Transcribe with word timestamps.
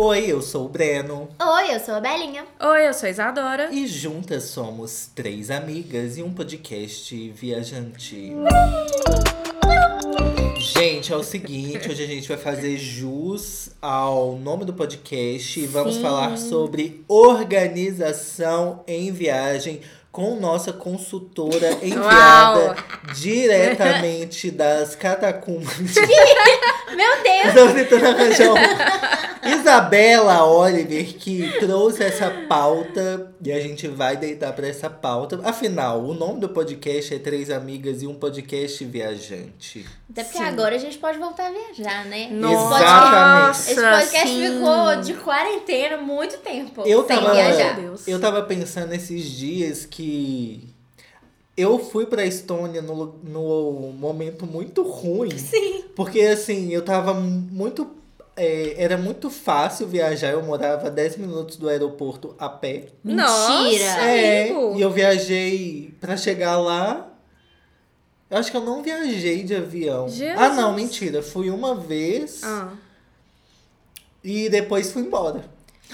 Oi, 0.00 0.26
eu 0.26 0.40
sou 0.40 0.66
o 0.66 0.68
Breno. 0.68 1.28
Oi, 1.42 1.74
eu 1.74 1.80
sou 1.80 1.96
a 1.96 2.00
Belinha. 2.00 2.46
Oi, 2.60 2.86
eu 2.86 2.94
sou 2.94 3.08
a 3.08 3.10
Isadora. 3.10 3.68
E 3.72 3.84
juntas 3.84 4.44
somos 4.44 5.10
três 5.12 5.50
amigas 5.50 6.16
e 6.16 6.22
um 6.22 6.32
podcast 6.32 7.30
viajante. 7.30 8.32
Gente, 10.60 11.12
é 11.12 11.16
o 11.16 11.24
seguinte, 11.24 11.90
hoje 11.90 12.04
a 12.04 12.06
gente 12.06 12.28
vai 12.28 12.36
fazer 12.36 12.76
jus 12.76 13.70
ao 13.82 14.36
nome 14.36 14.64
do 14.64 14.72
podcast 14.72 15.58
e 15.58 15.66
vamos 15.66 15.96
Sim. 15.96 16.02
falar 16.02 16.36
sobre 16.36 17.04
organização 17.08 18.84
em 18.86 19.10
viagem 19.10 19.80
com 20.18 20.34
nossa 20.34 20.72
consultora 20.72 21.78
enviada 21.80 22.74
diretamente 23.14 24.50
das 24.50 24.96
catacumbas. 24.96 25.78
Meu 26.90 27.22
Deus! 27.22 27.46
Estou 27.46 27.72
tentando 27.72 28.06
arranjar 28.06 28.52
um... 28.52 29.48
Isabela 29.48 30.44
Oliver 30.44 31.14
que 31.14 31.58
trouxe 31.60 32.02
essa 32.02 32.30
pauta 32.48 33.32
e 33.42 33.52
a 33.52 33.60
gente 33.60 33.86
vai 33.86 34.16
deitar 34.16 34.52
pra 34.52 34.66
essa 34.66 34.90
pauta. 34.90 35.40
Afinal, 35.44 36.02
o 36.02 36.12
nome 36.12 36.40
do 36.40 36.48
podcast 36.48 37.14
é 37.14 37.18
Três 37.18 37.50
Amigas 37.50 38.02
e 38.02 38.06
um 38.06 38.14
Podcast 38.14 38.84
Viajante. 38.84 39.86
Até 40.10 40.24
porque 40.24 40.38
Sim. 40.38 40.44
agora 40.44 40.74
a 40.74 40.78
gente 40.78 40.98
pode 40.98 41.18
voltar 41.18 41.46
a 41.46 41.50
viajar, 41.50 42.04
né? 42.06 42.28
Nossa, 42.30 42.80
Exatamente. 42.80 43.58
Esse 43.58 43.74
podcast 43.74 44.28
sim. 44.28 44.52
ficou 44.52 44.96
de 45.02 45.14
quarentena 45.14 45.96
muito 45.98 46.38
tempo 46.38 46.82
Eu 46.84 47.06
sem 47.06 47.16
tava, 47.16 47.32
viajar. 47.32 47.78
Eu 48.06 48.20
tava 48.20 48.42
pensando 48.42 48.92
esses 48.94 49.30
dias 49.30 49.86
que 49.86 50.07
eu 51.56 51.78
fui 51.78 52.06
pra 52.06 52.24
Estônia 52.24 52.80
no, 52.82 53.14
no 53.22 53.92
momento 53.98 54.46
muito 54.46 54.82
ruim. 54.82 55.36
Sim. 55.36 55.84
Porque 55.96 56.20
assim, 56.20 56.70
eu 56.72 56.82
tava 56.84 57.14
muito. 57.14 57.90
é, 58.36 58.74
era 58.82 58.96
muito 58.96 59.28
fácil 59.30 59.86
viajar, 59.88 60.30
eu 60.30 60.42
morava 60.42 60.86
a 60.86 60.90
10 60.90 61.16
minutos 61.16 61.56
do 61.56 61.68
aeroporto 61.68 62.34
a 62.38 62.48
pé. 62.48 62.86
Mentira! 63.02 63.84
É, 64.04 64.50
amigo. 64.50 64.74
e 64.76 64.80
eu 64.82 64.90
viajei 64.90 65.94
pra 66.00 66.16
chegar 66.16 66.56
lá. 66.58 67.04
Eu 68.30 68.36
acho 68.36 68.50
que 68.50 68.56
eu 68.56 68.60
não 68.64 68.82
viajei 68.82 69.42
de 69.42 69.54
avião. 69.54 70.06
Jesus. 70.08 70.38
Ah, 70.38 70.50
não, 70.50 70.74
mentira. 70.74 71.22
Fui 71.22 71.48
uma 71.50 71.74
vez 71.74 72.42
Ah. 72.44 72.72
e 74.22 74.48
depois 74.50 74.92
fui 74.92 75.02
embora. 75.02 75.44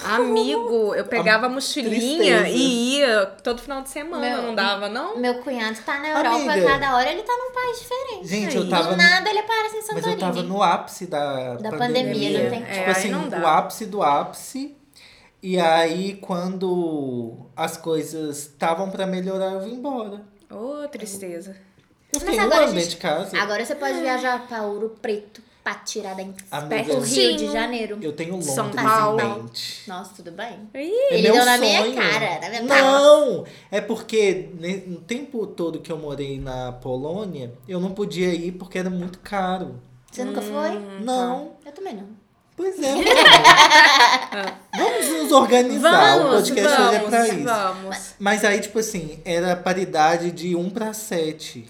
Amigo, 0.03 0.95
eu 0.95 1.05
pegava 1.05 1.47
a 1.47 1.49
mochilinha 1.49 2.41
tristeza. 2.41 2.49
e 2.49 2.99
ia 2.99 3.27
todo 3.43 3.63
final 3.63 3.83
de 3.83 3.91
semana, 3.91 4.21
Meu- 4.29 4.43
não 4.43 4.55
dava, 4.55 4.89
não? 4.89 5.17
Meu 5.19 5.35
cunhado 5.43 5.79
tá 5.87 5.99
na 6.01 6.09
Europa, 6.09 6.37
Amiga. 6.53 6.67
cada 6.67 6.97
hora 6.97 7.11
ele 7.13 7.23
tá 7.23 7.33
num 7.33 7.53
país 7.55 7.79
diferente. 7.79 8.27
Gente, 8.27 8.57
eu 8.57 8.69
tava. 8.69 8.91
Do 8.91 8.97
nada 8.97 9.31
ele 9.31 9.39
aparece 9.39 9.75
em 9.75 9.79
Mas 9.79 9.87
Santorini. 9.87 10.13
eu 10.15 10.19
tava 10.19 10.43
no 10.43 10.63
ápice 10.63 11.07
da, 11.07 11.55
Da 11.55 11.71
pandemia, 11.71 12.43
não 12.43 12.51
tem 12.51 12.61
Tipo 12.61 12.73
É, 12.73 12.85
aí 12.87 12.91
assim, 12.91 13.11
não 13.11 13.29
dá. 13.29 13.39
o 13.41 13.47
ápice 13.47 13.87
do 13.87 14.03
ápice. 14.03 14.77
E 15.43 15.61
aí, 15.61 16.15
quando 16.23 17.47
as 17.55 17.77
coisas 17.77 18.39
estavam 18.39 18.91
pra 18.91 19.07
melhorar, 19.07 19.53
eu 19.53 19.61
vim 19.61 19.75
embora. 19.75 20.23
Ô, 20.51 20.89
tristeza. 20.89 21.55
Eu 22.13 22.21
fiquei 22.21 22.37
Mas 22.37 22.45
um 22.45 22.49
agora 22.49 22.65
a 22.65 22.69
ano 22.69 22.81
gente- 22.81 22.91
de 22.91 22.97
casa. 22.97 23.37
Agora 23.39 23.65
você 23.65 23.75
pode 23.75 24.01
viajar 24.01 24.47
pra 24.47 24.63
Ouro 24.63 24.97
Preto, 25.03 25.43
pra 25.65 25.75
Tiradentes, 25.77 26.45
Amiga, 26.51 26.85
pro 26.85 27.01
Rio 27.01 27.37
de. 27.39 27.51
Janeiro. 27.51 27.99
eu 28.03 28.13
tenho 28.13 28.33
Londres 28.33 28.53
São 28.55 28.69
em 28.69 28.73
Paulo. 28.75 29.17
mente. 29.17 29.83
Nossa, 29.89 30.13
tudo 30.15 30.31
bem? 30.31 30.69
Ih, 30.75 30.93
É 31.11 31.15
Ele 31.15 31.23
deu 31.33 31.45
na 31.45 31.57
minha 31.57 31.81
cara, 31.95 32.39
na 32.41 32.49
minha 32.51 32.67
cara. 32.67 32.83
Não! 32.83 33.45
É 33.71 33.81
porque 33.81 34.51
no 34.87 35.01
tempo 35.01 35.47
todo 35.47 35.81
que 35.81 35.91
eu 35.91 35.97
morei 35.97 36.39
na 36.39 36.71
Polônia, 36.73 37.53
eu 37.67 37.81
não 37.81 37.93
podia 37.93 38.29
ir 38.35 38.53
porque 38.53 38.79
era 38.79 38.91
muito 38.91 39.19
caro. 39.21 39.81
Você 40.13 40.23
nunca 40.23 40.43
foi? 40.43 40.79
Não. 41.03 41.53
Eu 41.65 41.73
também 41.73 41.95
não. 41.95 42.07
Pois 42.57 42.79
é. 42.81 42.95
vamos 44.77 45.09
nos 45.09 45.33
organizar. 45.33 46.19
o 46.19 46.23
Vamos, 46.25 46.37
podcast 46.51 46.83
hoje 46.83 46.95
é 46.95 46.99
pra 47.01 47.11
vamos, 47.25 47.35
isso. 47.35 47.45
vamos. 47.45 48.15
Mas 48.19 48.45
aí, 48.45 48.61
tipo 48.61 48.79
assim, 48.79 49.19
era 49.25 49.57
paridade 49.57 50.31
de 50.31 50.55
1 50.55 50.71
pra 50.71 50.93
7. 50.93 51.67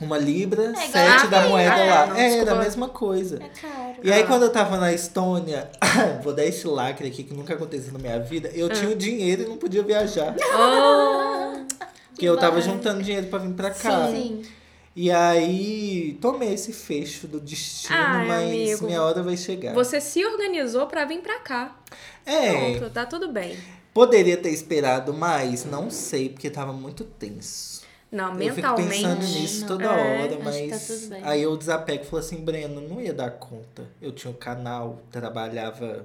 Uma 0.00 0.16
libra, 0.16 0.62
igual 0.70 0.88
7 0.88 1.26
da 1.28 1.48
moeda 1.48 1.74
Ah, 1.74 1.84
lá. 1.86 2.06
não, 2.06 2.16
é, 2.16 2.38
era 2.38 2.52
a 2.52 2.54
mesma 2.56 2.88
coisa. 2.88 3.36
É 3.42 3.48
caro. 3.60 3.94
E 4.02 4.10
aí, 4.12 4.22
Ah. 4.22 4.26
quando 4.26 4.42
eu 4.44 4.50
tava 4.52 4.78
na 4.78 4.92
Estônia, 4.92 5.70
vou 6.24 6.32
dar 6.32 6.44
esse 6.44 6.66
lacre 6.66 7.08
aqui 7.08 7.22
que 7.22 7.34
nunca 7.34 7.54
aconteceu 7.54 7.92
na 7.92 7.98
minha 7.98 8.18
vida, 8.18 8.50
eu 8.54 8.66
Ah. 8.66 8.70
tinha 8.70 8.90
o 8.90 8.94
dinheiro 8.96 9.42
e 9.42 9.46
não 9.46 9.56
podia 9.58 9.82
viajar. 9.82 10.34
Oh, 10.56 11.64
Porque 12.10 12.26
eu 12.28 12.36
tava 12.36 12.60
juntando 12.60 13.02
dinheiro 13.02 13.26
pra 13.28 13.38
vir 13.38 13.52
pra 13.54 13.70
cá. 13.70 14.08
Sim. 14.08 14.42
E 14.94 15.10
aí, 15.10 16.18
tomei 16.20 16.52
esse 16.52 16.72
fecho 16.72 17.26
do 17.26 17.38
destino, 17.40 17.96
Ai, 17.96 18.26
mas 18.26 18.48
amigo. 18.48 18.86
minha 18.86 19.02
hora 19.02 19.22
vai 19.22 19.36
chegar. 19.36 19.72
você 19.72 20.00
se 20.00 20.24
organizou 20.26 20.86
pra 20.86 21.04
vir 21.04 21.20
pra 21.20 21.38
cá. 21.38 21.76
É, 22.26 22.76
Pronto, 22.76 22.92
tá 22.92 23.06
tudo 23.06 23.28
bem. 23.32 23.56
poderia 23.94 24.36
ter 24.36 24.50
esperado 24.50 25.14
mais? 25.14 25.64
Não 25.64 25.90
sei, 25.90 26.28
porque 26.28 26.50
tava 26.50 26.72
muito 26.72 27.04
tenso. 27.04 27.80
Não, 28.10 28.38
Eu 28.40 28.54
fico 28.54 28.74
pensando 28.74 28.88
mentalmente. 29.20 29.38
nisso 29.40 29.60
não. 29.60 29.68
toda 29.68 29.84
É, 29.84 30.22
hora, 30.22 30.36
que 30.36 30.42
mas 30.42 31.08
tá 31.08 31.16
aí 31.30 31.42
eu 31.42 31.56
desapego 31.56 32.02
e 32.02 32.06
falo 32.06 32.18
assim, 32.18 32.44
Breno, 32.44 32.80
não 32.80 33.00
ia 33.00 33.14
dar 33.14 33.30
conta. 33.30 33.88
Eu 34.02 34.10
tinha 34.12 34.30
um 34.32 34.36
canal, 34.36 35.00
trabalhava 35.12 36.04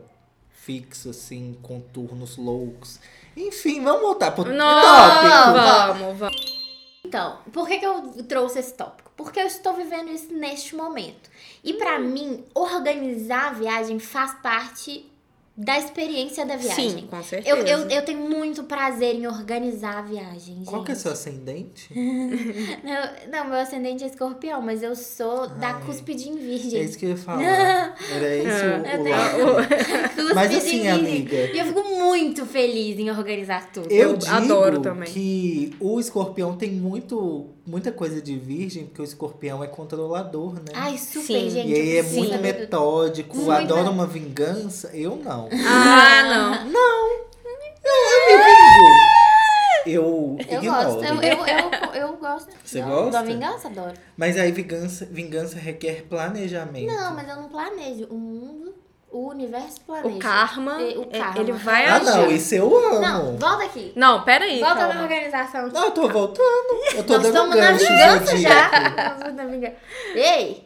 fixo, 0.52 1.10
assim, 1.10 1.58
com 1.62 1.80
turnos 1.80 2.38
loucos. 2.38 3.00
Enfim, 3.36 3.84
vamos 3.84 4.02
voltar 4.02 4.32
pro 4.32 4.54
Nossa, 4.54 4.88
tópico. 4.88 6.00
vamos, 6.00 6.18
vamos. 6.20 6.56
Então, 7.06 7.38
por 7.54 7.68
que, 7.68 7.80
que 7.80 7.86
eu 7.86 8.24
trouxe 8.28 8.60
esse 8.60 8.74
tópico? 8.74 9.12
Porque 9.16 9.40
eu 9.40 9.46
estou 9.48 9.74
vivendo 9.74 10.10
isso 10.10 10.34
neste 10.34 10.76
momento. 10.76 11.30
E 11.64 11.74
pra 11.74 12.00
mim, 12.00 12.44
organizar 12.54 13.48
a 13.48 13.54
viagem 13.54 14.00
faz 14.00 14.34
parte 14.42 15.06
da 15.58 15.78
experiência 15.80 16.46
da 16.46 16.58
viagem. 16.58 16.90
Sim, 16.90 17.08
com 17.10 17.24
certeza. 17.24 17.56
Eu, 17.58 17.66
eu, 17.66 17.90
eu 17.90 18.02
tenho 18.04 18.20
muito 18.30 18.64
prazer 18.66 19.16
em 19.16 19.26
organizar 19.26 20.00
a 20.00 20.02
viagem, 20.02 20.56
gente. 20.58 20.66
Qual 20.66 20.84
que 20.84 20.92
é 20.92 20.96
seu 20.96 21.14
ascendente? 21.14 21.90
Não, 22.84 23.32
não, 23.32 23.46
meu 23.50 23.58
ascendente 23.60 24.04
é 24.04 24.08
escorpião, 24.08 24.62
mas 24.62 24.84
eu 24.84 24.96
sou 24.96 25.48
da 25.48 25.70
Ai. 25.76 25.82
cuspide 25.86 26.28
em 26.30 26.34
É 26.34 26.40
virgem. 26.40 26.82
isso 26.84 26.98
que 26.98 27.06
eu 27.06 27.10
ia 27.12 27.18
falar. 27.18 27.42
Era 28.12 28.36
esse 28.36 28.48
o, 28.48 28.86
Eu 28.86 29.02
o 29.02 29.10
lado. 29.10 29.68
Cúspide 30.16 30.34
Mas 30.36 30.52
em 30.52 30.58
assim, 30.58 30.70
virgem. 30.82 30.92
amiga, 30.92 31.36
E 31.36 31.60
eu 31.60 31.66
fico 31.66 31.84
muito 31.84 32.46
feliz 32.46 33.00
em 33.00 33.10
organizar 33.10 33.72
tudo. 33.72 33.88
Eu, 33.92 34.12
Eu 34.12 34.18
digo 34.18 34.32
adoro 34.34 34.82
também. 34.82 35.12
que 35.12 35.74
o 35.80 36.00
escorpião 36.00 36.56
tem 36.58 36.72
muito, 36.72 37.48
muita 37.66 37.92
coisa 37.92 38.22
de 38.22 38.38
virgem, 38.38 38.86
porque 38.86 39.02
o 39.02 39.06
escorpião 39.06 39.64
é 39.64 39.68
controlador, 39.68 40.54
né? 40.56 40.72
Ai, 40.74 40.98
super, 40.98 41.26
Sim. 41.26 41.50
gente. 41.50 41.70
e 41.70 41.74
aí 41.74 41.92
eu 41.94 42.00
é 42.00 42.04
preciso 42.04 42.20
muito 42.30 42.42
metódico, 42.42 43.36
Muito. 43.38 43.52
adora 43.52 43.90
uma 43.90 44.06
vingança. 44.06 44.90
Eu 44.94 45.16
não. 45.18 45.50
Ah, 45.52 46.66
não. 46.66 47.26
Eu 49.86 50.38
Eu 50.48 50.60
ignoro. 50.62 50.94
gosto, 50.96 51.04
eu, 51.06 51.22
eu, 51.22 51.46
eu, 51.46 51.94
eu 51.94 52.18
gosto. 52.18 52.50
Você 52.64 52.82
Não, 52.82 52.90
gosta? 52.90 53.12
Da 53.12 53.22
vingança, 53.22 53.68
adoro. 53.68 53.94
Mas 54.18 54.36
aí 54.38 54.52
vingança, 54.52 55.06
vingança 55.06 55.60
requer 55.60 56.04
planejamento. 56.10 56.88
Não, 56.92 57.14
mas 57.14 57.30
eu 57.30 57.36
não 57.36 57.48
planejo. 57.50 58.08
O 58.10 58.16
mundo, 58.18 58.74
o 59.18 59.30
universo 59.30 59.80
planeja. 59.82 60.16
O 60.16 60.20
karma, 60.20 60.82
E- 60.82 60.98
o 60.98 61.08
é- 61.10 61.20
karma. 61.20 61.40
ele 61.42 61.52
vai 61.54 61.86
Ah, 61.86 61.96
agir. 61.96 62.06
não, 62.06 62.32
isso 62.32 62.56
eu 62.56 62.78
amo. 62.78 63.00
Não, 63.00 63.38
volta 63.38 63.64
aqui. 63.64 63.94
Não, 63.96 64.24
peraí. 64.24 64.60
volta 64.60 64.76
calma. 64.80 64.94
na 64.96 65.02
organização. 65.04 65.68
Não, 65.70 65.86
eu 65.86 65.92
tô 65.92 66.08
voltando. 66.10 66.84
Eu 66.96 67.04
tô 67.04 67.14
Nós 67.14 67.24
dando 67.24 67.34
estamos 67.34 67.56
na 67.56 67.72
gancho 67.72 67.88
vingança 67.88 68.38
já. 68.38 68.70
Nós 68.96 69.14
estamos 69.18 69.36
na 69.36 69.46
vingança. 69.46 69.76
Ei! 70.16 70.66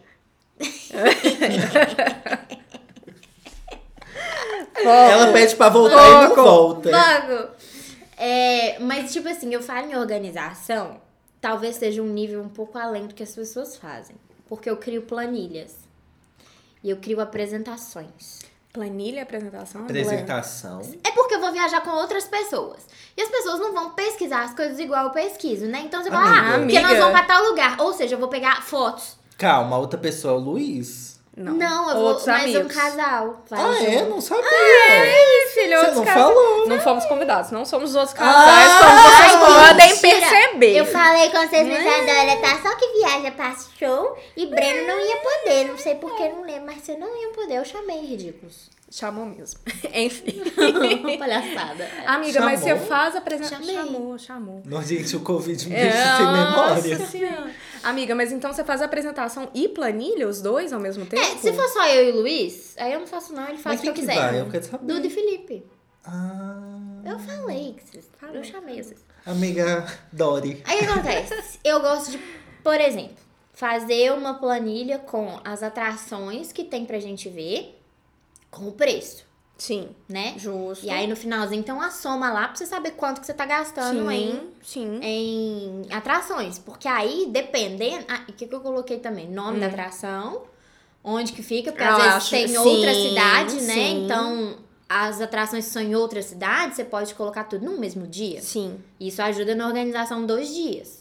Ela 4.84 5.31
pede 5.34 5.56
pra 5.56 5.70
voltar 5.70 6.26
e 6.26 6.30
não 6.30 6.36
volta. 6.36 6.90
Logo! 6.90 7.50
É, 8.18 8.80
mas, 8.80 9.12
tipo 9.14 9.28
assim, 9.30 9.54
eu 9.54 9.62
falo 9.62 9.90
em 9.92 9.96
organização, 9.96 11.00
talvez 11.40 11.76
seja 11.78 12.02
um 12.02 12.08
nível 12.08 12.42
um 12.42 12.50
pouco 12.50 12.78
além 12.78 13.08
do 13.08 13.14
que 13.14 13.24
as 13.24 13.34
pessoas 13.34 13.78
fazem. 13.78 14.16
Porque 14.48 14.70
eu 14.70 14.78
crio 14.78 15.04
planilhas. 15.04 15.76
E 16.84 16.90
eu 16.90 16.98
crio 16.98 17.20
apresentações. 17.20 18.39
Planilha, 18.72 19.24
apresentação. 19.24 19.81
Apresentação. 19.81 20.81
É 21.04 21.12
porque 21.12 21.33
eu 21.36 21.39
vou 21.42 21.51
viajar 21.51 21.81
com 21.81 21.89
outras 21.89 22.25
pessoas. 22.25 22.80
E 23.18 23.21
as 23.21 23.30
pessoas 23.30 23.60
não 23.60 23.74
vão 23.74 23.92
pesquisar 23.92 24.44
as 24.44 24.54
coisas 24.54 24.77
igual 24.80 25.06
eu 25.06 25.10
pesquiso, 25.12 25.66
né? 25.66 25.81
Então 25.86 26.04
você 26.04 26.10
fala, 26.12 26.27
Amiga. 26.27 26.56
ah, 26.56 26.60
porque 26.60 26.74
nós 26.80 26.92
Amiga. 26.92 27.00
vamos 27.01 27.19
pra 27.19 27.24
tal 27.27 27.44
lugar. 27.45 27.80
Ou 27.81 27.94
seja, 27.94 28.16
eu 28.16 28.19
vou 28.19 28.27
pegar 28.30 28.62
fotos. 28.62 29.18
Calma, 29.38 29.77
outra 29.77 29.98
pessoa 30.00 30.36
é 30.36 30.38
o 30.38 30.39
Luiz. 30.39 31.19
Não, 31.41 31.53
Não, 31.53 31.89
eu 31.89 31.95
vou 31.95 32.06
Outros 32.07 32.27
mais 32.27 32.44
amigos. 32.56 32.65
um 32.65 32.68
casal. 32.80 33.44
Vai 33.50 33.59
Ah, 33.62 33.83
é? 33.83 34.01
Não 34.03 34.19
sabia. 34.19 34.44
Ih, 34.45 35.47
filho, 35.53 35.69
Você 35.69 35.75
outros 35.77 35.95
não 35.95 36.03
casais. 36.06 36.24
falou. 36.25 36.68
Não 36.68 36.80
fomos 36.81 37.06
convidados, 37.06 37.51
não 37.51 37.63
somos 37.65 37.91
os 37.91 37.95
outros 37.95 38.13
Ah, 38.19 38.19
casais, 38.19 38.74
como 38.80 39.01
vocês 39.01 39.33
ai, 39.33 39.68
podem 39.69 39.89
mentira. 39.94 40.27
perceber. 40.30 40.75
Eu 40.77 40.86
falei 40.86 41.30
com 41.30 41.38
vocês, 41.47 41.68
mas 41.68 41.88
a 41.88 42.00
Dora 42.01 42.36
tá 42.41 42.62
só 42.69 42.75
que 42.75 42.88
viaja 43.00 43.31
pra 43.31 43.56
show 43.80 44.18
e 44.36 44.45
Breno 44.47 44.88
não 44.88 45.00
ia 45.00 45.18
poder. 45.18 45.65
Não 45.69 45.77
sei 45.77 45.95
por 45.95 46.13
que 46.15 46.27
não 46.27 46.41
lembro, 46.44 46.65
mas 46.65 46.83
você 46.83 46.97
não 46.97 47.07
ia 47.15 47.30
poder. 47.30 47.56
Eu 47.56 47.65
chamei 47.65 48.01
ridículos. 48.06 48.69
Chamou 48.91 49.24
mesmo. 49.24 49.59
Enfim. 49.94 50.41
Palhaçada. 51.19 51.88
Amiga, 52.07 52.41
mas 52.41 52.59
você 52.59 52.69
Chamou? 52.69 52.86
faz 52.88 53.15
a 53.15 53.19
apresentação. 53.19 53.63
Chamou, 53.63 54.18
chamou. 54.18 54.62
Não, 54.65 54.81
gente, 54.81 55.15
o 55.15 55.19
Covid 55.19 55.69
me 55.69 55.75
É, 55.75 55.81
deixa 55.83 56.18
sem 56.18 56.25
memória. 56.25 56.97
Nossa 56.97 57.06
senhora. 57.12 57.38
Amiga, 57.84 58.14
mas 58.16 58.31
então 58.31 58.52
você 58.52 58.64
faz 58.64 58.81
a 58.81 58.86
apresentação 58.86 59.50
e 59.54 59.70
planilha, 59.70 60.28
os 60.28 60.42
dois 60.42 60.74
ao 60.74 60.80
mesmo 60.80 61.06
tempo? 61.06 61.22
É, 61.24 61.38
se 61.38 61.54
for 61.54 61.68
só 61.70 61.88
eu 61.88 62.10
e 62.10 62.12
o 62.12 62.22
Luiz, 62.22 62.76
aí 62.78 62.94
eu 62.94 63.00
não 63.00 63.08
faço 63.08 63.34
não, 63.34 63.44
ele 63.48 63.58
faz 63.58 63.66
Mas 63.66 63.80
o 63.80 63.84
que 63.84 63.90
eu 63.90 63.94
quem 63.94 64.04
que 64.06 64.10
quiser. 64.10 64.22
vai? 64.31 64.40
Eu 64.42 64.50
quero 64.50 64.66
saber. 64.66 64.86
Duda 64.86 65.08
e 65.08 65.10
Felipe. 65.10 65.66
Ah, 66.04 67.02
Eu 67.06 67.20
falei, 67.20 67.74
que 67.78 67.84
vocês- 67.90 68.10
eu 68.34 68.44
chamei 68.44 68.81
vocês. 68.84 69.00
amiga 69.26 69.86
Dori. 70.12 70.62
Aí 70.66 70.78
o 70.78 70.80
que 70.80 70.86
acontece? 70.86 71.60
Eu 71.64 71.80
gosto 71.81 72.12
de, 72.12 72.18
por 72.64 72.80
exemplo, 72.80 73.18
fazer 73.54 74.12
uma 74.14 74.36
planilha 74.36 75.00
com 75.00 75.40
as 75.44 75.62
atrações 75.64 76.52
que 76.52 76.64
tem 76.64 76.86
pra 76.86 77.00
gente 77.00 77.30
ver 77.30 77.80
com 78.50 78.68
o 78.68 78.72
preço, 78.72 79.25
Sim, 79.60 79.90
né? 80.08 80.34
justo. 80.38 80.86
E 80.86 80.90
aí 80.90 81.06
no 81.06 81.16
finalzinho 81.16 81.60
então 81.60 81.80
a 81.82 81.92
soma 81.92 82.32
lá 82.32 82.48
pra 82.48 82.56
você 82.56 82.66
saber 82.66 82.92
quanto 82.92 83.20
que 83.22 83.28
você 83.28 83.34
tá 83.34 83.46
gastando 83.46 84.10
em, 84.10 84.32
sim, 84.64 85.00
sim. 85.00 85.00
em 85.04 85.86
atrações. 85.92 86.58
Porque 86.58 86.88
aí, 86.88 87.28
dependendo. 87.30 88.06
Ah, 88.08 88.22
o 88.28 88.34
que, 88.34 88.48
que 88.48 88.56
eu 88.56 88.62
coloquei 88.62 89.00
também? 89.00 89.28
Nome 89.30 89.60
da 89.60 89.68
atração, 89.68 90.44
onde 91.04 91.34
que 91.34 91.44
fica, 91.44 91.72
porque 91.72 91.84
Hum. 91.84 91.88
Eu 91.88 91.94
às 91.94 91.98
vezes 92.02 92.16
acho- 92.16 92.30
tem 92.32 92.48
sim, 92.48 92.58
outra 92.58 92.94
cidade, 92.94 93.56
né? 93.62 93.74
sim. 93.74 94.06
Então, 94.06 94.58
as 94.88 95.22
atrações 95.22 95.66
que 95.66 95.72
são 95.72 95.82
em 95.82 95.94
outra 95.96 96.22
cidade, 96.22 96.76
você 96.76 96.84
pode 96.86 97.14
colocar 97.14 97.44
tudo 97.44 97.66
no 97.66 97.78
mesmo 97.78 98.08
dia. 98.08 98.42
Sim. 98.42 98.80
Isso 99.00 99.22
ajuda 99.22 99.54
na 99.56 99.68
organização 99.68 100.26
dos 100.26 100.48
dias. 100.48 100.99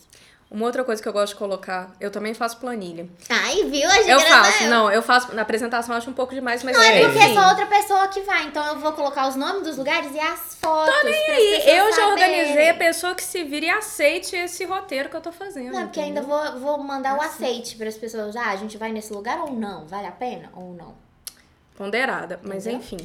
Uma 0.51 0.65
outra 0.65 0.83
coisa 0.83 1.03
que 1.03 1.07
eu 1.07 1.13
gosto 1.13 1.35
de 1.35 1.39
colocar, 1.39 1.91
eu 2.01 2.11
também 2.11 2.33
faço 2.33 2.57
planilha. 2.57 3.07
Aí, 3.29 3.69
viu? 3.69 3.87
Achei 3.91 4.11
Eu 4.11 4.17
que 4.19 4.25
era 4.25 4.45
faço, 4.45 4.65
eu. 4.65 4.71
não, 4.71 4.91
eu 4.91 5.03
faço, 5.03 5.35
na 5.35 5.43
apresentação 5.43 5.95
eu 5.95 5.99
acho 5.99 6.09
um 6.09 6.15
pouco 6.15 6.35
demais, 6.35 6.63
mas 6.65 6.75
Não, 6.75 6.83
é 6.83 7.03
É, 7.03 7.05
porque 7.05 7.19
é 7.19 7.25
enfim. 7.27 7.35
só 7.35 7.49
outra 7.51 7.67
pessoa 7.67 8.09
que 8.09 8.23
vai. 8.23 8.45
Então 8.45 8.65
eu 8.67 8.79
vou 8.79 8.93
colocar 8.95 9.29
os 9.29 9.37
nomes 9.37 9.63
dos 9.65 9.77
lugares 9.77 10.11
e 10.15 10.19
as 10.19 10.55
fotos. 10.59 10.95
pra 11.03 11.11
E 11.11 11.69
eu 11.79 11.93
já 11.95 12.09
organizei 12.09 12.71
a 12.71 12.75
pessoa 12.75 13.15
que 13.15 13.23
se 13.23 13.45
vire 13.45 13.67
e 13.67 13.71
aceite 13.71 14.35
esse 14.37 14.65
roteiro 14.65 15.11
que 15.11 15.17
eu 15.17 15.21
tô 15.21 15.31
fazendo. 15.33 15.71
Não, 15.75 15.83
porque 15.83 16.01
ainda 16.01 16.23
vou, 16.23 16.59
vou 16.59 16.79
mandar 16.79 17.19
o 17.19 17.21
aceite 17.21 17.77
para 17.77 17.89
as 17.89 17.97
pessoas. 17.97 18.35
Ah, 18.35 18.49
a 18.49 18.57
gente 18.57 18.79
vai 18.79 18.91
nesse 18.91 19.13
lugar 19.13 19.39
ou 19.41 19.53
não? 19.53 19.87
Vale 19.87 20.07
a 20.07 20.13
pena 20.13 20.49
ou 20.55 20.73
não? 20.73 20.95
Ponderada, 21.77 22.41
mas 22.43 22.67
Entendeu? 22.67 22.81
enfim. 22.81 22.97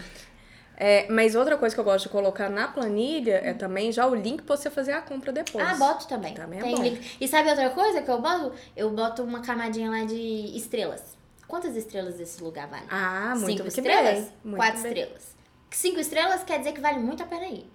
É, 0.86 1.08
mas 1.10 1.34
outra 1.34 1.58
coisa 1.58 1.74
que 1.74 1.80
eu 1.80 1.86
gosto 1.86 2.04
de 2.04 2.10
colocar 2.10 2.50
na 2.50 2.68
planilha 2.68 3.40
é 3.42 3.54
também 3.54 3.90
já 3.90 4.06
o 4.06 4.14
link 4.14 4.42
pra 4.42 4.58
você 4.58 4.70
fazer 4.70 4.92
a 4.92 5.02
compra 5.02 5.32
depois. 5.32 5.66
Ah, 5.66 5.76
boto 5.76 6.06
também. 6.10 6.34
Também 6.34 6.60
é 6.60 6.62
Tem 6.62 6.76
bom. 6.76 6.84
link. 6.84 7.18
E 7.22 7.26
sabe 7.26 7.50
outra 7.50 7.70
coisa 7.70 8.02
que 8.02 8.12
eu 8.12 8.22
boto? 8.22 8.52
Eu 8.76 8.90
boto 8.92 9.24
uma 9.24 9.40
camadinha 9.42 9.90
lá 9.90 10.04
de 10.04 10.58
estrelas. 10.58 11.16
Quantas 11.48 11.78
estrelas 11.78 12.20
esse 12.20 12.44
lugar 12.44 12.68
vale? 12.68 12.84
Ah, 12.90 13.34
muito 13.38 13.64
Cinco 13.64 13.68
estrelas? 13.70 14.20
bem. 14.20 14.28
Muito 14.44 14.58
Quatro 14.58 14.82
bem. 14.82 14.92
estrelas. 14.92 15.36
Cinco 15.72 16.00
estrelas 16.02 16.44
quer 16.44 16.58
dizer 16.60 16.74
que 16.74 16.82
vale 16.82 17.00
muito 17.00 17.24
a 17.24 17.26
pena 17.28 17.46
ir. 17.46 17.66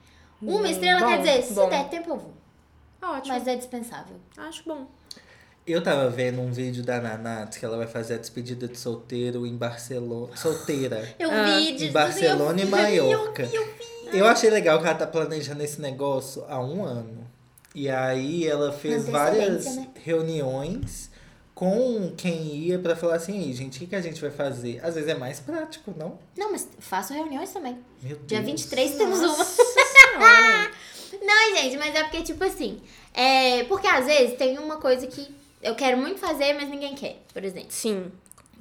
Uma 0.43 0.67
Hum, 0.67 0.71
estrela 0.71 1.01
bom, 1.01 1.07
quer 1.07 1.19
dizer, 1.19 1.43
se 1.43 1.55
bom. 1.55 1.69
der 1.71 1.89
tempo 1.89 2.11
eu 2.11 2.17
vou. 2.19 2.35
Ótimo. 3.03 3.35
Mas 3.35 3.47
é 3.47 3.57
dispensável. 3.57 4.17
Acho 4.37 4.63
bom. 4.67 4.87
Eu 5.71 5.83
tava 5.83 6.09
vendo 6.09 6.41
um 6.41 6.51
vídeo 6.51 6.83
da 6.83 7.01
Nanat 7.01 7.59
que 7.59 7.65
ela 7.65 7.77
vai 7.77 7.87
fazer 7.87 8.15
a 8.15 8.17
despedida 8.19 8.67
de 8.67 8.79
solteiro 8.79 9.47
em 9.47 9.55
Barcelona. 9.57 10.35
Solteira. 10.37 11.07
Eu 11.19 11.31
Ah, 11.31 11.45
vi 11.45 11.77
de 11.77 11.87
Em 11.87 11.93
Barcelona 11.93 12.59
e 12.59 12.63
eu 12.63 12.67
vi, 12.67 12.71
Maiorca. 12.73 13.43
Eu 13.43 13.49
vi, 13.51 13.57
eu 13.57 13.65
vi. 14.13 14.19
Eu 14.19 14.27
achei 14.27 14.49
legal 14.49 14.79
que 14.81 14.87
ela 14.87 14.95
tá 14.95 15.07
planejando 15.07 15.63
esse 15.63 15.81
negócio 15.81 16.43
há 16.49 16.59
um 16.59 16.83
ano. 16.85 17.27
E 17.75 17.89
aí 17.91 18.47
ela 18.47 18.73
fez 18.73 19.07
várias 19.07 19.77
né? 19.77 19.89
reuniões 20.03 21.11
com 21.55 22.13
quem 22.17 22.57
ia 22.57 22.79
pra 22.79 22.97
falar 22.97 23.17
assim, 23.17 23.39
"Ei, 23.47 23.53
gente, 23.53 23.77
o 23.77 23.81
que, 23.81 23.87
que 23.89 23.97
a 23.97 24.01
gente 24.01 24.21
vai 24.21 24.31
fazer? 24.31 24.81
Às 24.83 24.95
vezes 24.95 25.11
é 25.11 25.15
mais 25.15 25.39
prático, 25.41 25.93
não? 25.97 26.19
Não, 26.37 26.51
mas 26.53 26.67
faço 26.79 27.13
reuniões 27.13 27.53
também. 27.53 27.77
Meu 28.03 28.17
Deus. 28.17 28.27
Dia 28.27 28.41
23 28.41 28.95
temos 28.97 29.19
uma. 29.19 29.45
Senhora. 29.45 30.71
Não, 31.23 31.57
gente, 31.57 31.77
mas 31.79 31.95
é 31.95 32.03
porque, 32.05 32.23
tipo 32.23 32.45
assim. 32.45 32.81
É, 33.15 33.65
porque 33.65 33.87
às 33.87 34.07
vezes 34.07 34.37
tem 34.37 34.59
uma 34.59 34.77
coisa 34.77 35.07
que 35.07 35.27
eu 35.63 35.75
quero 35.75 35.97
muito 35.99 36.19
fazer, 36.21 36.53
mas 36.55 36.69
ninguém 36.69 36.95
quer, 36.95 37.23
por 37.33 37.45
exemplo. 37.45 37.71
Sim. 37.71 38.11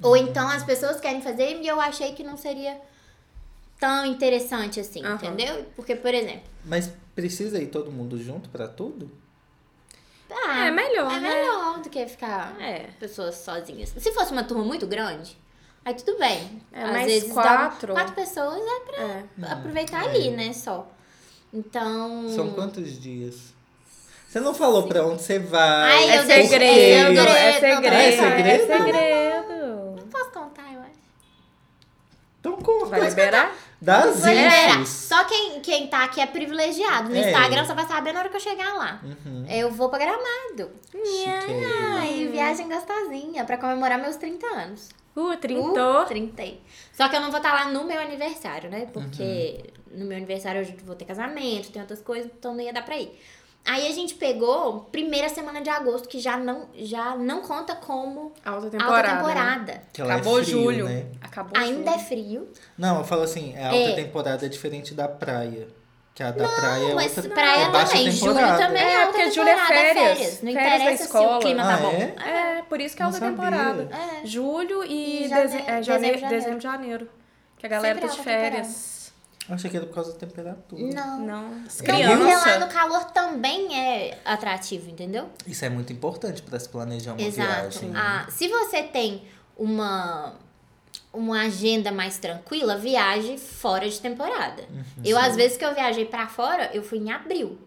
Ou 0.02 0.16
então 0.16 0.48
as 0.48 0.62
pessoas 0.64 1.00
querem 1.00 1.20
fazer 1.20 1.60
e 1.60 1.66
eu 1.66 1.80
achei 1.80 2.12
que 2.12 2.22
não 2.22 2.36
seria 2.36 2.80
tão 3.80 4.06
interessante 4.06 4.78
assim, 4.80 5.04
Aham. 5.04 5.14
entendeu? 5.14 5.66
Porque, 5.76 5.94
por 5.96 6.12
exemplo. 6.14 6.48
Mas 6.64 6.92
precisa 7.14 7.60
ir 7.60 7.66
todo 7.68 7.90
mundo 7.90 8.18
junto 8.22 8.48
pra 8.48 8.66
tudo? 8.68 9.10
Ah, 10.30 10.66
É 10.66 10.70
melhor, 10.70 11.10
É 11.12 11.20
né? 11.20 11.28
melhor 11.34 11.80
do 11.80 11.88
que 11.88 12.06
ficar 12.06 12.60
É. 12.60 12.90
pessoas 13.00 13.36
sozinhas. 13.36 13.88
Se 13.96 14.12
fosse 14.12 14.30
uma 14.32 14.44
turma 14.44 14.62
muito 14.64 14.86
grande, 14.86 15.36
aí 15.84 15.94
tudo 15.94 16.18
bem. 16.18 16.62
É, 16.72 16.82
Às 16.84 16.90
mas 16.92 17.06
vezes 17.06 17.32
quatro- 17.32 17.92
quatro 17.94 18.14
pessoas 18.14 18.60
é 18.62 18.80
pra 18.80 19.48
É. 19.48 19.52
aproveitar 19.52 20.04
é. 20.04 20.08
ali, 20.10 20.30
né? 20.30 20.52
Só. 20.52 20.86
Então. 21.52 22.28
São 22.28 22.50
quantos 22.52 23.00
dias? 23.00 23.54
Você 24.28 24.40
não 24.40 24.52
falou 24.52 24.82
pra 24.86 25.06
onde 25.06 25.22
você 25.22 25.38
vai. 25.38 25.60
Ai, 25.92 26.10
É 26.10 26.22
deixo- 26.24 26.50
segredo, 26.50 27.18
é 27.20 27.48
é 27.48 27.52
segredo, 27.54 27.76
segredo, 27.76 27.80
não 27.90 27.98
é 27.98 28.08
é 28.08 28.12
segredo? 28.12 28.66
segredo. 28.66 29.96
Não 29.96 30.08
posso 30.08 30.30
contar, 30.30 30.70
eu 30.74 30.80
acho. 30.80 30.90
Então 32.40 32.52
conta. 32.58 32.86
Vai 32.86 33.08
liberar? 33.08 33.54
Das 33.80 34.16
infos. 34.26 34.88
Só 34.88 35.24
quem, 35.24 35.60
quem 35.60 35.86
tá 35.86 36.04
aqui 36.04 36.20
é 36.20 36.26
privilegiado. 36.26 37.08
No 37.08 37.16
É. 37.16 37.20
Instagram 37.30 37.64
só 37.64 37.74
vai 37.74 37.86
saber 37.86 38.12
na 38.12 38.20
hora 38.20 38.28
que 38.28 38.36
eu 38.36 38.40
chegar 38.40 38.74
lá. 38.74 39.00
Uhum. 39.02 39.46
Eu 39.48 39.70
vou 39.70 39.88
pra 39.88 39.98
Gramado. 40.00 40.70
Ai, 42.00 42.28
viagem 42.30 42.68
gostosinha 42.68 43.44
pra 43.44 43.56
comemorar 43.56 43.98
meus 43.98 44.16
30 44.16 44.46
anos. 44.46 44.88
Uh, 45.16 45.32
Uh, 45.32 45.36
trintou. 45.36 46.04
30. 46.04 46.54
Só 46.92 47.08
que 47.08 47.16
eu 47.16 47.20
não 47.20 47.30
vou 47.30 47.38
estar 47.38 47.52
lá 47.52 47.64
no 47.72 47.84
meu 47.84 48.00
aniversário, 48.00 48.70
né? 48.70 48.86
Porque 48.92 49.64
Uhum. 49.92 49.98
no 50.00 50.04
meu 50.04 50.16
aniversário 50.16 50.60
eu 50.62 50.76
vou 50.84 50.94
ter 50.94 51.04
casamento, 51.06 51.70
tem 51.72 51.80
outras 51.82 52.00
coisas, 52.02 52.30
então 52.38 52.54
não 52.54 52.60
ia 52.62 52.72
dar 52.72 52.82
pra 52.84 52.98
ir. 52.98 53.18
Aí 53.64 53.86
a 53.86 53.92
gente 53.92 54.14
pegou 54.14 54.80
primeira 54.90 55.28
semana 55.28 55.60
de 55.60 55.68
agosto, 55.68 56.08
que 56.08 56.18
já 56.18 56.36
não, 56.38 56.68
já 56.74 57.14
não 57.16 57.42
conta 57.42 57.74
como 57.76 58.32
Alta 58.44 58.70
temporada. 58.70 58.96
alta 58.96 59.08
né? 59.12 59.16
temporada. 59.16 59.72
É 59.98 60.02
Acabou 60.02 60.34
frio, 60.42 60.44
julho. 60.62 60.88
né? 60.88 61.06
Acabou 61.20 61.52
Ainda 61.62 61.90
julho. 61.90 61.94
é 61.94 61.98
frio. 62.04 62.48
Não, 62.78 62.98
eu 62.98 63.04
falo 63.04 63.22
assim, 63.22 63.54
é 63.54 63.64
alta 63.66 63.76
É. 63.76 63.94
temporada 63.94 64.46
é 64.46 64.48
diferente 64.48 64.94
da 64.94 65.06
praia. 65.06 65.68
Que 66.14 66.22
a 66.24 66.30
da 66.32 66.48
praia 66.48 66.90
é 66.90 66.94
Mas 66.94 67.16
outra 67.16 67.32
praia 67.32 67.60
é 67.66 67.70
baixa 67.70 67.92
também, 67.92 68.10
julho 68.10 68.34
temporada. 68.34 68.66
também 68.66 68.82
é, 68.82 68.86
É, 68.92 68.96
alta 69.02 69.12
porque 69.12 69.30
julho 69.30 69.48
é 69.48 69.54
temporada, 69.54 69.74
férias. 69.84 70.42
Não 70.42 70.52
Férias 70.52 70.54
da 70.72 70.76
interessa 70.78 70.96
se 70.96 71.02
o 71.02 71.04
escola. 71.04 71.38
clima 71.40 71.62
tá 71.62 71.74
Ah, 71.74 71.76
bom. 71.76 71.90
é? 71.92 72.58
É, 72.58 72.62
por 72.62 72.80
isso 72.80 72.96
que 72.96 73.02
é 73.02 73.04
Não 73.06 73.12
alta 73.14 73.26
temporada. 73.28 73.88
É. 74.22 74.26
Julho 74.26 74.82
e, 74.84 75.24
E 75.24 75.28
janeiro- 75.28 75.48
é, 75.52 75.60
dezembro, 75.60 75.84
janeiro, 75.84 76.28
dezembro, 76.28 76.60
janeiro. 76.60 77.10
Que 77.56 77.66
a 77.66 77.68
galera 77.68 77.94
Sempre 78.00 78.08
tá 78.08 78.14
de 78.14 78.18
alta 78.20 78.30
temporada. 78.32 78.68
Eu 79.48 79.54
achei 79.54 79.70
que 79.70 79.76
era 79.76 79.86
por 79.86 79.94
causa 79.94 80.12
da 80.12 80.18
temperatura. 80.18 80.82
Não. 80.82 81.26
Não. 81.26 81.64
As 81.66 81.80
Não, 81.80 82.18
porque 82.18 82.50
lá 82.50 82.58
no 82.58 82.68
calor 82.68 83.04
também 83.06 83.76
é 83.78 84.20
atrativo, 84.24 84.90
entendeu? 84.90 85.30
Isso 85.46 85.64
é 85.64 85.68
muito 85.70 85.92
importante 85.92 86.42
pra 86.42 86.58
se 86.58 86.68
planejar 86.68 87.12
uma 87.12 87.22
Exato. 87.22 87.48
viagem. 87.48 87.92
Ah, 87.94 88.26
se 88.30 88.46
você 88.48 88.82
tem 88.82 89.22
uma, 89.56 90.34
uma 91.12 91.42
agenda 91.42 91.90
mais 91.90 92.18
tranquila, 92.18 92.76
viaje 92.76 93.38
fora 93.38 93.88
de 93.88 93.98
temporada. 94.00 94.62
Uhum. 94.70 94.84
eu, 95.04 95.18
às 95.18 95.34
vezes 95.34 95.56
que 95.56 95.64
eu 95.64 95.74
viajei 95.74 96.04
pra 96.04 96.28
fora, 96.28 96.70
eu 96.74 96.82
fui 96.82 96.98
em 96.98 97.10
abril. 97.10 97.58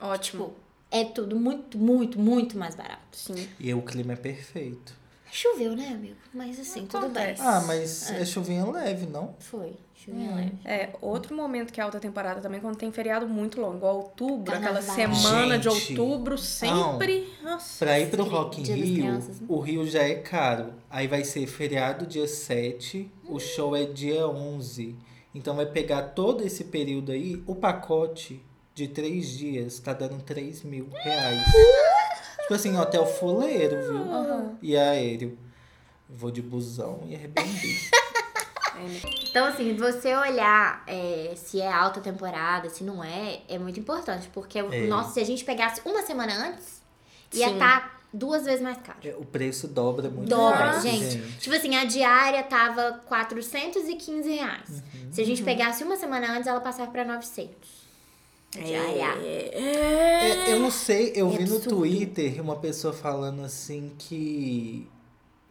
Ótimo. 0.00 0.44
Tipo, 0.46 0.64
é 0.90 1.04
tudo 1.04 1.34
muito, 1.34 1.76
muito, 1.76 2.20
muito 2.20 2.56
mais 2.56 2.76
barato. 2.76 3.00
Sim. 3.10 3.48
E 3.58 3.74
o 3.74 3.82
clima 3.82 4.12
é 4.12 4.16
perfeito. 4.16 4.94
Choveu, 5.34 5.74
né, 5.74 5.88
amigo? 5.88 6.14
Mas 6.32 6.60
assim, 6.60 6.86
tudo 6.86 7.08
bem. 7.08 7.34
Ah, 7.40 7.60
mas 7.66 8.08
é, 8.12 8.24
chuvinha 8.24 8.64
leve, 8.70 9.04
não? 9.06 9.34
Foi. 9.40 9.72
Chuvinha 9.92 10.32
leve. 10.32 10.52
É, 10.64 10.90
outro 11.02 11.34
momento 11.34 11.72
que 11.72 11.80
é 11.80 11.82
alta 11.82 11.98
temporada 11.98 12.40
também, 12.40 12.60
quando 12.60 12.76
tem 12.76 12.92
feriado 12.92 13.26
muito 13.26 13.60
longo. 13.60 13.84
Outubro, 13.84 14.54
aquela 14.54 14.80
Carnaval. 14.80 14.94
semana 15.16 15.58
de 15.58 15.68
Gente, 15.68 15.98
outubro, 16.00 16.38
sempre. 16.38 17.28
Nossa. 17.42 17.84
Pra 17.84 17.98
ir 17.98 18.10
pro 18.10 18.22
Rock 18.22 18.60
in 18.60 18.64
Rio, 18.64 18.94
Crianças, 18.94 19.40
né? 19.40 19.46
o 19.50 19.58
Rio 19.58 19.84
já 19.84 20.04
é 20.04 20.14
caro. 20.14 20.72
Aí 20.88 21.08
vai 21.08 21.24
ser 21.24 21.44
feriado 21.48 22.06
dia 22.06 22.28
7, 22.28 23.10
o 23.28 23.40
show 23.40 23.74
é 23.74 23.84
dia 23.86 24.28
11. 24.28 24.94
Então 25.34 25.56
vai 25.56 25.66
pegar 25.66 26.02
todo 26.10 26.46
esse 26.46 26.62
período 26.62 27.10
aí, 27.10 27.42
o 27.44 27.56
pacote 27.56 28.40
de 28.72 28.86
três 28.86 29.30
dias 29.30 29.80
tá 29.80 29.92
dando 29.92 30.22
3 30.22 30.62
mil 30.62 30.88
reais. 30.92 31.42
Tipo 32.44 32.54
assim, 32.54 32.76
hotel 32.78 33.04
fuleiro, 33.06 33.76
viu? 33.82 34.56
E 34.62 34.76
aéreo. 34.76 35.38
Vou 36.08 36.30
de 36.30 36.40
busão 36.42 37.00
e 37.06 37.14
arrebendi. 37.14 37.90
Então, 39.28 39.46
assim, 39.46 39.74
você 39.76 40.14
olhar 40.16 40.82
é, 40.86 41.32
se 41.36 41.60
é 41.60 41.72
alta 41.72 42.00
temporada, 42.00 42.68
se 42.68 42.82
não 42.82 43.02
é, 43.04 43.40
é 43.48 43.58
muito 43.58 43.78
importante. 43.78 44.28
Porque, 44.32 44.58
É. 44.58 44.86
nossa, 44.86 45.14
se 45.14 45.20
a 45.20 45.24
gente 45.24 45.44
pegasse 45.44 45.80
uma 45.84 46.02
semana 46.02 46.48
antes, 46.48 46.82
ia 47.32 47.52
estar 47.52 48.00
duas 48.12 48.44
vezes 48.44 48.60
mais 48.60 48.76
caro. 48.78 48.98
É, 49.04 49.14
o 49.16 49.24
preço 49.24 49.68
dobra 49.68 50.08
muito 50.08 50.28
Dobra, 50.28 50.72
fácil, 50.74 50.90
gente. 50.90 51.38
Tipo 51.38 51.54
assim, 51.54 51.76
a 51.76 51.84
diária 51.84 52.42
tava 52.42 53.00
415 53.06 54.28
reais. 54.30 54.68
Uhum. 54.70 55.12
Se 55.12 55.20
a 55.20 55.24
gente 55.24 55.42
pegasse 55.42 55.82
uma 55.84 55.96
semana 55.96 56.32
antes, 56.32 56.46
ela 56.46 56.60
passava 56.60 56.90
pra 56.90 57.04
900. 57.04 57.83
Diária. 58.62 59.18
É, 59.24 60.52
eu 60.52 60.60
não 60.60 60.70
sei, 60.70 61.12
eu 61.14 61.28
É 61.28 61.36
vi 61.38 61.44
no 61.44 61.56
absurdo. 61.56 61.76
Twitter 61.76 62.40
uma 62.40 62.56
pessoa 62.56 62.92
falando 62.92 63.44
assim 63.44 63.92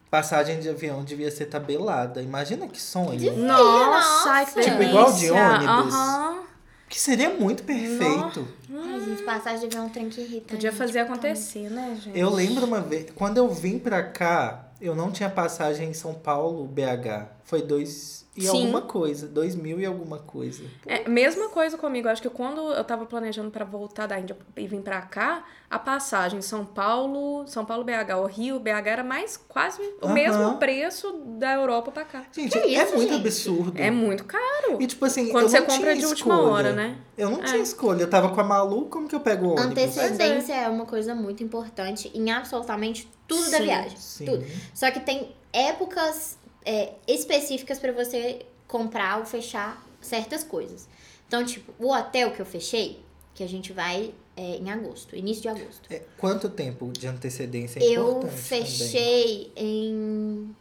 passagem 0.09 0.59
de 0.59 0.69
avião 0.69 1.03
devia 1.03 1.31
ser 1.31 1.47
tabelada. 1.47 2.21
Imagina 2.21 2.67
que 2.67 2.79
sonho. 2.81 3.35
Nossa, 3.35 4.29
ai, 4.29 4.45
que 4.45 4.61
Tipo, 4.61 4.83
igual 4.83 5.11
de 5.11 5.31
ônibus. 5.31 5.93
Aham. 5.93 6.43
Que 6.87 6.99
seria 6.99 7.31
muito 7.31 7.63
perfeito. 7.63 8.47
Ai, 8.71 8.99
gente, 8.99 9.23
passagem 9.23 9.61
de 9.61 9.65
avião 9.75 9.87
é 9.87 9.89
trem 9.89 10.09
que 10.09 10.21
irrita. 10.21 10.53
Podia 10.53 10.69
gente, 10.69 10.77
fazer 10.77 10.99
acontecer, 10.99 11.67
né, 11.71 11.97
gente? 11.99 12.17
Eu 12.17 12.29
lembro 12.29 12.67
uma 12.67 12.79
vez, 12.79 13.07
quando 13.15 13.37
eu 13.37 13.49
vim 13.49 13.79
pra 13.79 14.03
cá, 14.03 14.67
eu 14.85 14.95
não 14.95 15.11
tinha 15.11 15.29
passagem 15.29 15.89
em 15.89 15.93
São 15.93 16.13
Paulo, 16.13 16.65
BH. 16.65 17.27
Foi 17.45 17.61
dois 17.61 18.23
e 18.35 18.41
Sim. 18.41 18.47
alguma 18.61 18.81
coisa, 18.81 19.27
dois 19.27 19.55
mil 19.55 19.79
e 19.79 19.85
alguma 19.85 20.17
coisa. 20.17 20.63
É, 20.87 21.07
mesma 21.07 21.49
coisa 21.49 21.77
comigo. 21.77 22.07
Acho 22.07 22.19
que 22.21 22.29
quando 22.29 22.61
eu 22.73 22.83
tava 22.83 23.05
planejando 23.05 23.51
pra 23.51 23.63
voltar 23.63 24.07
da 24.07 24.19
Índia 24.19 24.35
e 24.57 24.65
vir 24.67 24.81
pra 24.81 25.01
cá, 25.03 25.43
a 25.69 25.77
passagem 25.77 26.41
São 26.41 26.65
Paulo, 26.65 27.45
São 27.47 27.63
Paulo 27.63 27.83
BH 27.83 28.15
ou 28.17 28.25
Rio 28.25 28.59
BH 28.59 28.87
era 28.87 29.03
mais 29.03 29.37
quase 29.37 29.79
o 30.01 30.09
mesmo 30.09 30.57
preço 30.57 31.13
da 31.37 31.53
Europa 31.53 31.91
pra 31.91 32.05
cá. 32.05 32.23
Gente, 32.31 32.49
Que 32.59 32.75
é 32.75 32.83
isso, 32.83 32.95
muito 32.95 33.13
gente? 33.13 33.21
absurdo. 33.21 33.73
É 33.79 33.91
muito 33.91 34.23
caro. 34.25 34.81
E 34.81 34.87
tipo 34.87 35.05
assim, 35.05 35.29
Quando 35.29 35.43
eu 35.43 35.49
você 35.49 35.59
não 35.59 35.67
compra 35.67 35.81
tinha 35.91 35.95
de 35.97 36.05
última 36.07 36.33
escolha. 36.33 36.51
hora, 36.51 36.73
né? 36.73 36.97
Eu 37.15 37.29
não 37.29 37.41
É. 37.41 37.43
tinha 37.43 37.61
escolha. 37.61 38.01
Eu 38.01 38.09
tava 38.09 38.29
com 38.29 38.41
a 38.41 38.43
Malu, 38.43 38.85
como 38.87 39.07
que 39.07 39.13
eu 39.15 39.19
pego 39.19 39.45
o 39.45 39.51
ônibus? 39.51 39.65
Antecedência 39.67 40.53
é 40.55 40.67
uma 40.67 40.87
coisa 40.87 41.13
muito 41.13 41.43
importante 41.43 42.09
em 42.15 42.31
absolutamente 42.31 43.07
tudo 43.33 43.51
da 43.51 43.57
Sim, 43.57 43.63
viagem. 43.63 43.97
Sim. 43.97 44.25
Tudo. 44.25 44.45
Só 44.73 44.91
que 44.91 44.99
tem 44.99 45.35
épocas 45.51 46.37
é, 46.65 46.93
específicas 47.07 47.79
pra 47.79 47.91
você 47.91 48.45
comprar 48.67 49.19
ou 49.19 49.25
fechar 49.25 49.83
certas 50.01 50.43
coisas. 50.43 50.87
Então, 51.27 51.43
tipo, 51.43 51.73
o 51.79 51.91
hotel 51.91 52.31
que 52.31 52.41
eu 52.41 52.45
fechei, 52.45 53.03
que 53.33 53.43
a 53.43 53.47
gente 53.47 53.73
vai 53.73 54.13
é, 54.35 54.57
em 54.57 54.69
agosto, 54.71 55.15
início 55.15 55.43
de 55.43 55.49
agosto. 55.49 55.91
É, 55.91 56.01
quanto 56.17 56.49
tempo 56.49 56.91
de 56.91 57.07
antecedência 57.07 57.79
é 57.79 57.83
eu 57.83 58.17
importante 58.17 58.41
fechei 58.41 59.51
em 59.55 60.55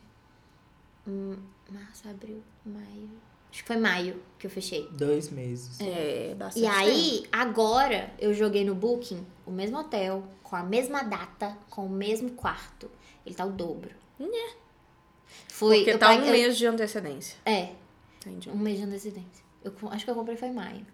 hum, 1.06 1.36
março, 1.70 2.08
abril, 2.08 2.42
maio. 2.64 3.10
Acho 3.52 3.60
que 3.60 3.66
foi 3.66 3.76
maio 3.76 4.20
que 4.38 4.46
eu 4.46 4.50
fechei. 4.50 4.88
Dois 4.92 5.28
meses. 5.28 5.78
É, 5.78 6.34
bastante 6.34 6.64
E 6.64 6.66
aí, 6.66 7.22
agora, 7.30 8.10
eu 8.18 8.32
joguei 8.32 8.64
no 8.64 8.74
Booking 8.74 9.26
o 9.44 9.50
mesmo 9.50 9.78
hotel, 9.78 10.24
com 10.42 10.56
a 10.56 10.62
mesma 10.62 11.02
data, 11.04 11.56
com 11.68 11.84
o 11.84 11.88
mesmo 11.90 12.30
quarto. 12.30 12.90
Ele 13.26 13.34
tá 13.34 13.44
o 13.44 13.52
dobro. 13.52 13.94
Foi. 15.48 15.78
Porque 15.84 15.98
tá 15.98 16.12
um 16.12 16.16
paguei- 16.16 16.30
mês 16.32 16.56
de 16.56 16.66
antecedência. 16.66 17.36
É, 17.44 17.72
Entendi. 18.18 18.48
um 18.50 18.56
mês 18.56 18.78
de 18.78 18.84
antecedência. 18.84 19.44
Eu 19.62 19.72
acho 19.90 20.04
que 20.04 20.10
eu 20.10 20.14
comprei 20.14 20.36
foi 20.36 20.48
em 20.48 20.54
maio. 20.54 20.86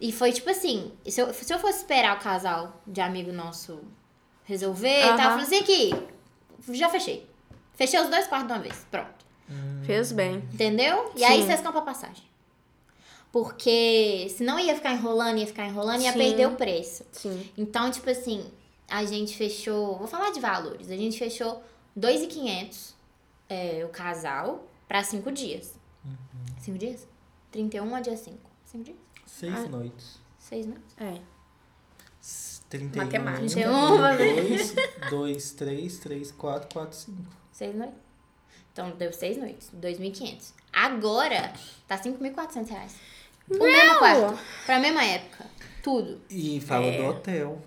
E 0.00 0.12
foi 0.12 0.32
tipo 0.32 0.50
assim: 0.50 0.92
se 1.08 1.20
eu, 1.20 1.32
se 1.32 1.52
eu 1.52 1.58
fosse 1.58 1.78
esperar 1.78 2.16
o 2.16 2.20
casal 2.20 2.80
de 2.86 3.00
amigo 3.00 3.32
nosso 3.32 3.80
resolver 4.44 5.00
e 5.00 5.16
tal, 5.16 5.32
eu 5.32 5.38
falei 5.38 5.44
assim: 5.44 5.58
aqui, 5.58 5.90
já 6.76 6.88
fechei. 6.88 7.28
Fechei 7.74 8.00
os 8.00 8.08
dois 8.08 8.26
quartos 8.26 8.48
de 8.48 8.52
uma 8.54 8.60
vez. 8.60 8.86
Pronto. 8.90 9.25
Fez 9.84 10.12
bem. 10.12 10.36
Entendeu? 10.52 11.12
E 11.16 11.24
aí 11.24 11.40
Sim. 11.40 11.46
vocês 11.46 11.60
compram 11.60 11.82
a 11.82 11.84
passagem. 11.84 12.24
Porque 13.32 14.28
senão 14.36 14.58
ia 14.58 14.74
ficar 14.74 14.92
enrolando, 14.92 15.38
ia 15.38 15.46
ficar 15.46 15.66
enrolando, 15.66 16.00
ia 16.02 16.12
Sim. 16.12 16.18
perder 16.18 16.48
o 16.48 16.56
preço. 16.56 17.04
Sim. 17.12 17.50
Então, 17.56 17.90
tipo 17.90 18.08
assim, 18.08 18.44
a 18.88 19.04
gente 19.04 19.36
fechou. 19.36 19.96
Vou 19.98 20.06
falar 20.06 20.30
de 20.30 20.40
valores. 20.40 20.90
A 20.90 20.96
gente 20.96 21.18
fechou 21.18 21.62
2,500 21.94 22.94
é, 23.48 23.84
o 23.84 23.88
casal 23.88 24.66
pra 24.88 25.04
cinco 25.04 25.30
dias. 25.30 25.74
Cinco 26.60 26.78
dias? 26.78 27.06
31 27.52 27.94
a 27.94 28.00
dia 28.00 28.16
5. 28.16 28.38
Cinco 28.64 28.84
dias? 28.84 28.96
Seis 29.26 29.54
Ah. 29.54 29.68
noites. 29.68 30.18
Seis, 30.38 30.66
né? 30.66 30.76
É. 30.98 31.20
31. 32.68 33.04
Matemática. 33.04 33.68
2, 33.68 34.74
2, 35.10 35.50
3, 35.52 35.98
3, 35.98 36.32
4, 36.32 36.68
4, 36.72 36.96
5. 36.96 37.18
Seis 37.52 37.74
noites. 37.76 38.05
Então, 38.76 38.90
deu 38.90 39.10
seis 39.10 39.38
noites. 39.38 39.70
2.500. 39.74 40.52
Agora, 40.70 41.50
tá 41.88 41.96
5.400 41.96 42.68
reais. 42.68 42.94
O 43.48 43.54
mesmo 43.56 43.98
quarto. 43.98 44.38
Pra 44.66 44.78
mesma 44.78 45.02
época. 45.02 45.46
Tudo. 45.82 46.20
E 46.28 46.60
fala 46.60 46.84
É. 46.84 46.98
do 46.98 47.04
hotel, 47.06 47.58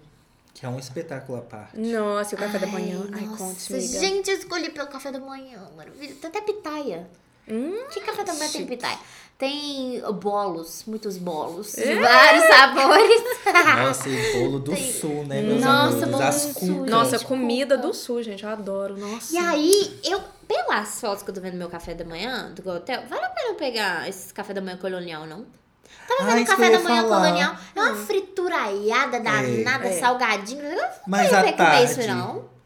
que 0.53 0.67
é 0.67 0.69
um 0.69 0.77
espetáculo 0.77 1.39
à 1.39 1.41
parte. 1.41 1.79
Nossa, 1.79 2.35
e 2.35 2.37
o 2.37 2.37
café 2.39 2.59
da 2.59 2.67
manhã. 2.67 3.07
Ai, 3.11 3.25
conte, 3.35 3.73
amiga. 3.73 3.99
Gente, 3.99 4.29
eu 4.29 4.37
escolhi 4.37 4.69
pelo 4.69 4.87
café 4.87 5.11
da 5.11 5.19
manhã, 5.19 5.67
maravilha. 5.75 6.13
Tem 6.13 6.29
até 6.29 6.41
pitaia. 6.41 7.09
Hum, 7.47 7.87
Que 7.91 8.01
café 8.01 8.23
da 8.23 8.33
manhã 8.35 8.51
tem 8.51 8.67
pitaia? 8.67 8.99
Tem 9.39 10.01
bolos, 10.21 10.83
muitos 10.85 11.17
bolos, 11.17 11.77
É? 11.77 11.93
de 11.95 11.99
vários 12.01 12.43
sabores. 12.53 13.23
Nossa, 13.87 14.09
e 14.09 14.33
bolo 14.37 14.59
do 14.59 14.73
Tem- 14.73 14.91
sul, 14.93 15.25
né, 15.25 15.41
meus 15.41 15.63
Nossa, 15.63 16.05
bolo 16.07 16.21
As 16.23 16.45
do 16.45 16.59
sul. 16.59 16.85
Nossa, 16.85 17.17
Gente, 17.17 17.25
comida 17.27 17.75
cuca. 17.77 17.87
do 17.87 17.93
sul, 17.93 18.21
gente. 18.21 18.43
Eu 18.43 18.49
adoro. 18.49 18.97
Nossa. 18.97 19.33
E 19.33 19.37
aí, 19.37 19.97
eu, 20.03 20.21
pelas 20.45 20.99
fotos 20.99 21.23
que 21.23 21.29
eu 21.29 21.33
tô 21.33 21.39
vendo 21.39 21.53
no 21.53 21.59
meu 21.59 21.69
café 21.69 21.93
da 21.93 22.03
manhã 22.03 22.51
do 22.53 22.69
hotel, 22.69 23.01
vale 23.09 23.23
a 23.23 23.29
pena 23.29 23.47
eu 23.51 23.55
pegar 23.55 24.09
esse 24.09 24.33
café 24.33 24.53
da 24.53 24.59
manhã 24.59 24.75
colonial, 24.75 25.25
não? 25.25 25.45
Tava 26.05 26.21
Ah, 26.31 26.35
vendo 26.35 26.45
que 26.45 26.51
eu 26.51 26.57
café 26.57 26.69
da 26.71 26.79
manhã 26.81 27.01
falar. 27.03 27.21
colonial. 27.21 27.55
É 27.77 27.81
uma 27.81 27.95
frituraiada 27.95 29.19
danada, 29.21 29.87
É. 29.87 29.99
salgadinho. 30.01 30.61
Eu 30.61 30.75
não 30.75 30.89
Mas 31.07 31.31
à 31.33 31.37
comer 31.53 31.85
isso, 31.85 31.95
tarde- 31.95 32.07
não. 32.09 32.58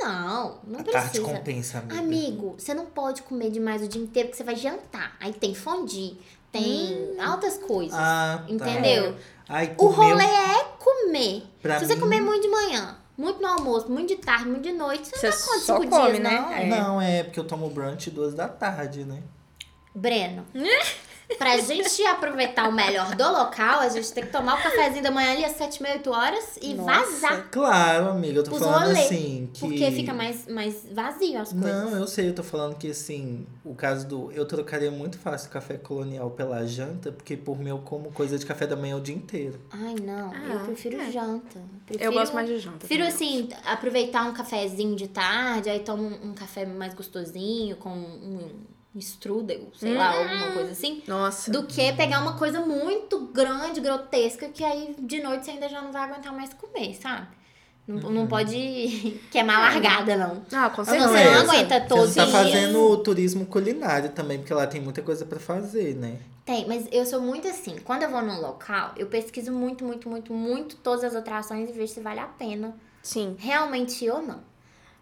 Não, 0.00 0.58
não 0.66 0.80
A 0.80 0.82
tarde 0.84 1.10
precisa. 1.10 1.22
compensa, 1.24 1.78
amiga. 1.78 1.98
Amigo, 1.98 2.54
você 2.58 2.72
não 2.74 2.86
pode 2.86 3.22
comer 3.22 3.50
demais 3.50 3.82
o 3.82 3.88
dia 3.88 4.02
inteiro 4.02 4.28
porque 4.28 4.38
você 4.38 4.44
vai 4.44 4.56
jantar. 4.56 5.16
Aí 5.20 5.32
tem 5.32 5.54
fondue, 5.54 6.18
tem 6.50 7.14
altas 7.20 7.58
coisas. 7.58 7.94
Ah, 7.98 8.42
tá. 8.46 8.52
entendeu? 8.52 9.14
Ai, 9.48 9.74
O 9.78 9.86
rolê 9.88 10.24
é 10.24 10.64
comer. 10.78 11.42
Pra 11.60 11.78
Se 11.78 11.86
você 11.86 11.94
mim- 11.94 12.00
comer 12.00 12.20
muito 12.20 12.42
de 12.42 12.48
manhã, 12.48 12.96
muito 13.18 13.42
no 13.42 13.48
almoço, 13.48 13.90
muito 13.90 14.08
de 14.08 14.16
tarde, 14.16 14.46
muito 14.46 14.62
de 14.62 14.72
noite, 14.72 15.08
você, 15.08 15.18
Você 15.18 15.26
não 15.28 15.36
dá 15.36 15.44
conta 15.46 15.58
só 15.60 15.76
cinco 15.80 15.90
come, 15.90 16.10
dias, 16.12 16.22
né? 16.22 16.30
não. 16.40 16.52
É. 16.52 16.66
Não, 16.66 17.00
é 17.02 17.22
porque 17.24 17.38
eu 17.40 17.44
tomo 17.46 17.68
brunch 17.68 18.10
duas 18.10 18.32
da 18.34 18.48
tarde, 18.48 19.04
né? 19.04 19.22
Breno, 19.94 20.46
pra 21.38 21.58
gente 21.58 22.02
aproveitar 22.06 22.68
o 22.68 22.72
melhor 22.72 23.14
do 23.14 23.30
local, 23.30 23.80
a 23.80 23.88
gente 23.88 24.12
tem 24.12 24.24
que 24.24 24.32
tomar 24.32 24.58
o 24.58 24.62
cafezinho 24.62 25.02
da 25.02 25.10
manhã 25.10 25.32
ali 25.32 25.44
às 25.44 25.52
7, 25.52 25.82
meia, 25.82 25.94
8 25.96 26.10
horas 26.10 26.58
e 26.60 26.74
Nossa. 26.74 26.90
vazar. 26.90 27.48
Claro, 27.50 28.10
amiga, 28.10 28.40
eu 28.40 28.44
tô 28.44 28.52
Os 28.52 28.58
falando 28.58 28.86
rolê, 28.86 29.00
assim 29.00 29.50
que... 29.52 29.60
Porque 29.60 29.90
fica 29.90 30.12
mais, 30.12 30.46
mais 30.46 30.86
vazio 30.92 31.38
as 31.38 31.52
coisas. 31.52 31.90
Não, 31.90 31.96
eu 31.96 32.06
sei, 32.06 32.28
eu 32.28 32.34
tô 32.34 32.42
falando 32.42 32.76
que 32.76 32.90
assim, 32.90 33.46
o 33.64 33.74
caso 33.74 34.06
do. 34.06 34.32
Eu 34.32 34.46
trocaria 34.46 34.90
muito 34.90 35.18
fácil 35.18 35.48
o 35.48 35.52
café 35.52 35.76
colonial 35.76 36.30
pela 36.30 36.66
janta, 36.66 37.12
porque 37.12 37.36
por 37.36 37.58
mim 37.58 37.70
eu 37.70 37.78
como 37.78 38.10
coisa 38.12 38.38
de 38.38 38.46
café 38.46 38.66
da 38.66 38.76
manhã 38.76 38.96
o 38.96 39.00
dia 39.00 39.14
inteiro. 39.14 39.60
Ai, 39.70 39.94
não. 40.02 40.30
Ah, 40.30 40.54
eu 40.54 40.60
prefiro 40.60 41.00
é. 41.00 41.10
janta. 41.10 41.60
Prefiro, 41.86 42.10
Eu 42.10 42.12
gosto 42.12 42.34
mais 42.34 42.48
de 42.48 42.58
janta. 42.58 42.78
Prefiro, 42.78 43.04
também. 43.04 43.14
assim, 43.14 43.48
aproveitar 43.64 44.24
um 44.24 44.32
cafezinho 44.32 44.96
de 44.96 45.08
tarde, 45.08 45.68
aí 45.70 45.80
tomo 45.80 46.02
um, 46.02 46.30
um 46.30 46.34
café 46.34 46.66
mais 46.66 46.94
gostosinho, 46.94 47.76
com 47.76 47.90
um 47.90 48.50
strudel, 48.98 49.68
sei 49.76 49.94
lá, 49.94 50.12
Hum. 50.14 50.18
alguma 50.24 50.50
coisa 50.52 50.72
assim. 50.72 51.02
Nossa. 51.06 51.50
Do 51.50 51.64
que 51.64 51.92
pegar 51.92 52.20
uma 52.20 52.36
coisa 52.36 52.60
muito 52.60 53.18
grande, 53.26 53.80
grotesca, 53.80 54.48
que 54.48 54.64
aí 54.64 54.94
de 54.98 55.22
noite 55.22 55.44
você 55.44 55.52
ainda 55.52 55.68
já 55.68 55.80
não 55.80 55.92
vai 55.92 56.02
aguentar 56.10 56.32
mais 56.32 56.52
comer, 56.54 56.94
sabe? 56.94 57.28
Não, 57.86 57.96
Uhum. 58.08 58.10
não 58.12 58.26
pode 58.26 58.52
queimar 59.30 59.60
largada, 59.60 60.16
não. 60.16 60.42
Ah, 60.52 60.70
com 60.70 60.82
Não, 60.82 60.84
certeza. 60.84 61.08
você 61.08 61.24
não 61.24 61.40
aguenta 61.40 61.80
Você 61.88 61.94
não 61.94 62.04
os 62.04 62.14
tá 62.14 62.26
fazendo 62.26 62.96
turismo 62.98 63.46
culinário 63.46 64.10
também, 64.10 64.38
porque 64.38 64.52
lá 64.54 64.66
tem 64.66 64.80
muita 64.80 65.02
coisa 65.02 65.24
pra 65.24 65.38
fazer, 65.40 65.94
né? 65.96 66.18
Tem, 66.44 66.66
mas 66.66 66.88
eu 66.90 67.06
sou 67.06 67.20
muito 67.20 67.46
assim. 67.46 67.76
Quando 67.84 68.02
eu 68.02 68.10
vou 68.10 68.22
num 68.22 68.40
local, 68.40 68.92
eu 68.96 69.06
pesquiso 69.06 69.52
muito, 69.52 69.84
muito, 69.84 70.08
muito, 70.08 70.32
muito 70.32 70.76
todas 70.76 71.04
as 71.04 71.14
atrações 71.14 71.68
e 71.70 71.72
vejo 71.72 71.92
se 71.92 72.00
vale 72.00 72.18
a 72.20 72.26
pena 72.26 72.74
Sim. 73.02 73.36
realmente 73.38 74.08
ou 74.10 74.20
não. 74.20 74.40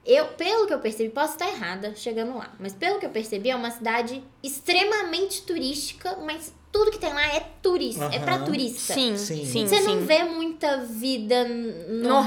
Eu, 0.08 0.24
pelo 0.28 0.66
que 0.66 0.72
eu 0.72 0.78
percebi, 0.78 1.10
posso 1.10 1.34
estar 1.34 1.46
errada 1.48 1.94
chegando 1.94 2.34
lá, 2.38 2.50
mas 2.58 2.72
pelo 2.72 2.98
que 2.98 3.04
eu 3.04 3.10
percebi, 3.10 3.50
é 3.50 3.54
uma 3.54 3.70
cidade 3.70 4.24
extremamente 4.42 5.42
turística, 5.42 6.16
mas 6.24 6.52
tudo 6.72 6.90
que 6.90 6.98
tem 6.98 7.12
lá 7.12 7.26
é 7.34 7.40
turista, 7.62 8.04
é 8.12 8.18
pra 8.18 8.38
turista. 8.38 8.94
Sim, 8.94 9.16
Sim. 9.18 9.44
sim, 9.44 9.46
sim. 9.46 9.66
Você 9.66 9.80
não 9.80 10.00
vê 10.00 10.24
muita 10.24 10.78
vida 10.78 11.44
normal, 11.46 12.24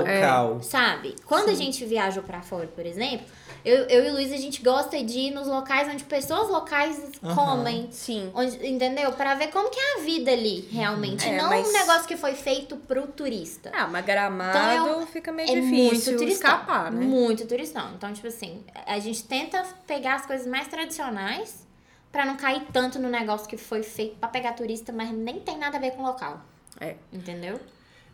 Normal, 0.00 0.06
é. 0.06 0.20
Local. 0.20 0.62
sabe? 0.62 1.14
Quando 1.26 1.48
a 1.48 1.54
gente 1.54 1.84
viaja 1.84 2.22
pra 2.22 2.40
fora, 2.42 2.66
por 2.68 2.86
exemplo, 2.86 3.26
eu, 3.64 3.84
eu 3.86 4.04
e 4.04 4.10
o 4.10 4.12
Luiz, 4.14 4.30
a 4.32 4.36
gente 4.36 4.62
gosta 4.62 5.02
de 5.02 5.18
ir 5.18 5.30
nos 5.30 5.46
locais 5.46 5.88
onde 5.88 6.04
pessoas 6.04 6.48
locais 6.50 7.00
Aham. 7.22 7.34
comem. 7.34 7.88
Sim. 7.90 8.30
Onde, 8.34 8.66
entendeu? 8.66 9.10
Pra 9.12 9.34
ver 9.34 9.48
como 9.48 9.70
que 9.70 9.78
é 9.80 10.00
a 10.00 10.04
vida 10.04 10.30
ali, 10.30 10.68
realmente. 10.70 11.26
É, 11.26 11.36
não 11.36 11.48
mas- 11.48 11.66
um 11.68 11.72
negócio 11.72 12.06
que 12.06 12.16
foi 12.16 12.34
feito 12.34 12.76
pro 12.76 13.06
turista. 13.06 13.70
Ah, 13.74 13.86
mas 13.86 14.04
gramado 14.04 14.58
Então, 14.58 15.00
é 15.02 15.06
fica 15.06 15.32
meio 15.32 15.48
É 15.50 15.54
difícil 15.54 15.78
muito 15.84 16.04
turistão. 16.18 16.28
escapar, 16.50 16.92
né? 16.92 17.04
Muito 17.04 17.46
turistão. 17.46 17.90
Então, 17.96 18.12
tipo 18.12 18.26
assim, 18.26 18.62
a 18.86 18.98
gente 18.98 19.24
tenta 19.24 19.64
pegar 19.86 20.16
as 20.16 20.26
coisas 20.26 20.46
mais 20.46 20.68
tradicionais 20.68 21.64
pra 22.12 22.24
não 22.24 22.36
cair 22.36 22.62
tanto 22.72 22.98
no 22.98 23.08
negócio 23.08 23.48
que 23.48 23.56
foi 23.56 23.82
feito 23.82 24.16
pra 24.16 24.28
pegar 24.28 24.52
turista, 24.52 24.92
mas 24.92 25.10
nem 25.10 25.40
tem 25.40 25.58
nada 25.58 25.78
a 25.78 25.80
ver 25.80 25.92
com 25.92 26.02
o 26.02 26.06
local. 26.06 26.40
É. 26.80 26.96
Entendeu? 27.12 27.58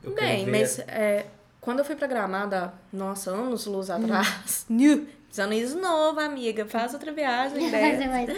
Eu 0.02 0.14
Bem, 0.14 0.44
ver- 0.46 0.50
mas 0.60 0.78
é, 0.80 1.26
quando 1.60 1.80
eu 1.80 1.84
fui 1.84 1.94
pra 1.96 2.06
Gramada, 2.06 2.72
nossa, 2.92 3.30
anos 3.30 3.66
luz 3.66 3.90
Hum. 3.90 3.96
atrás, 3.96 4.64
De 5.32 5.74
novo, 5.76 6.18
amiga. 6.20 6.66
Faz 6.66 6.92
outra 6.92 7.12
viagem, 7.12 7.68
Vai 7.70 7.96
ser 7.96 8.08
mais. 8.08 8.28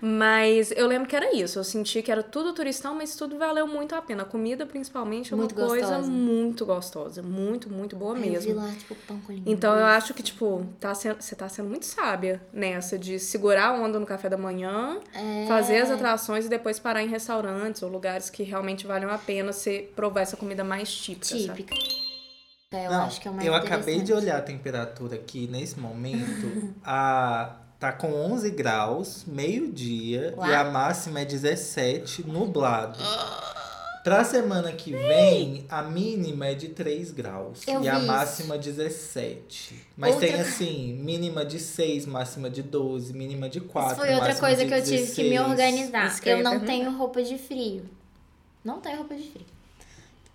Mas 0.00 0.70
eu 0.72 0.86
lembro 0.86 1.08
que 1.08 1.14
era 1.14 1.34
isso. 1.34 1.58
Eu 1.58 1.64
senti 1.64 2.02
que 2.02 2.10
era 2.10 2.22
tudo 2.22 2.52
turistão, 2.52 2.94
mas 2.94 3.14
tudo 3.14 3.38
valeu 3.38 3.66
muito 3.66 3.94
a 3.94 4.02
pena. 4.02 4.22
A 4.22 4.26
comida, 4.26 4.66
principalmente, 4.66 5.32
é 5.32 5.36
uma 5.36 5.42
Muito 5.42 5.54
coisa 5.54 5.86
gostosa. 5.86 6.10
muito 6.10 6.66
gostosa. 6.66 7.22
Muito, 7.22 7.70
muito 7.72 7.94
boa 7.96 8.14
Ai, 8.16 8.26
Eu 8.26 8.32
mesmo. 8.32 8.54
lá, 8.56 8.68
tipo, 8.76 8.94
pão 9.06 9.20
com. 9.20 9.32
Então 9.46 9.76
eu 9.78 9.84
acho 9.86 10.12
que, 10.14 10.22
tipo, 10.22 10.66
tá 10.80 10.94
sendo, 10.94 11.20
você 11.22 11.34
tá 11.36 11.48
sendo 11.48 11.68
muito 11.68 11.86
sábia 11.86 12.42
nessa 12.52 12.98
de 12.98 13.18
segurar 13.18 13.68
a 13.68 13.72
onda 13.72 13.98
no 14.00 14.06
café 14.06 14.28
da 14.28 14.36
manhã, 14.36 14.98
É. 15.14 15.46
fazer 15.46 15.78
as 15.78 15.90
atrações 15.90 16.46
e 16.46 16.48
depois 16.48 16.78
parar 16.78 17.02
em 17.02 17.08
restaurantes 17.08 17.82
ou 17.82 17.88
lugares 17.88 18.28
que 18.30 18.42
realmente 18.42 18.86
valham 18.86 19.10
a 19.10 19.18
pena 19.18 19.52
você 19.52 19.88
provar 19.94 20.22
essa 20.22 20.36
comida 20.36 20.64
mais 20.64 20.92
típica. 20.92 21.38
sabe? 21.46 21.66
Típica. 22.74 22.92
Eu 22.92 22.98
Não, 22.98 23.04
acho 23.06 23.20
que 23.20 23.28
é 23.28 23.30
o 23.30 23.34
mais 23.34 23.46
eu 23.46 23.54
acabei 23.54 24.00
de 24.02 24.12
olhar 24.12 24.38
a 24.38 24.42
temperatura 24.42 25.14
aqui 25.16 25.46
nesse 25.46 25.78
momento. 25.78 26.74
a, 26.84 27.56
tá 27.80 27.92
com 27.92 28.12
11 28.12 28.50
graus, 28.50 29.24
meio-dia, 29.26 30.34
e 30.38 30.52
a 30.54 30.64
máxima 30.64 31.20
é 31.20 31.24
17, 31.24 32.26
nublado. 32.26 32.98
Pra 34.02 34.22
semana 34.22 34.70
que 34.70 34.92
vem, 34.92 35.64
a 35.66 35.80
mínima 35.82 36.48
é 36.48 36.54
de 36.54 36.68
3 36.68 37.10
graus. 37.10 37.62
Eu 37.66 37.82
e 37.82 37.88
a 37.88 37.92
vi 37.94 37.98
isso. 38.00 38.06
máxima 38.06 38.58
17. 38.58 39.82
Mas 39.96 40.12
Outra- 40.14 40.28
tem 40.28 40.40
assim, 40.42 40.92
mínima 41.02 41.42
de 41.42 41.58
6, 41.58 42.04
máxima 42.04 42.50
de 42.50 42.62
12, 42.62 43.14
mínima 43.14 43.48
de 43.48 43.60
4. 43.62 43.92
Isso 43.92 44.00
foi 44.02 44.10
outra 44.10 44.26
máxima 44.28 44.46
coisa 44.48 44.62
de 44.62 44.68
que 44.68 44.74
eu 44.74 44.82
tive 44.82 45.06
que 45.12 45.22
me 45.22 45.30
16. 45.30 45.50
organizar. 45.50 46.06
Isso 46.08 46.20
que 46.20 46.28
eu 46.28 46.32
Eu 46.32 46.36
ia 46.38 46.44
não 46.44 46.50
perguntar. 46.50 46.72
tenho 46.72 46.90
roupa 46.98 47.22
de 47.22 47.38
frio. 47.38 47.84
Não 48.62 48.78
tenho 48.78 48.98
roupa 48.98 49.14
de 49.14 49.22
frio. 49.22 49.46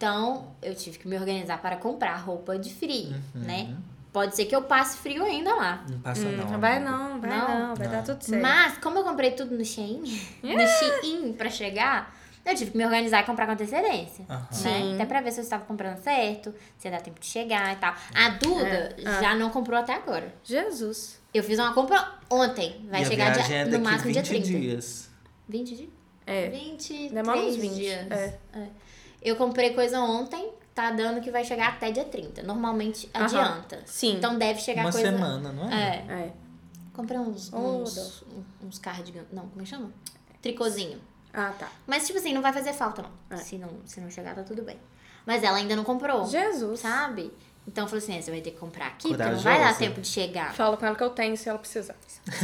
Então, 0.03 0.55
eu 0.61 0.73
tive 0.73 0.97
que 0.97 1.05
me 1.09 1.17
organizar 1.17 1.61
para 1.61 1.75
comprar 1.75 2.15
roupa 2.15 2.57
de 2.57 2.73
frio, 2.73 3.09
Uhum. 3.35 3.41
né? 3.41 3.75
Pode 4.13 4.33
ser 4.33 4.45
que 4.45 4.55
eu 4.55 4.61
passe 4.61 4.97
frio 4.97 5.25
ainda 5.25 5.53
lá. 5.53 5.83
Não 5.89 5.99
passa 5.99 6.21
Hum, 6.25 6.37
não. 6.37 6.57
vai 6.57 6.79
não, 6.79 7.19
vai 7.19 7.29
Não? 7.29 7.59
não, 7.67 7.75
vai 7.75 7.85
Não. 7.87 7.93
dar 7.95 8.03
tudo 8.03 8.23
certo. 8.23 8.41
Mas, 8.41 8.77
como 8.77 8.97
eu 8.99 9.03
comprei 9.03 9.31
tudo 9.31 9.57
no 9.57 9.65
Shein, 9.65 10.01
no 10.41 10.67
Shein 11.01 11.33
pra 11.33 11.49
chegar, 11.49 12.15
eu 12.45 12.55
tive 12.55 12.71
que 12.71 12.77
me 12.77 12.85
organizar 12.85 13.19
e 13.19 13.23
comprar 13.25 13.45
com 13.45 13.51
antecedência. 13.51 14.23
Aham. 14.29 14.47
Né? 14.63 14.93
Até 14.95 15.05
pra 15.05 15.19
ver 15.19 15.33
se 15.33 15.41
eu 15.41 15.43
estava 15.43 15.65
comprando 15.65 15.97
certo, 16.01 16.55
se 16.77 16.87
ia 16.87 16.91
dar 16.93 17.01
tempo 17.01 17.19
de 17.19 17.25
chegar 17.25 17.73
e 17.73 17.75
tal. 17.75 17.93
A 18.15 18.29
Duda 18.29 18.65
É. 18.67 18.95
Ah. 19.05 19.21
já 19.21 19.35
não 19.35 19.49
comprou 19.49 19.77
até 19.77 19.93
agora. 19.95 20.33
Jesus. 20.45 21.19
Eu 21.33 21.43
fiz 21.43 21.59
uma 21.59 21.73
compra 21.73 22.13
ontem. 22.29 22.87
Vai 22.89 23.01
e 23.01 23.05
chegar 23.05 23.31
dia- 23.31 23.53
é 23.57 23.65
no 23.65 23.79
máximo 23.79 24.05
20 24.05 24.13
dia 24.13 24.23
30. 24.23 24.47
dias. 24.47 25.09
20 25.47 25.75
dias? 25.75 25.89
É. 26.25 26.49
20 26.49 27.09
Demora 27.09 27.37
uns 27.41 27.57
20. 27.57 27.73
dias. 27.75 28.11
É. 28.11 28.37
Eu 29.21 29.35
comprei 29.35 29.73
coisa 29.73 29.99
ontem, 29.99 30.49
tá 30.73 30.91
dando 30.91 31.21
que 31.21 31.29
vai 31.31 31.43
chegar 31.43 31.69
até 31.69 31.91
dia 31.91 32.05
30. 32.05 32.43
Normalmente 32.43 33.09
Aham. 33.13 33.25
adianta. 33.25 33.81
Sim. 33.85 34.15
Então 34.17 34.37
deve 34.37 34.59
chegar 34.61 34.81
Uma 34.85 34.91
coisa. 34.91 35.11
semana, 35.11 35.51
não 35.51 35.69
é? 35.69 35.73
É. 36.07 36.11
É. 36.25 36.33
Comprei 36.93 37.17
uns, 37.19 37.51
Oh, 37.53 37.57
uns, 37.83 38.23
uns 38.61 38.79
cardigans. 38.79 39.25
Não, 39.31 39.47
como 39.47 39.61
é 39.61 39.63
que 39.63 39.69
chama? 39.69 39.91
Tricôzinho. 40.41 40.99
Ah, 41.33 41.53
tá. 41.57 41.69
Mas, 41.85 42.05
tipo 42.07 42.17
assim, 42.17 42.33
não 42.33 42.41
vai 42.41 42.51
fazer 42.51 42.73
falta, 42.73 43.01
não. 43.01 43.11
É. 43.29 43.37
Se, 43.37 43.57
não 43.57 43.69
se 43.85 44.01
não 44.01 44.09
chegar, 44.09 44.35
tá 44.35 44.43
tudo 44.43 44.63
bem. 44.63 44.77
Mas 45.25 45.43
ela 45.43 45.57
ainda 45.57 45.75
não 45.75 45.83
comprou. 45.83 46.25
Jesus. 46.25 46.79
Sabe? 46.79 47.31
Então 47.69 47.83
eu 47.83 47.87
falei 47.87 48.03
assim: 48.03 48.17
é, 48.17 48.21
você 48.21 48.31
vai 48.31 48.41
ter 48.41 48.49
que 48.49 48.57
comprar 48.57 48.87
aqui, 48.87 49.09
porque 49.09 49.23
não 49.23 49.39
vai 49.39 49.59
dar 49.59 49.77
tempo 49.77 50.01
de 50.01 50.07
chegar. 50.07 50.55
Fala 50.55 50.75
com 50.75 50.87
ela 50.87 50.95
que 50.95 51.03
eu 51.03 51.11
tenho 51.11 51.37
se 51.37 51.47
ela 51.47 51.59
precisar. 51.59 51.95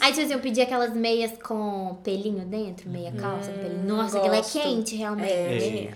Aí, 0.00 0.12
tipo 0.12 0.24
assim, 0.24 0.32
eu 0.32 0.40
pedi 0.40 0.60
aquelas 0.60 0.92
meias 0.92 1.30
com 1.40 1.96
pelinho 2.02 2.44
dentro, 2.44 2.90
meia 2.90 3.12
calça, 3.12 3.52
com 3.52 3.58
pelinho. 3.58 3.84
Nossa, 3.84 4.18
aquilo 4.18 4.34
é 4.34 4.42
quente, 4.42 4.96
realmente. 4.96 5.88
É. 5.88 5.94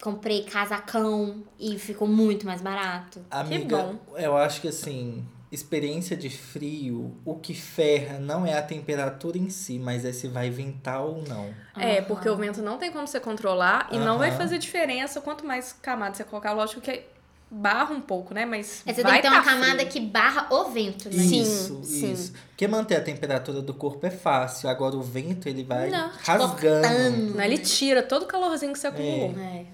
Comprei 0.00 0.44
casacão 0.44 1.42
e 1.58 1.76
ficou 1.76 2.06
muito 2.06 2.46
mais 2.46 2.60
barato. 2.62 3.20
Amiga, 3.28 3.76
bom. 3.76 3.98
eu 4.16 4.36
acho 4.36 4.60
que 4.60 4.68
assim, 4.68 5.26
experiência 5.50 6.16
de 6.16 6.30
frio, 6.30 7.16
o 7.24 7.34
que 7.34 7.54
ferra 7.54 8.18
não 8.18 8.46
é 8.46 8.56
a 8.56 8.62
temperatura 8.62 9.36
em 9.36 9.50
si, 9.50 9.78
mas 9.78 10.04
é 10.04 10.12
se 10.12 10.28
vai 10.28 10.48
ventar 10.48 11.02
ou 11.02 11.22
não. 11.26 11.52
É, 11.76 12.00
porque 12.00 12.28
o 12.28 12.36
vento 12.36 12.62
não 12.62 12.78
tem 12.78 12.92
como 12.92 13.06
você 13.06 13.18
controlar 13.18 13.88
e 13.90 13.98
não 13.98 14.18
vai 14.18 14.30
fazer 14.30 14.58
diferença 14.58 15.20
quanto 15.20 15.44
mais 15.44 15.72
camada 15.72 16.14
você 16.14 16.22
colocar. 16.24 16.52
Lógico 16.52 16.80
que 16.80 17.02
barra 17.50 17.92
um 17.92 18.00
pouco, 18.00 18.32
né? 18.32 18.46
Mas 18.46 18.82
Aí 18.86 18.94
você 18.94 19.02
vai 19.02 19.20
tem 19.20 19.22
que 19.22 19.28
ter 19.28 19.34
uma 19.34 19.42
tá 19.42 19.50
camada 19.50 19.78
frio. 19.80 19.88
que 19.88 20.00
barra 20.00 20.46
o 20.50 20.70
vento, 20.70 21.08
né? 21.08 21.20
Sim, 21.22 21.42
isso, 21.42 21.80
sim. 21.82 22.12
isso. 22.12 22.32
Porque 22.50 22.68
manter 22.68 22.94
a 22.96 23.00
temperatura 23.00 23.60
do 23.60 23.74
corpo 23.74 24.06
é 24.06 24.10
fácil, 24.10 24.68
agora 24.68 24.94
o 24.94 25.02
vento 25.02 25.48
ele 25.48 25.64
vai 25.64 25.90
Não, 25.90 26.10
rasgando. 26.22 27.34
Não, 27.34 27.42
ele 27.42 27.58
tira 27.58 28.04
todo 28.04 28.22
o 28.22 28.26
calorzinho 28.26 28.72
que 28.72 28.78
você 28.78 28.86
acumulou. 28.86 29.34
É. 29.36 29.64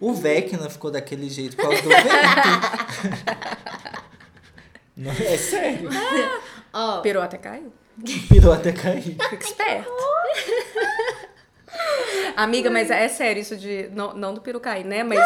O 0.00 0.14
Vecna 0.14 0.70
ficou 0.70 0.90
daquele 0.90 1.28
jeito 1.28 1.56
por 1.56 1.66
causa 1.68 1.82
do 1.82 1.88
vento. 1.88 2.06
Não, 4.96 5.10
é 5.12 5.36
sério. 5.36 5.88
Ó, 6.72 7.00
Pirou 7.00 7.22
até 7.22 7.36
caiu. 7.38 7.72
Pirou 8.28 8.52
até 8.52 8.72
cair. 8.72 9.02
Fica 9.30 9.44
esperto. 9.44 9.90
Amiga, 12.36 12.70
mas 12.70 12.90
é 12.90 13.08
sério 13.08 13.40
isso 13.40 13.56
de. 13.56 13.88
Não, 13.92 14.14
não 14.14 14.34
do 14.34 14.40
peru 14.40 14.60
cair, 14.60 14.84
né? 14.84 15.02
Mas 15.02 15.18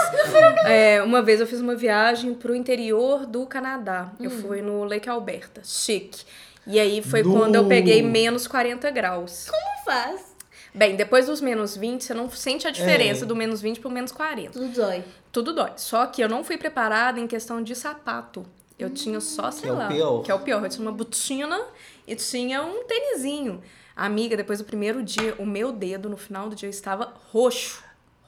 é, 0.66 1.02
uma 1.02 1.22
vez 1.22 1.40
eu 1.40 1.46
fiz 1.46 1.60
uma 1.60 1.74
viagem 1.74 2.34
pro 2.34 2.54
interior 2.54 3.26
do 3.26 3.46
Canadá. 3.46 4.12
Eu 4.20 4.30
fui 4.30 4.60
no 4.62 4.84
Lake 4.84 5.08
Alberta. 5.08 5.60
Chique. 5.64 6.24
E 6.66 6.78
aí 6.78 7.02
foi 7.02 7.22
Nu. 7.22 7.32
quando 7.36 7.54
eu 7.56 7.66
peguei 7.66 8.02
menos 8.02 8.46
40 8.46 8.90
graus. 8.90 9.48
como 9.50 9.84
faz? 9.84 10.30
Bem, 10.72 10.94
depois 10.94 11.26
dos 11.26 11.40
menos 11.40 11.76
20, 11.76 12.04
você 12.04 12.14
não 12.14 12.30
sente 12.30 12.66
a 12.68 12.70
diferença 12.70 13.24
É. 13.24 13.26
do 13.26 13.34
menos 13.34 13.60
20 13.60 13.80
pro 13.80 13.90
menos 13.90 14.12
40. 14.12 14.52
Tudo 14.52 14.68
dói. 14.68 15.04
Tudo 15.32 15.52
dói. 15.52 15.72
Só 15.76 16.06
que 16.06 16.22
eu 16.22 16.28
não 16.28 16.44
fui 16.44 16.56
preparada 16.56 17.18
em 17.18 17.26
questão 17.26 17.60
de 17.62 17.74
sapato. 17.74 18.46
Eu 18.82 18.90
tinha 18.90 19.20
só, 19.20 19.50
sei 19.50 19.68
é 19.70 19.72
o 19.72 19.76
lá. 19.76 19.88
pior. 19.88 20.22
Que 20.22 20.30
é 20.30 20.34
o 20.34 20.40
pior. 20.40 20.62
Eu 20.64 20.68
tinha 20.68 20.82
uma 20.82 20.92
botina 20.92 21.60
e 22.06 22.14
tinha 22.16 22.62
um 22.62 22.84
tênisinho. 22.84 23.62
Amiga, 23.94 24.36
depois 24.36 24.58
do 24.58 24.64
primeiro 24.64 25.02
dia, 25.02 25.34
o 25.38 25.44
meu 25.46 25.72
dedo 25.72 26.08
no 26.08 26.16
final 26.16 26.48
do 26.48 26.56
dia 26.56 26.68
estava 26.68 27.12
roxo. 27.32 27.82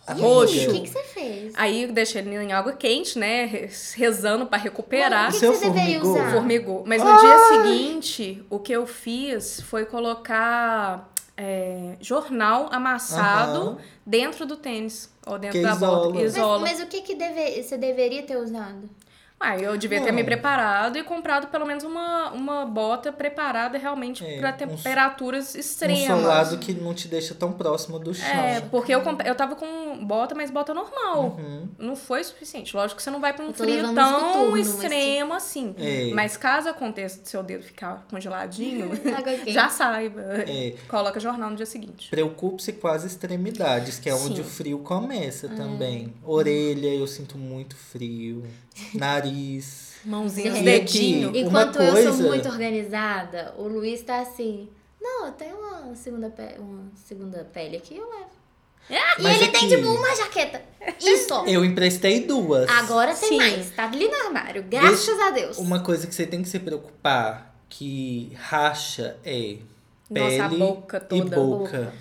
Amiga. 0.07 0.27
Roxo. 0.27 0.69
O 0.71 0.73
que, 0.75 0.81
que 0.81 0.88
você 0.88 1.03
fez? 1.05 1.53
Aí 1.57 1.85
eu 1.85 1.93
deixei 1.93 2.21
ele 2.21 2.35
em 2.37 2.53
água 2.53 2.73
quente, 2.73 3.19
né? 3.19 3.45
re- 3.47 3.71
Rezando 3.95 4.47
pra 4.47 4.59
recuperar. 4.59 5.29
O 5.29 5.33
que, 5.33 5.33
que 5.35 5.38
Seu 5.38 5.55
você 5.55 5.67
deveria 5.71 6.01
formigou? 6.01 6.12
usar? 6.27 6.33
Formigou. 6.33 6.85
Mas 6.87 7.03
no 7.03 7.17
dia 7.21 7.38
seguinte, 7.49 8.45
o 8.51 8.59
que 8.59 8.73
eu 8.73 8.85
fiz 8.87 9.61
foi 9.62 9.87
colocar 9.87 11.09
é, 11.37 11.97
jornal 12.01 12.69
amassado 12.73 13.61
Aham. 13.61 13.79
dentro 14.05 14.45
do 14.45 14.57
tênis. 14.57 15.09
Ou 15.25 15.38
dentro 15.38 15.59
Que 15.61 15.65
da 15.65 15.77
bota. 15.77 16.09
isola. 16.09 16.23
Isola. 16.25 16.59
Mas, 16.59 16.79
mas 16.79 16.87
o 16.87 16.91
que, 16.91 17.01
que 17.03 17.15
deve, 17.15 17.62
você 17.62 17.79
deveria 17.79 18.23
ter 18.25 18.37
usado? 18.37 18.91
Ah, 19.44 19.59
eu 19.59 19.76
devia 19.76 20.00
ter 20.00 20.07
Não. 20.11 20.14
me 20.14 20.22
preparado 20.22 20.96
e 20.96 21.02
comprado 21.02 21.48
pelo 21.48 21.66
menos 21.66 21.83
uma, 21.83 22.31
uma 22.31 22.64
bota 22.64 23.11
preparada 23.12 23.76
realmente 23.76 24.24
É, 24.24 24.38
um- 24.38 24.52
temperaturas 24.76 25.55
Um 25.55 25.59
extremas. 25.59 26.07
solado 26.20 26.59
que 26.59 26.72
não 26.72 26.94
te 26.94 27.09
deixa 27.09 27.35
tão 27.35 27.50
próximo 27.52 27.98
do 27.98 28.14
chão. 28.14 28.24
É, 28.28 28.61
porque 28.70 28.94
eu, 28.94 29.02
eu 29.24 29.35
tava 29.35 29.57
com 29.57 29.91
bota, 30.05 30.35
mas 30.35 30.51
bota 30.51 30.75
normal. 30.75 31.37
Uhum. 31.38 31.69
Não 31.79 31.97
foi 31.97 32.23
suficiente. 32.25 32.75
Lógico 32.77 32.97
que 32.99 33.03
você 33.03 33.11
não 33.11 33.21
vai 33.21 33.33
pra 33.33 33.45
um 33.45 33.53
frio 33.53 33.95
tão 33.95 34.21
uns 34.21 34.33
coturno, 34.33 34.51
mas 34.53 34.67
extremo 34.69 35.33
assim. 35.35 35.75
É. 35.79 36.11
Mas 36.15 36.37
caso 36.37 36.69
aconteça 36.69 37.21
do 37.21 37.29
seu 37.29 37.43
dedo 37.43 37.62
ficar 37.62 38.07
congeladinho, 38.11 38.91
já 39.47 39.69
saiba. 39.69 40.23
É. 40.47 40.75
Coloca 40.88 41.19
jornal 41.21 41.51
no 41.51 41.57
dia 41.57 41.67
seguinte. 41.67 42.09
Preocupe-se 42.11 42.73
com 42.75 42.88
as 42.88 43.05
extremidades, 43.05 43.99
que 43.99 44.09
é 44.09 44.15
onde 44.15 44.37
Sim. 44.37 44.41
o 44.43 44.45
frio 44.45 44.79
começa 44.81 45.47
É. 45.47 45.51
também. 45.51 46.12
Orelha, 46.25 46.95
eu 46.95 47.07
sinto 47.07 47.38
muito 47.38 47.77
frio. 47.77 48.45
Nariz. 48.95 49.93
Mãozinha, 50.05 50.51
os 50.51 50.59
Gente, 50.59 50.65
dedinhos. 50.65 51.35
e- 51.35 51.41
Enquanto 51.41 51.77
Uma 51.77 51.85
eu 51.85 51.93
coisa- 51.93 52.12
sou 52.12 52.27
muito 52.29 52.49
organizada, 52.49 53.55
o 53.57 53.69
Luiz 53.69 54.03
tá 54.03 54.21
assim. 54.21 54.69
Não, 55.01 55.27
eu 55.27 55.33
tenho 55.33 55.57
uma 55.57 55.95
segunda 55.95 56.31
pele, 56.31 56.59
uma 56.59 56.85
segunda 56.95 57.45
pele 57.53 57.77
aqui, 57.77 57.97
eu 57.97 58.09
levo. 58.09 58.31
E 58.90 59.23
Mas 59.23 59.37
ele 59.37 59.45
é 59.45 59.49
tem 59.49 59.68
que- 59.68 59.77
tipo 59.77 59.88
uma 59.88 60.14
jaqueta. 60.16 60.62
Isso. 61.01 61.33
Eu 61.47 61.64
emprestei 61.64 62.21
duas. 62.27 62.68
Agora 62.68 63.14
tem 63.14 63.29
Sim. 63.31 63.37
mais. 63.37 63.71
Tá 63.71 63.85
ali 63.85 64.09
no 64.09 64.14
armário. 64.27 64.64
Graças 64.68 65.18
a 65.21 65.31
Deus. 65.31 65.59
Uma 65.59 65.81
coisa 65.81 66.07
que 66.07 66.14
você 66.14 66.27
tem 66.27 66.42
que 66.42 66.49
se 66.49 66.59
preocupar, 66.59 67.55
que 67.68 68.33
racha 68.37 69.16
é 69.25 69.57
pele 70.12 70.38
Nossa, 70.38 70.45
a 70.45 70.49
boca 70.49 70.97
e 70.99 71.01
toda. 71.21 71.37
boca. 71.37 71.92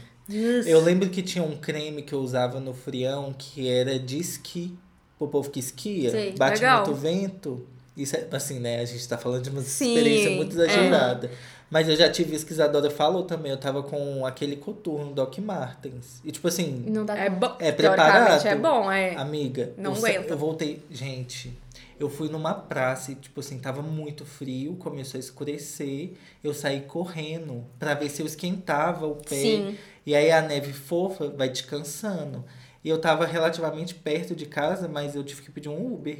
Eu 0.66 0.82
lembro 0.82 1.10
que 1.10 1.22
tinha 1.22 1.44
um 1.44 1.58
creme 1.58 2.02
que 2.04 2.14
eu 2.14 2.20
usava 2.20 2.60
no 2.60 2.74
frião 2.74 3.34
que 3.38 3.70
era 3.70 4.00
de 4.00 4.18
esqui. 4.20 4.78
Pro 5.18 5.28
povo 5.28 5.52
que 5.52 5.60
esquia, 5.60 6.10
Sei. 6.10 6.32
bate 6.32 6.62
Legal. 6.62 6.84
muito 6.86 7.00
vento. 7.00 7.68
Isso 7.96 8.16
é 8.16 8.26
assim, 8.32 8.60
né? 8.60 8.80
A 8.80 8.86
gente 8.86 9.08
tá 9.08 9.18
falando 9.20 9.44
de 9.44 9.50
uma 9.52 9.62
Sim, 9.62 9.90
experiência 9.96 10.32
muito 10.32 10.60
é. 10.60 10.66
exagerada. 10.66 11.30
Mas 11.72 11.88
eu 11.88 11.96
já 11.96 12.10
tive 12.12 12.36
isso 12.36 12.46
que 12.46 12.52
a 12.52 12.56
Isadora 12.56 12.90
falou 12.92 13.24
também. 13.24 13.50
Eu 13.52 13.58
tava 13.58 13.82
com 13.82 14.26
aquele 14.26 14.58
coturno 14.58 15.14
Doc 15.14 15.38
Martens. 15.40 16.22
E 16.24 16.32
tipo 16.32 16.48
assim, 16.50 16.84
Não 16.88 17.06
dá 17.06 17.18
É 17.18 17.30
bom. 17.30 17.56
É 17.60 17.72
preparado? 17.72 18.46
é 18.46 18.56
bom, 18.56 18.92
é. 18.92 19.16
Amiga, 19.16 19.72
Não 19.78 19.92
eu, 19.92 19.96
sa- 19.96 20.10
aguenta. 20.10 20.34
eu 20.34 20.38
voltei. 20.38 20.84
Gente, 20.92 21.58
eu 21.98 22.10
fui 22.10 22.28
numa 22.28 22.54
praça 22.54 23.14
e, 23.14 23.16
tipo 23.16 23.40
assim, 23.40 23.58
tava 23.58 23.82
muito 23.82 24.26
frio, 24.26 24.76
começou 24.76 25.18
a 25.18 25.22
escurecer. 25.22 26.12
Eu 26.44 26.54
saí 26.54 26.82
correndo 26.82 27.64
pra 27.80 27.94
ver 27.94 28.10
se 28.10 28.22
eu 28.22 28.26
esquentava 28.26 29.08
o 29.08 29.16
pé. 29.16 29.36
Sim. 29.36 29.78
E 30.06 30.14
aí 30.14 30.30
a 30.30 30.42
neve 30.42 30.74
fofa 30.74 31.30
vai 31.30 31.48
descansando. 31.48 32.44
E 32.84 32.90
eu 32.90 33.00
tava 33.00 33.26
relativamente 33.26 33.96
perto 33.96 34.36
de 34.36 34.46
casa, 34.46 34.88
mas 34.90 35.16
eu 35.16 35.24
tive 35.24 35.44
que 35.44 35.52
pedir 35.52 35.70
um 35.70 35.94
Uber. 35.94 36.18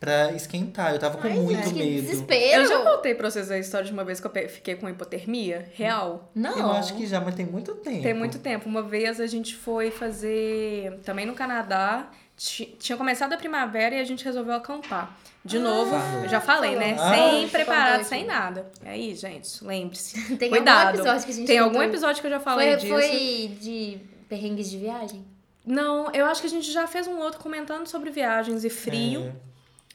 Pra 0.00 0.32
esquentar. 0.32 0.92
Eu 0.94 0.98
tava 0.98 1.18
com 1.18 1.28
Ai, 1.28 1.34
muito 1.34 1.62
gente, 1.62 1.74
que 1.74 1.78
medo. 1.78 2.02
desespero. 2.02 2.62
Eu 2.62 2.66
já 2.68 2.78
contei 2.82 3.14
pra 3.14 3.30
vocês 3.30 3.50
a 3.50 3.58
história 3.58 3.86
de 3.86 3.92
uma 3.92 4.02
vez 4.02 4.18
que 4.18 4.26
eu 4.26 4.48
fiquei 4.48 4.74
com 4.74 4.88
hipotermia 4.88 5.68
real. 5.74 6.30
Não. 6.34 6.58
Eu 6.58 6.70
acho 6.72 6.94
que 6.96 7.06
já, 7.06 7.20
mas 7.20 7.34
tem 7.34 7.44
muito 7.46 7.74
tempo. 7.76 8.02
Tem 8.02 8.14
muito 8.14 8.38
tempo. 8.38 8.66
Uma 8.68 8.82
vez 8.82 9.20
a 9.20 9.26
gente 9.26 9.54
foi 9.54 9.90
fazer 9.90 10.98
também 11.04 11.26
no 11.26 11.34
Canadá. 11.34 12.08
Ti- 12.36 12.74
Tinha 12.80 12.96
começado 12.96 13.34
a 13.34 13.36
primavera 13.36 13.94
e 13.94 14.00
a 14.00 14.04
gente 14.04 14.24
resolveu 14.24 14.54
acampar. 14.54 15.14
De 15.44 15.58
novo, 15.58 15.90
Falou. 15.98 16.22
eu 16.24 16.28
já 16.28 16.40
falei, 16.40 16.76
né? 16.76 16.96
Ah. 16.98 17.14
sem 17.14 17.48
preparado, 17.48 18.04
sem 18.04 18.24
nada. 18.26 18.70
E 18.84 18.88
aí, 18.88 19.14
gente, 19.14 19.62
lembre-se. 19.64 20.18
Tem 20.36 20.48
Cuidado. 20.50 20.88
algum 20.88 20.98
episódio 21.00 21.24
que 21.26 21.30
a 21.32 21.34
gente 21.34 21.46
Tem 21.46 21.58
algum 21.58 21.74
contou? 21.74 21.88
episódio 21.88 22.20
que 22.20 22.26
eu 22.26 22.30
já 22.30 22.40
falei 22.40 22.68
Foi, 22.70 22.76
disso. 22.78 22.92
foi 22.92 23.56
de 23.60 23.98
perrengues 24.28 24.70
de 24.70 24.78
viagem? 24.78 25.24
Não, 25.64 26.10
eu 26.12 26.24
acho 26.26 26.40
que 26.40 26.46
a 26.46 26.50
gente 26.50 26.70
já 26.72 26.86
fez 26.86 27.06
um 27.06 27.18
outro 27.18 27.40
comentando 27.40 27.86
sobre 27.86 28.10
viagens 28.10 28.64
e 28.64 28.70
frio. 28.70 29.32
É. 29.46 29.49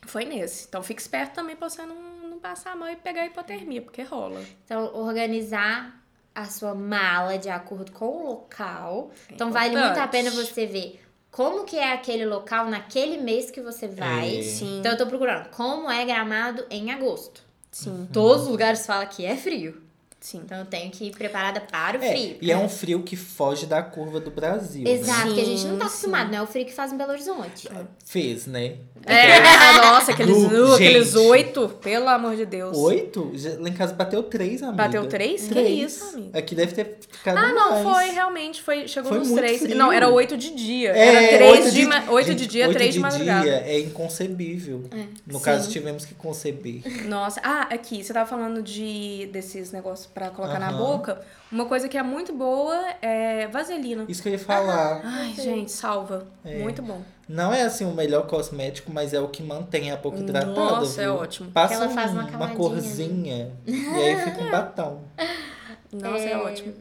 Foi 0.06 0.26
nesse. 0.26 0.68
Então 0.68 0.82
fique 0.84 1.02
esperto 1.02 1.36
também 1.36 1.56
pra 1.56 1.70
você 1.70 1.86
não, 1.86 1.96
não 2.30 2.40
passar 2.40 2.72
a 2.72 2.76
mão 2.76 2.90
e 2.90 2.96
pegar 2.96 3.26
hipotermia, 3.26 3.82
porque 3.82 4.04
rola. 4.04 4.44
Então, 4.64 4.96
organizar 4.96 6.02
a 6.34 6.46
sua 6.46 6.76
mala 6.76 7.38
de 7.38 7.50
acordo 7.50 7.92
com 7.92 8.06
o 8.06 8.28
local. 8.28 9.12
É 9.30 9.34
então, 9.34 9.52
vale 9.52 9.76
muito 9.78 9.98
a 9.98 10.08
pena 10.08 10.30
você 10.32 10.66
ver 10.66 11.02
como 11.32 11.66
que 11.66 11.78
é 11.78 11.94
aquele 11.94 12.26
local 12.26 12.70
naquele 12.70 13.18
mês 13.18 13.52
que 13.52 13.62
você 13.62 13.88
vai. 13.88 14.40
É. 14.40 14.42
Sim. 14.42 14.80
Então, 14.80 14.92
eu 14.92 14.98
tô 14.98 15.06
procurando 15.08 15.50
como 15.50 15.90
é 15.90 16.06
Gramado 16.06 16.66
em 16.70 16.92
agosto. 16.92 17.44
Sim. 17.72 18.08
Todos 18.14 18.44
os 18.44 18.50
lugares 18.50 18.86
falam 18.86 19.06
que 19.08 19.26
é 19.26 19.36
frio. 19.36 19.85
Sim. 20.26 20.42
Então, 20.44 20.58
eu 20.58 20.66
tenho 20.66 20.90
que 20.90 21.06
ir 21.06 21.12
preparada 21.16 21.62
para 21.62 22.00
o 22.00 22.04
É, 22.04 22.10
frio. 22.10 22.38
e 22.42 22.52
é 22.52 22.58
um 22.58 22.68
frio 22.68 23.04
que 23.04 23.16
foge 23.16 23.68
da 23.68 23.84
curva 23.84 24.20
do 24.20 24.32
Brasil. 24.32 24.84
né? 24.84 24.90
Exato, 24.90 25.28
porque 25.28 25.42
a 25.42 25.46
gente 25.46 25.66
não 25.66 25.78
tá 25.78 25.86
acostumado, 25.86 26.32
não 26.32 26.40
é 26.40 26.42
o 26.42 26.48
frio 26.48 26.66
que 26.66 26.74
faz 26.74 26.92
em 26.92 26.98
Belo 26.98 27.12
Horizonte. 27.12 27.70
Fez, 28.04 28.48
né? 28.48 28.78
É, 29.06 29.40
nossa, 29.86 30.14
aqueles, 30.14 30.36
uh, 30.36 30.74
aqueles 30.74 31.14
oito, 31.14 31.70
pelo 31.80 32.08
amor 32.10 32.36
de 32.36 32.44
Deus. 32.44 32.76
Oito? 32.76 33.32
Lá 33.60 33.70
em 33.70 33.74
casa 33.74 33.94
bateu 33.94 34.24
três, 34.24 34.64
amiga. 34.64 34.78
Bateu 34.84 35.06
três? 35.08 35.44
Que 35.44 35.50
Três. 35.50 35.92
isso, 35.94 36.16
amigo? 36.16 36.36
Aqui 36.36 36.56
deve 36.56 36.74
ter 36.74 36.98
ficado 37.12 37.38
Ah, 37.38 37.54
não, 37.54 37.84
mais. 37.84 37.84
foi, 37.84 38.10
realmente, 38.16 38.64
foi, 38.64 38.88
chegou 38.88 39.10
Foi 39.10 39.20
nos 39.20 39.28
muito 39.30 39.44
três. 39.44 39.62
frio. 39.62 39.76
Não, 39.76 39.92
era 39.92 40.10
oito 40.10 40.36
de 40.36 40.56
dia. 40.56 40.90
É, 40.90 41.08
era 41.08 41.38
três 41.38 41.52
oito 41.52 41.72
de, 41.72 42.12
oito 42.12 42.34
de 42.34 42.48
dia, 42.48 42.66
oito 42.66 42.74
três 42.78 42.90
de, 42.94 42.98
de 42.98 43.00
madrugada. 43.00 43.44
dia 43.44 43.58
é 43.68 43.80
inconcebível. 43.80 44.86
No 45.28 45.38
Sim. 45.38 45.46
caso, 45.46 45.70
tivemos 45.70 46.04
que 46.04 46.16
conceber. 46.16 46.82
Nossa, 47.08 47.40
ah, 47.44 47.68
aqui, 47.70 48.04
você 48.04 48.12
tava 48.12 48.28
falando 48.28 48.64
de 48.64 49.30
desses 49.32 49.72
negócios 49.72 50.08
pra 50.16 50.30
colocar 50.30 50.58
na 50.60 50.72
boca. 50.72 51.22
Uma 51.52 51.66
coisa 51.66 51.90
que 51.90 51.98
é 51.98 52.02
muito 52.02 52.34
boa 52.34 52.76
é 53.02 53.48
vaselina. 53.48 54.06
Isso 54.08 54.24
que 54.24 54.30
eu 54.30 54.34
ia 54.34 54.40
falar. 54.40 55.02
Ai, 55.04 55.34
gente, 55.34 55.72
salva. 55.72 56.26
É. 56.44 56.60
Muito 56.60 56.82
bom. 56.82 57.02
Não 57.28 57.54
é 57.54 57.64
assim 57.64 57.84
o 57.86 57.92
melhor 57.94 58.26
cosmético, 58.26 58.92
mas 58.92 59.14
é 59.14 59.20
o 59.20 59.28
que 59.28 59.44
mantém 59.44 59.92
a 59.92 59.98
boca 59.98 60.18
hidratada. 60.18 60.54
Nossa, 60.54 61.02
é 61.02 61.06
viu? 61.06 61.16
ótimo. 61.16 61.52
Passa 61.52 61.74
Ela 61.74 61.90
faz 61.90 62.12
um- 62.12 62.14
uma 62.14 62.22
uma, 62.24 62.32
camadinha, 62.32 62.58
corzinha 62.58 63.52
e 63.68 63.76
aí 63.76 64.24
fica 64.24 64.42
um 64.42 64.50
batom. 64.52 65.02
Nossa, 65.92 66.24
é, 66.24 66.38
ótimo. 66.38 66.74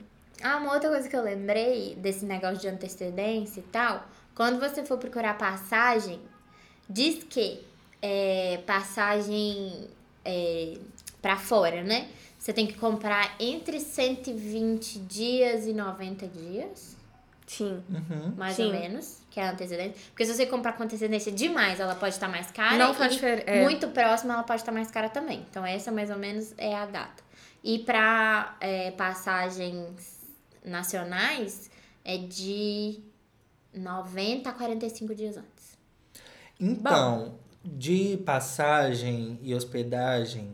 Ah, 0.42 0.58
uma 0.58 0.72
outra 0.72 0.88
coisa 0.90 1.08
que 1.08 1.16
eu 1.16 1.22
lembrei 1.22 1.96
desse 1.96 2.24
negócio 2.24 2.58
de 2.58 2.68
antecedência 2.68 3.60
e 3.60 3.64
tal, 3.64 4.04
quando 4.34 4.60
você 4.60 4.84
for 4.84 4.98
procurar 4.98 5.36
passagem, 5.36 6.20
diz 6.88 7.24
que 7.24 7.64
é, 8.00 8.60
passagem 8.66 9.88
é, 10.24 10.74
para 11.20 11.36
fora, 11.36 11.82
né? 11.82 12.06
Você 12.44 12.52
tem 12.52 12.66
que 12.66 12.74
comprar 12.74 13.36
entre 13.40 13.80
120 13.80 14.98
dias 14.98 15.66
e 15.66 15.72
90 15.72 16.28
dias, 16.28 16.94
Sim. 17.46 17.82
Uhum. 17.88 18.34
mais 18.36 18.56
Sim. 18.56 18.66
ou 18.66 18.72
menos, 18.72 19.22
que 19.30 19.40
é 19.40 19.48
a 19.48 19.52
antecedência. 19.52 19.94
Porque 20.10 20.26
se 20.26 20.34
você 20.34 20.44
comprar 20.44 20.74
com 20.74 20.82
antecedência 20.82 21.32
demais, 21.32 21.80
ela 21.80 21.94
pode 21.94 22.12
estar 22.12 22.28
mais 22.28 22.50
cara. 22.50 22.76
Não 22.76 22.92
faz 22.92 23.12
e 23.12 23.14
diferença. 23.14 23.48
É. 23.48 23.62
muito 23.62 23.88
próxima, 23.88 24.34
ela 24.34 24.42
pode 24.42 24.60
estar 24.60 24.72
mais 24.72 24.90
cara 24.90 25.08
também. 25.08 25.42
Então, 25.48 25.64
essa 25.64 25.90
mais 25.90 26.10
ou 26.10 26.18
menos 26.18 26.52
é 26.58 26.74
a 26.74 26.84
data. 26.84 27.22
E 27.62 27.78
para 27.78 28.58
passagens 28.98 30.36
nacionais, 30.62 31.70
é 32.04 32.18
de 32.18 33.00
90 33.72 34.50
a 34.50 34.52
45 34.52 35.14
dias 35.14 35.38
antes. 35.38 35.78
Então, 36.60 37.38
de 37.64 38.18
passagem 38.18 39.38
e 39.42 39.54
hospedagem, 39.54 40.52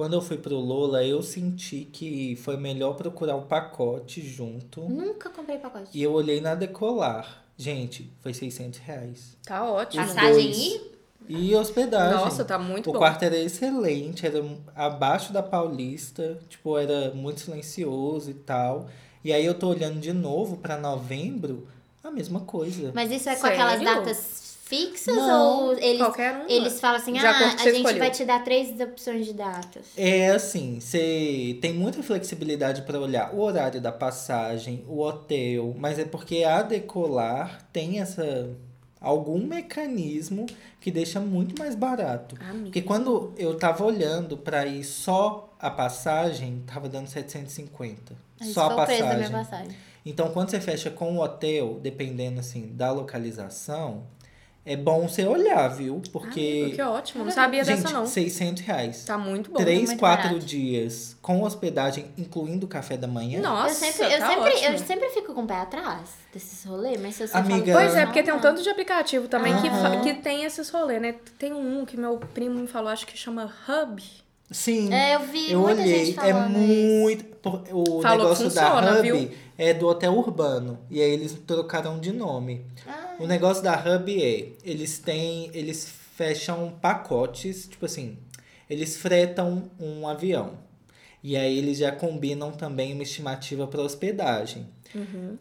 quando 0.00 0.14
eu 0.14 0.22
fui 0.22 0.38
pro 0.38 0.56
Lola, 0.56 1.04
eu 1.04 1.20
senti 1.20 1.84
que 1.84 2.34
foi 2.36 2.56
melhor 2.56 2.94
procurar 2.94 3.36
o 3.36 3.42
pacote 3.42 4.22
junto. 4.26 4.80
Nunca 4.88 5.28
comprei 5.28 5.58
pacote. 5.58 5.90
E 5.92 6.02
eu 6.02 6.14
olhei 6.14 6.40
na 6.40 6.54
Decolar. 6.54 7.44
Gente, 7.54 8.10
foi 8.22 8.32
600 8.32 8.78
reais. 8.78 9.36
Tá 9.44 9.62
ótimo. 9.70 10.02
Os 10.02 10.14
Passagem 10.14 10.80
e 11.28 11.50
E 11.50 11.54
hospedagem. 11.54 12.16
Nossa, 12.18 12.46
tá 12.46 12.58
muito 12.58 12.88
o 12.88 12.94
bom. 12.94 12.98
quarto 12.98 13.24
era 13.24 13.36
excelente, 13.36 14.24
era 14.24 14.42
abaixo 14.74 15.34
da 15.34 15.42
Paulista, 15.42 16.38
tipo, 16.48 16.78
era 16.78 17.10
muito 17.14 17.42
silencioso 17.42 18.30
e 18.30 18.34
tal. 18.34 18.88
E 19.22 19.34
aí 19.34 19.44
eu 19.44 19.52
tô 19.52 19.68
olhando 19.68 20.00
de 20.00 20.14
novo 20.14 20.56
pra 20.56 20.78
novembro, 20.78 21.68
a 22.02 22.10
mesma 22.10 22.40
coisa. 22.40 22.90
Mas 22.94 23.10
isso 23.12 23.28
é 23.28 23.34
com 23.34 23.42
Sério? 23.42 23.60
aquelas 23.62 23.84
datas 23.84 24.49
fixas 24.70 25.16
Não, 25.16 25.66
ou 25.66 25.72
eles, 25.72 25.98
Qualquer 25.98 26.36
um. 26.36 26.48
eles 26.48 26.80
falam 26.80 26.96
assim, 26.96 27.12
De 27.12 27.18
ah, 27.26 27.30
a 27.30 27.48
gente 27.50 27.76
escolheu." 27.78 27.98
vai 27.98 28.10
te 28.12 28.24
dar 28.24 28.44
três 28.44 28.80
opções 28.80 29.26
de 29.26 29.34
datas. 29.34 29.86
É 29.96 30.30
assim, 30.30 30.78
você 30.80 31.58
tem 31.60 31.74
muita 31.74 32.02
flexibilidade 32.04 32.82
para 32.82 32.98
olhar 33.00 33.34
o 33.34 33.40
horário 33.40 33.80
da 33.80 33.90
passagem, 33.90 34.84
o 34.88 35.00
hotel, 35.00 35.74
mas 35.76 35.98
é 35.98 36.04
porque 36.04 36.44
a 36.44 36.62
Decolar 36.62 37.66
tem 37.72 38.00
essa 38.00 38.48
algum 39.00 39.44
mecanismo 39.44 40.46
que 40.80 40.90
deixa 40.90 41.18
muito 41.18 41.58
mais 41.58 41.74
barato. 41.74 42.36
Amiga. 42.40 42.64
Porque 42.64 42.82
quando 42.82 43.32
eu 43.36 43.56
tava 43.56 43.84
olhando 43.84 44.36
para 44.36 44.66
ir 44.66 44.84
só 44.84 45.52
a 45.58 45.70
passagem, 45.70 46.62
tava 46.66 46.88
dando 46.88 47.08
750. 47.08 48.14
Esse 48.40 48.52
só 48.52 48.70
a 48.70 48.76
passagem. 48.76 49.16
minha 49.16 49.30
passagem. 49.30 49.74
Então, 50.04 50.30
quando 50.30 50.50
você 50.50 50.60
fecha 50.60 50.90
com 50.90 51.16
o 51.16 51.22
hotel, 51.22 51.78
dependendo 51.82 52.40
assim 52.40 52.68
da 52.74 52.90
localização, 52.90 54.04
é 54.72 54.76
bom 54.76 55.08
você 55.08 55.24
olhar, 55.26 55.68
viu? 55.68 56.00
Porque 56.12 56.60
Amigo, 56.64 56.76
que 56.76 56.82
ótimo. 56.82 57.24
Não 57.24 57.30
sabia 57.30 57.64
gente, 57.64 57.82
dessa, 57.82 57.92
não. 57.94 58.06
600 58.06 58.62
reais. 58.62 59.04
Tá 59.04 59.18
muito 59.18 59.50
bom. 59.50 59.58
Três, 59.58 59.88
muito 59.88 59.98
quatro 59.98 60.28
barato. 60.28 60.46
dias 60.46 61.16
com 61.20 61.42
hospedagem, 61.42 62.06
incluindo 62.16 62.66
o 62.66 62.68
café 62.68 62.96
da 62.96 63.06
manhã. 63.06 63.40
Nossa, 63.40 63.86
eu 63.86 63.92
sempre, 63.92 64.14
eu, 64.14 64.18
tá 64.20 64.26
sempre, 64.28 64.50
ótimo. 64.50 64.72
eu 64.72 64.78
sempre 64.78 65.08
fico 65.10 65.34
com 65.34 65.42
o 65.42 65.46
pé 65.46 65.56
atrás 65.56 66.08
desses 66.32 66.64
rolês, 66.64 67.00
mas 67.00 67.14
se 67.16 67.26
você 67.26 67.36
Amiga- 67.36 67.72
fala, 67.72 67.84
Pois 67.84 67.94
é, 67.96 67.98
não, 68.00 68.06
porque 68.06 68.22
tem 68.22 68.32
um 68.32 68.36
não. 68.36 68.42
tanto 68.42 68.62
de 68.62 68.68
aplicativo 68.70 69.26
também 69.28 69.52
que, 69.56 69.68
que 70.02 70.14
tem 70.22 70.44
esses 70.44 70.70
rolês, 70.70 71.02
né? 71.02 71.14
Tem 71.38 71.52
um 71.52 71.84
que 71.84 71.96
meu 71.96 72.18
primo 72.32 72.60
me 72.60 72.66
falou, 72.68 72.88
acho 72.90 73.06
que 73.06 73.16
chama 73.18 73.52
Hub. 73.68 74.02
Sim, 74.52 74.92
É, 74.92 75.14
eu 75.14 75.20
vi 75.20 75.52
eu 75.52 75.60
muita 75.60 75.80
olhei. 75.80 76.06
gente 76.06 76.18
é 76.18 76.32
falando 76.32 76.58
isso. 76.58 76.58
muito. 76.58 77.24
por- 77.36 77.62
O 77.72 77.84
Falou 77.84 78.00
que 78.02 78.08
negócio 78.08 78.44
funciona, 78.46 78.80
da 78.80 78.92
Hub 78.98 79.02
viu? 79.02 79.30
é 79.56 79.72
do 79.72 79.86
hotel 79.86 80.12
urbano. 80.12 80.76
E 80.90 81.00
aí 81.00 81.08
eles 81.10 81.32
trocaram 81.46 82.00
de 82.00 82.12
nome. 82.12 82.64
Ah, 82.84 82.99
O 83.20 83.26
negócio 83.26 83.62
da 83.62 83.74
Hub 83.74 84.10
é, 84.10 84.52
eles 84.64 84.98
têm, 84.98 85.50
eles 85.52 85.86
fecham 86.16 86.72
pacotes, 86.80 87.68
tipo 87.68 87.84
assim, 87.84 88.16
eles 88.68 88.96
fretam 88.96 89.70
um 89.78 90.08
avião. 90.08 90.54
E 91.22 91.36
aí 91.36 91.58
eles 91.58 91.76
já 91.76 91.92
combinam 91.92 92.50
também 92.50 92.94
uma 92.94 93.02
estimativa 93.02 93.66
para 93.66 93.82
hospedagem. 93.82 94.66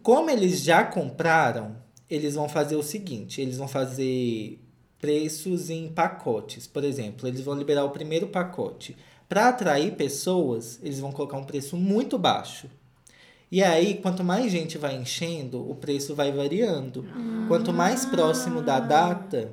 Como 0.03 0.29
eles 0.29 0.61
já 0.61 0.83
compraram, 0.83 1.77
eles 2.09 2.35
vão 2.35 2.49
fazer 2.49 2.75
o 2.75 2.83
seguinte, 2.83 3.39
eles 3.39 3.55
vão 3.55 3.67
fazer 3.67 4.59
preços 4.99 5.69
em 5.69 5.87
pacotes. 5.87 6.67
Por 6.67 6.83
exemplo, 6.83 7.29
eles 7.29 7.39
vão 7.39 7.55
liberar 7.55 7.85
o 7.85 7.91
primeiro 7.91 8.27
pacote. 8.27 8.97
Para 9.29 9.47
atrair 9.47 9.95
pessoas, 9.95 10.81
eles 10.83 10.99
vão 10.99 11.13
colocar 11.13 11.37
um 11.37 11.45
preço 11.45 11.77
muito 11.77 12.17
baixo. 12.17 12.69
E 13.51 13.63
aí, 13.63 13.95
quanto 13.95 14.23
mais 14.23 14.51
gente 14.51 14.77
vai 14.77 14.95
enchendo, 14.95 15.69
o 15.69 15.73
preço 15.75 16.13
vai 16.13 16.31
variando. 16.31 17.05
Quanto 17.47 17.73
mais 17.73 18.05
próximo 18.05 18.61
da 18.61 18.79
data, 18.79 19.51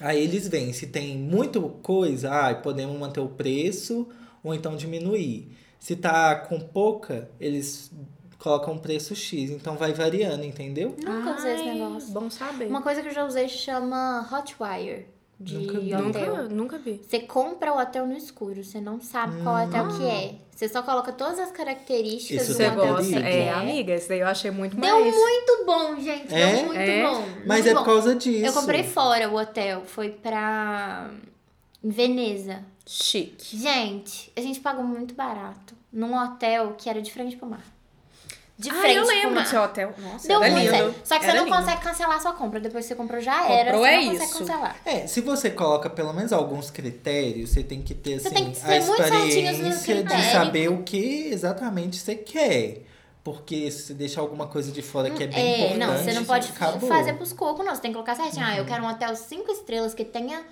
aí 0.00 0.22
eles 0.22 0.48
veem 0.48 0.72
se 0.72 0.86
tem 0.86 1.16
muita 1.18 1.60
coisa, 1.60 2.30
ah, 2.30 2.54
podemos 2.54 2.98
manter 2.98 3.20
o 3.20 3.28
preço 3.28 4.08
ou 4.42 4.54
então 4.54 4.76
diminuir. 4.76 5.48
Se 5.78 5.96
tá 5.96 6.34
com 6.36 6.58
pouca, 6.58 7.28
eles 7.38 7.90
colocam 8.38 8.74
um 8.74 8.78
preço 8.78 9.14
X, 9.14 9.50
então 9.50 9.76
vai 9.76 9.92
variando, 9.92 10.44
entendeu? 10.44 10.96
Nunca 10.98 11.36
usei 11.36 11.54
esse 11.54 11.64
negócio. 11.64 12.12
Bom 12.12 12.30
saber. 12.30 12.66
Uma 12.66 12.82
coisa 12.82 13.02
que 13.02 13.08
eu 13.08 13.14
já 13.14 13.26
usei 13.26 13.48
chama 13.48 14.26
Hotwire 14.32 15.06
de 15.38 15.58
Nunca 15.58 15.80
vi. 15.80 15.94
hotel. 15.94 16.36
Nunca, 16.36 16.54
nunca 16.54 16.78
vi. 16.78 17.00
Você 17.06 17.20
compra 17.20 17.72
o 17.72 17.78
hotel 17.78 18.06
no 18.06 18.16
escuro, 18.16 18.64
você 18.64 18.80
não 18.80 19.00
sabe 19.00 19.42
qual 19.42 19.64
hotel 19.64 19.88
que 19.96 20.04
é. 20.04 20.34
Você 20.62 20.68
só 20.68 20.80
coloca 20.80 21.10
todas 21.10 21.40
as 21.40 21.50
características 21.50 22.48
Isso 22.48 22.56
do 22.56 22.64
hotel 22.64 22.76
gosta? 22.76 23.02
que 23.02 23.08
você. 23.10 23.16
É, 23.16 23.22
quer. 23.46 23.52
amiga, 23.54 23.94
esse 23.94 24.08
daí 24.08 24.20
eu 24.20 24.28
achei 24.28 24.50
muito 24.52 24.76
Deu 24.76 25.00
mais. 25.00 25.12
muito 25.12 25.64
bom, 25.66 25.96
gente. 26.00 26.32
É? 26.32 26.54
Deu 26.54 26.66
muito 26.66 26.78
É? 26.80 27.02
bom. 27.02 27.24
Mas 27.44 27.64
muito 27.64 27.68
é 27.68 27.74
bom. 27.74 27.78
por 27.80 27.84
causa 27.86 28.14
disso. 28.14 28.46
Eu 28.46 28.52
comprei 28.52 28.84
fora 28.84 29.28
o 29.28 29.34
hotel. 29.36 29.82
Foi 29.84 30.10
pra 30.10 31.10
em 31.82 31.90
Veneza. 31.90 32.62
Chique. 32.86 33.56
Gente, 33.58 34.30
a 34.36 34.40
gente 34.40 34.60
pagou 34.60 34.84
muito 34.84 35.14
barato. 35.14 35.74
Num 35.92 36.16
hotel 36.16 36.74
que 36.78 36.88
era 36.88 37.02
de 37.02 37.12
frente 37.12 37.36
pro 37.36 37.48
mar. 37.48 37.64
De 38.62 38.70
Ah, 38.70 38.74
frente 38.74 38.96
eu 38.96 39.04
pro 39.04 39.14
lembro 39.14 39.42
do 39.42 39.48
seu 39.48 39.62
hotel. 39.62 39.94
Nossa, 39.98 40.28
Deu 40.28 40.42
era 40.42 40.52
muito 40.54 40.64
lindo. 40.72 40.76
certo. 40.92 41.00
Só 41.06 41.18
que 41.18 41.24
Era 41.24 41.32
você 41.32 41.38
não 41.38 41.44
lindo. 41.46 41.56
consegue 41.58 41.80
cancelar 41.82 42.16
a 42.16 42.20
sua 42.20 42.32
compra. 42.32 42.60
Depois 42.60 42.84
que 42.84 42.88
você 42.88 42.94
comprou 42.94 43.20
já 43.20 43.48
era. 43.50 43.72
Comprou, 43.72 43.80
você 43.82 43.88
é 43.88 43.96
não 44.00 44.12
consegue 44.12 44.24
isso. 44.30 44.38
cancelar. 44.38 44.76
É, 44.84 45.06
se 45.06 45.20
você 45.20 45.50
coloca 45.50 45.90
pelo 45.90 46.12
menos 46.12 46.32
alguns 46.32 46.70
critérios, 46.70 47.50
você 47.50 47.62
tem 47.62 47.82
que 47.82 47.94
ter 47.94 48.18
Você 48.20 48.28
assim, 48.28 48.34
tem 48.36 48.50
que 48.52 48.60
a 48.64 48.76
experiência 48.78 50.04
de 50.04 50.22
saber 50.32 50.68
o 50.70 50.82
que 50.82 51.26
exatamente 51.32 51.96
você 51.98 52.14
quer. 52.14 52.82
Porque 53.24 53.70
se 53.70 53.82
você 53.82 53.94
deixar 53.94 54.20
alguma 54.20 54.48
coisa 54.48 54.72
de 54.72 54.82
fora 54.82 55.08
que 55.08 55.22
é 55.22 55.26
bem 55.28 55.38
É, 55.38 55.56
importante, 55.58 55.78
não, 55.78 55.96
você 55.96 56.12
não 56.12 56.24
pode 56.24 56.48
acabou. 56.48 56.88
fazer 56.88 57.12
pros 57.12 57.32
cocos, 57.32 57.64
não. 57.64 57.72
Você 57.74 57.80
tem 57.80 57.90
que 57.92 57.94
colocar 57.94 58.16
certinho. 58.16 58.44
Uhum. 58.44 58.52
Ah, 58.52 58.56
eu 58.56 58.64
quero 58.64 58.82
um 58.84 58.88
hotel 58.88 59.14
cinco 59.14 59.50
estrelas 59.52 59.94
que 59.94 60.04
tenha 60.04 60.42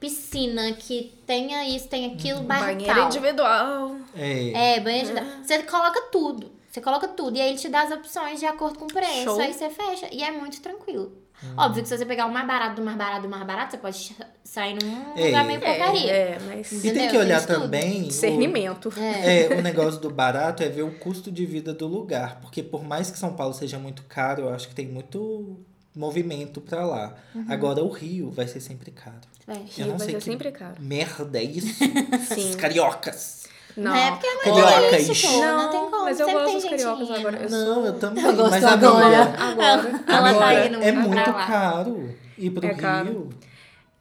piscina, 0.00 0.72
que 0.72 1.14
tenha 1.26 1.68
isso, 1.68 1.86
tenha 1.88 2.08
aquilo, 2.14 2.40
Uhum. 2.40 2.46
bairro 2.46 2.66
Banheiro 2.66 2.94
tal. 2.94 3.06
individual. 3.06 3.96
É. 4.16 4.76
É, 4.76 4.80
banheiro 4.80 5.14
de... 5.14 5.46
Você 5.46 5.62
coloca 5.64 6.00
tudo. 6.10 6.50
Você 6.74 6.80
coloca 6.80 7.06
tudo. 7.06 7.36
E 7.36 7.40
aí 7.40 7.50
ele 7.50 7.58
te 7.58 7.68
dá 7.68 7.82
as 7.82 7.92
opções 7.92 8.40
de 8.40 8.46
acordo 8.46 8.80
com 8.80 8.86
o 8.86 8.88
preço. 8.88 9.22
Show. 9.22 9.38
Aí 9.40 9.54
você 9.54 9.70
fecha. 9.70 10.08
E 10.12 10.24
é 10.24 10.32
muito 10.32 10.60
tranquilo. 10.60 11.12
Óbvio 11.56 11.82
que 11.84 11.88
se 11.88 11.96
você 11.96 12.04
pegar 12.04 12.26
o 12.26 12.32
mais 12.32 12.44
barato 12.48 12.74
do 12.76 12.82
mais 12.84 12.96
barato 12.96 13.22
do 13.22 13.28
mais 13.28 13.46
barato, 13.46 13.70
você 13.70 13.76
pode 13.78 14.16
sair 14.42 14.74
num 14.82 15.16
É. 15.16 15.26
lugar 15.26 15.44
meio 15.44 15.60
porcaria. 15.60 16.10
É, 16.10 16.16
é, 16.32 16.38
mas 16.48 16.72
E 16.84 16.90
tem 16.92 17.08
que 17.08 17.16
olhar 17.16 17.46
Tem 17.46 17.54
também. 17.56 18.02
o- 18.02 18.08
discernimento. 18.08 18.92
É. 18.98 19.42
É, 19.52 19.56
o 19.56 19.62
negócio 19.62 20.00
do 20.00 20.10
barato 20.10 20.64
é 20.64 20.68
ver 20.68 20.82
o 20.82 20.90
custo 20.98 21.30
de 21.30 21.46
vida 21.46 21.72
do 21.72 21.86
lugar. 21.86 22.40
Porque 22.40 22.60
por 22.60 22.82
mais 22.82 23.08
que 23.08 23.18
São 23.20 23.34
Paulo 23.34 23.54
seja 23.54 23.78
muito 23.78 24.02
caro, 24.08 24.42
eu 24.42 24.48
acho 24.52 24.66
que 24.68 24.74
tem 24.74 24.86
muito 24.88 25.56
movimento 25.94 26.60
pra 26.60 26.84
lá. 26.84 27.14
Uhum. 27.34 27.44
Agora 27.48 27.84
o 27.84 27.88
Rio 27.88 28.30
vai 28.32 28.48
ser 28.48 28.58
sempre 28.60 28.90
caro. 28.90 29.20
Vai. 29.46 29.58
Eu 29.58 29.62
Rio 29.66 29.86
não 29.86 29.98
vai 29.98 30.06
sei 30.06 30.14
ser 30.14 30.18
que 30.18 30.24
sempre 30.24 30.50
caro. 30.50 30.74
merda 30.80 31.38
é 31.38 31.44
isso. 31.44 31.68
Sim. 32.34 32.50
Os 32.50 32.56
cariocas. 32.56 33.43
Não. 33.76 33.90
Não 33.92 33.96
é 33.96 34.10
porque 34.12 34.26
é 34.26 34.36
Carioca, 34.44 34.70
mais 34.90 35.08
ixi. 35.08 35.12
isso, 35.26 35.32
pô. 35.32 35.40
Não, 35.40 35.56
Não, 35.56 35.70
tem 35.70 35.80
como. 35.90 36.04
mas 36.04 36.20
eu 36.20 36.26
Sempre 36.26 36.40
gosto 36.42 36.54
dos 36.54 36.64
cariocas 36.70 37.10
agora. 37.10 37.36
Eu 37.38 37.50
Não, 37.50 37.74
sou- 37.74 37.86
eu 37.86 37.92
também. 37.94 38.24
Eu 38.24 38.36
gosto 38.36 38.50
mas 38.50 38.64
agora. 38.64 39.04
amiga, 39.22 39.42
Agora. 39.44 40.02
Ela 40.06 40.28
agora. 40.30 40.38
tá 40.38 40.66
indo 40.66 40.82
é 40.82 40.92
muito 40.92 41.32
caro 41.32 42.10
ir 42.38 42.50
pro 42.50 42.66
É 42.66 42.68
Rio. 42.70 42.78
caro. 42.80 43.28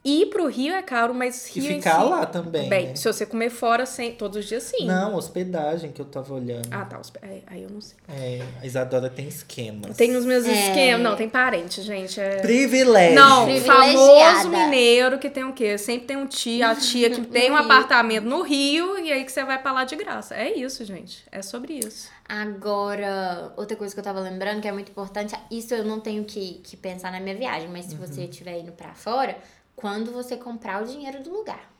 Ir 0.06 0.26
pro 0.26 0.48
Rio 0.48 0.74
é 0.74 0.82
caro, 0.82 1.14
mas 1.14 1.48
E 1.56 1.62
Rio 1.62 1.72
em 1.72 1.76
ficar 1.78 2.02
si- 2.02 2.10
lá 2.10 2.26
também. 2.26 2.68
Bem, 2.68 2.88
né? 2.90 2.96
se 2.96 3.06
você 3.08 3.26
comer 3.26 3.50
fora 3.50 3.86
sem, 3.86 4.12
todos 4.14 4.38
os 4.38 4.46
dias, 4.46 4.64
sim. 4.64 4.86
Não, 4.86 5.16
hospedagem 5.16 5.94
que 5.94 6.02
eu 6.02 6.06
tava 6.06 6.34
olhando. 6.34 6.68
Ah, 6.72 6.84
tá. 6.84 7.00
os- 7.00 7.12
Aí, 7.22 7.42
aí 7.48 7.64
eu 7.64 7.70
não 7.70 7.80
sei. 7.80 7.96
É, 8.10 8.42
a 8.62 8.66
Isadora 8.66 9.10
tem 9.10 9.28
esquemas. 9.30 9.96
Tem 9.96 10.14
os 10.18 10.26
meus 10.26 10.46
É. 10.46 10.52
esquemas. 10.52 11.02
Não, 11.02 11.16
tem 11.16 11.30
parente, 11.30 11.82
gente. 11.82 12.20
É... 12.20 12.42
Privilégio. 12.42 13.16
Não, 13.16 13.48
famoso 13.62 14.50
mineiro 14.50 15.18
que 15.20 15.30
tem 15.30 15.46
o 15.46 15.54
quê? 15.54 15.78
Sempre 15.78 16.08
tem 16.08 16.18
um 16.18 16.28
tio, 16.28 16.66
a 16.66 16.76
tia 16.76 17.10
que 17.10 17.22
tem 17.28 17.50
um 17.50 17.56
Rio. 17.56 17.64
apartamento 17.64 18.26
no 18.26 18.42
Rio 18.42 19.00
e 19.00 19.10
aí 19.12 19.24
que 19.24 19.32
você 19.32 19.46
vai 19.46 19.62
pra 19.62 19.72
lá 19.72 19.86
de 19.86 19.96
graça. 19.96 20.36
É 20.36 20.52
isso, 20.54 20.84
gente. 20.84 21.24
É 21.32 21.42
sobre 21.42 21.76
isso. 21.76 22.10
Agora, 22.28 23.52
outra 23.58 23.76
coisa 23.76 23.94
que 23.94 24.00
eu 24.00 24.04
tava 24.04 24.20
lembrando 24.20 24.62
que 24.62 24.68
é 24.68 24.72
muito 24.72 24.90
importante, 24.92 25.34
isso 25.50 25.74
eu 25.74 25.84
não 25.84 26.00
tenho 26.00 26.24
que, 26.24 26.62
que 26.64 26.78
pensar 26.78 27.12
na 27.12 27.20
minha 27.20 27.36
viagem, 27.36 27.70
mas 27.70 27.86
se 27.86 27.96
Uhum. 27.96 28.02
você 28.06 28.24
estiver 28.26 28.60
indo 28.60 28.72
pra 28.72 28.94
fora, 28.94 29.36
quando 29.76 30.12
você 30.12 30.38
comprar 30.38 30.82
o 30.84 30.86
dinheiro 30.86 31.22
do 31.24 31.32
lugar. 31.32 31.72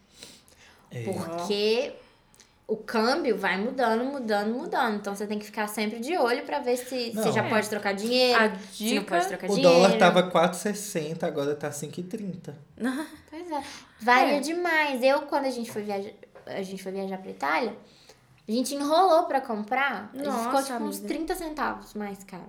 É. 0.92 1.04
Porque 1.04 1.94
o 2.68 2.78
câmbio 2.78 3.38
vai 3.38 3.58
mudando, 3.58 4.04
mudando, 4.06 4.54
mudando. 4.54 4.96
Então 4.98 5.16
você 5.16 5.26
tem 5.28 5.38
que 5.40 5.46
ficar 5.46 5.68
sempre 5.68 6.00
de 6.00 6.16
olho 6.18 6.44
pra 6.46 6.60
ver 6.60 6.78
se 6.78 7.12
Não. 7.14 7.24
você 7.24 7.32
já 7.32 7.44
É. 7.46 7.50
pode 7.50 7.70
trocar 7.70 7.94
dinheiro, 7.94 8.40
A 8.44 8.48
não 8.50 8.58
dica- 8.72 9.16
pode 9.16 9.28
trocar 9.28 9.50
O 9.50 9.56
dinheiro. 9.56 9.76
dólar 9.76 9.98
tava 9.98 10.24
4,60, 10.30 11.24
agora 11.28 11.56
tá 11.56 11.72
5,30. 11.72 12.56
Pois 13.30 13.52
é. 13.52 13.64
Varia 14.00 14.38
É. 14.38 14.40
demais. 14.40 15.02
Eu, 15.04 15.24
quando 15.24 15.46
a 15.46 15.50
gente 15.50 15.72
foi 15.72 15.82
viajar, 15.84 16.12
a 16.46 16.62
gente 16.62 16.82
foi 16.84 16.92
viajar 16.92 17.18
pra 17.18 17.32
Itália, 17.32 17.76
a 18.48 18.52
gente 18.52 18.76
enrolou 18.76 19.24
pra 19.24 19.42
comprar. 19.42 20.12
a 20.14 20.18
gente 20.18 20.26
ficou 20.30 20.52
Nossa, 20.54 20.74
tipo 20.74 20.84
uns 20.84 20.98
amiga. 21.00 21.08
30 21.08 21.36
centavos 21.36 21.94
mais 21.96 22.24
caro. 22.24 22.44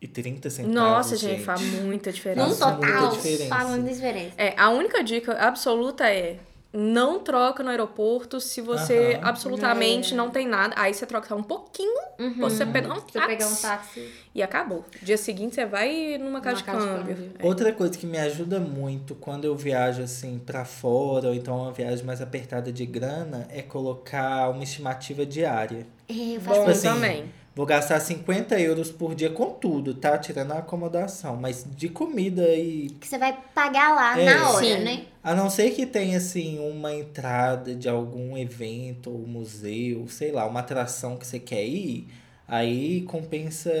E 0.00 0.06
30 0.06 0.50
centavos. 0.50 0.74
Nossa, 0.74 1.16
gente, 1.16 1.42
faz 1.42 1.60
muita 1.62 2.12
diferença. 2.12 2.42
Num 2.42 2.48
Nossa, 2.50 2.70
muita 2.72 2.86
total, 2.86 3.10
diferença. 3.16 3.46
faz 3.46 3.70
muita 3.70 3.92
diferença. 3.94 4.34
É, 4.36 4.54
a 4.58 4.70
única 4.70 5.02
dica 5.02 5.32
absoluta 5.32 6.06
é 6.08 6.38
não 6.76 7.18
troca 7.20 7.62
no 7.62 7.70
aeroporto 7.70 8.40
se 8.40 8.60
você 8.60 9.14
Aham. 9.14 9.28
absolutamente 9.28 10.12
É. 10.12 10.16
não 10.16 10.30
tem 10.30 10.46
nada. 10.46 10.74
Aí 10.76 10.92
você 10.92 11.06
troca 11.06 11.34
um 11.34 11.42
pouquinho, 11.42 12.00
você 12.38 12.66
pega 12.66 12.92
um 12.92 13.00
pegar 13.00 13.46
um 13.46 13.48
táxi 13.54 13.62
táxi. 13.62 14.10
e 14.34 14.42
acabou. 14.42 14.84
Dia 15.02 15.16
seguinte 15.16 15.54
você 15.54 15.64
vai 15.64 16.18
numa 16.18 16.40
casa, 16.40 16.62
casa 16.62 16.80
de 16.80 16.84
de 16.86 16.92
câmbio. 16.98 17.16
câmbio. 17.16 17.46
Outra 17.46 17.72
coisa 17.72 17.96
que 17.96 18.06
me 18.06 18.18
ajuda 18.18 18.60
muito 18.60 19.14
quando 19.14 19.44
eu 19.46 19.56
viajo 19.56 20.02
assim 20.02 20.38
pra 20.38 20.64
fora, 20.64 21.28
ou 21.28 21.34
então 21.34 21.56
uma 21.62 21.72
viagem 21.72 22.04
mais 22.04 22.20
apertada 22.20 22.70
de 22.70 22.84
grana, 22.84 23.46
é 23.50 23.62
colocar 23.62 24.50
uma 24.50 24.62
estimativa 24.62 25.24
diária. 25.24 25.86
É, 26.08 26.36
eu 26.36 26.40
faço 26.40 26.60
Bom 26.60 26.70
isso. 26.70 26.88
assim, 26.88 26.88
também. 26.88 27.32
Vou 27.54 27.64
gastar 27.64 27.98
50 28.00 28.60
euros 28.60 28.90
por 28.90 29.14
dia 29.14 29.30
com 29.30 29.48
tudo, 29.48 29.94
tá? 29.94 30.18
Tirando 30.18 30.52
a 30.52 30.58
acomodação. 30.58 31.36
Mas 31.36 31.64
de 31.74 31.88
comida 31.88 32.46
e. 32.54 32.90
Que 33.00 33.08
você 33.08 33.16
vai 33.16 33.34
pagar 33.54 33.94
lá 33.94 34.20
É. 34.20 34.24
na 34.26 34.50
hora, 34.50 34.62
Sim. 34.62 34.76
né? 34.84 35.04
A 35.26 35.34
não 35.34 35.50
ser 35.50 35.70
que 35.72 35.84
tenha, 35.84 36.18
assim, 36.18 36.58
uma 36.60 36.94
entrada 36.94 37.74
de 37.74 37.88
algum 37.88 38.38
evento 38.38 39.10
ou 39.10 39.26
museu, 39.26 40.06
sei 40.08 40.30
lá, 40.30 40.46
uma 40.46 40.60
atração 40.60 41.16
que 41.16 41.26
você 41.26 41.40
quer 41.40 41.64
ir. 41.64 42.06
Aí 42.48 43.02
compensa, 43.02 43.72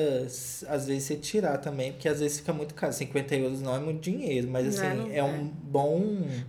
às 0.68 0.86
vezes, 0.88 1.04
você 1.04 1.14
tirar 1.14 1.58
também, 1.58 1.92
porque 1.92 2.08
às 2.08 2.18
vezes 2.18 2.38
fica 2.40 2.52
muito 2.52 2.74
caro. 2.74 2.92
50 2.92 3.36
euros 3.36 3.62
não 3.62 3.76
é 3.76 3.78
muito 3.78 4.00
dinheiro, 4.00 4.48
mas 4.50 4.76
Não 4.76 4.84
é, 4.84 4.88
assim, 4.88 4.96
não 4.98 5.14
é 5.14 5.22
um 5.22 5.44
bom. 5.46 6.02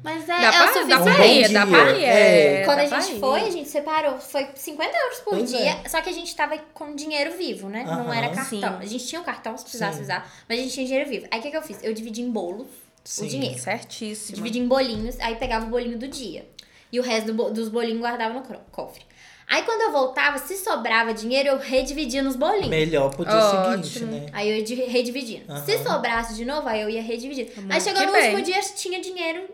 Mas 0.04 0.24
é, 0.24 0.28
Dá 0.28 0.48
é 0.48 0.52
pra- 0.52 0.84
o 0.84 0.88
dá 0.88 0.98
suficiente. 0.98 1.54
dá 1.54 1.68
pra 1.68 1.92
ir. 1.92 2.04
É. 2.04 2.54
é, 2.62 2.66
Quando 2.66 2.90
dá 2.90 2.98
a 2.98 3.02
gente 3.02 3.20
foi, 3.20 3.42
a 3.42 3.50
gente 3.52 3.70
separou. 3.70 4.18
Foi 4.20 4.48
50 4.56 4.98
euros 4.98 5.20
por 5.20 5.36
Pois 5.38 5.52
dia. 5.52 5.60
é. 5.86 5.88
Só 5.90 6.02
que 6.02 6.10
a 6.10 6.14
gente 6.14 6.36
tava 6.36 6.58
com 6.74 6.96
dinheiro 6.96 7.38
vivo, 7.38 7.70
né? 7.70 7.84
Não 7.86 8.12
era 8.12 8.30
cartão. 8.30 8.60
Sim. 8.80 8.80
A 8.82 8.86
gente 8.88 9.06
tinha 9.06 9.22
um 9.22 9.24
cartão, 9.24 9.56
se 9.56 9.64
precisasse 9.64 9.98
Sim. 9.98 10.04
usar. 10.06 10.28
Mas 10.50 10.58
a 10.58 10.62
gente 10.64 10.74
tinha 10.74 10.88
dinheiro 10.88 11.08
vivo. 11.08 11.28
Aí 11.30 11.40
o 11.40 11.44
que, 11.44 11.52
que 11.52 11.58
eu 11.58 11.62
fiz? 11.62 11.84
Eu 11.84 11.94
dividi 11.94 12.24
em 12.24 12.32
bolos 12.32 12.66
Sim. 13.08 13.26
o 13.26 13.30
dinheiro. 13.30 13.60
Certíssimo. 13.60 14.36
Dividi 14.36 14.60
em 14.60 14.68
bolinhos, 14.68 15.18
aí 15.20 15.36
pegava 15.36 15.66
o 15.66 15.70
bolinho 15.70 15.98
do 15.98 16.08
dia. 16.08 16.48
E 16.92 17.00
o 17.00 17.04
resto 17.04 17.32
do 17.34 17.50
dos 17.52 17.70
bolinhos 17.70 18.00
guardava 18.00 18.34
no 18.34 18.42
cofre. 18.72 19.02
Aí 19.50 19.64
quando 19.64 19.82
eu 19.82 19.92
voltava, 19.94 20.38
se 20.40 20.58
sobrava 20.58 21.14
dinheiro, 21.14 21.48
eu 21.50 21.58
redividia 21.58 22.22
nos 22.22 22.36
bolinhos. 22.36 22.68
Melhor 22.68 23.10
pro 23.16 23.24
dia 23.26 23.34
Ótimo. 23.34 23.84
seguinte, 23.86 24.04
né? 24.06 24.26
Aí 24.34 24.50
eu 24.50 24.58
ia 24.58 24.64
di- 24.64 24.76
redividindo. 24.76 25.50
Aham. 25.52 25.64
Se 25.66 25.78
sobrasse 25.84 26.34
de 26.36 26.44
novo, 26.44 26.68
aí 26.68 26.82
eu 26.82 26.90
ia 26.90 27.02
redividindo. 27.02 27.52
Muito 27.56 27.72
Aí 27.72 27.80
chegou 27.80 28.06
no 28.06 28.12
bem. 28.12 28.36
último 28.36 28.42
dia, 28.44 28.60
tinha 28.76 29.00
dinheiro 29.00 29.50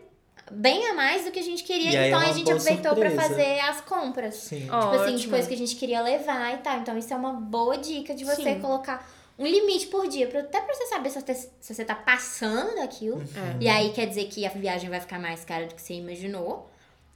bem 0.50 0.86
a 0.88 0.94
mais 0.94 1.24
do 1.24 1.30
que 1.30 1.38
a 1.38 1.42
gente 1.42 1.62
queria. 1.62 1.92
E 1.92 1.96
aí 1.96 2.04
é 2.04 2.08
então 2.08 2.20
a 2.20 2.32
gente 2.32 2.50
aproveitou 2.50 2.94
pra 2.96 3.08
surpresa. 3.10 3.22
fazer 3.34 3.60
as 3.60 3.80
compras. 3.82 4.34
Sim. 4.34 4.68
Ó, 4.70 4.80
Tipo 4.80 4.94
assim, 4.96 5.10
de 5.10 5.14
Ótimo. 5.16 5.30
coisa 5.32 5.48
que 5.48 5.54
a 5.54 5.58
gente 5.58 5.76
queria 5.76 6.00
levar 6.02 6.54
e 6.54 6.56
tal. 6.58 6.78
Então 6.80 6.98
isso 6.98 7.12
é 7.14 7.16
uma 7.16 7.32
boa 7.32 7.78
dica 7.78 8.14
de 8.14 8.24
você 8.24 8.42
Sim. 8.42 8.60
colocar 8.60 9.08
um 9.38 9.46
limite 9.46 9.86
por 9.88 10.06
dia. 10.08 10.26
Pra, 10.28 10.40
até 10.40 10.60
pra 10.60 10.74
você 10.74 10.86
saber 10.86 11.10
se 11.10 11.20
você, 11.20 11.34
se 11.60 11.74
você 11.74 11.84
tá 11.84 11.94
passando 11.94 12.74
daquilo. 12.76 13.20
É. 13.22 13.62
E 13.62 13.68
aí 13.68 13.92
quer 13.92 14.06
dizer 14.06 14.26
que 14.28 14.44
a 14.46 14.50
viagem 14.50 14.88
vai 14.90 15.00
ficar 15.00 15.18
mais 15.18 15.44
cara 15.44 15.66
do 15.66 15.74
que 15.74 15.82
você 15.82 15.94
imaginou. 15.94 16.70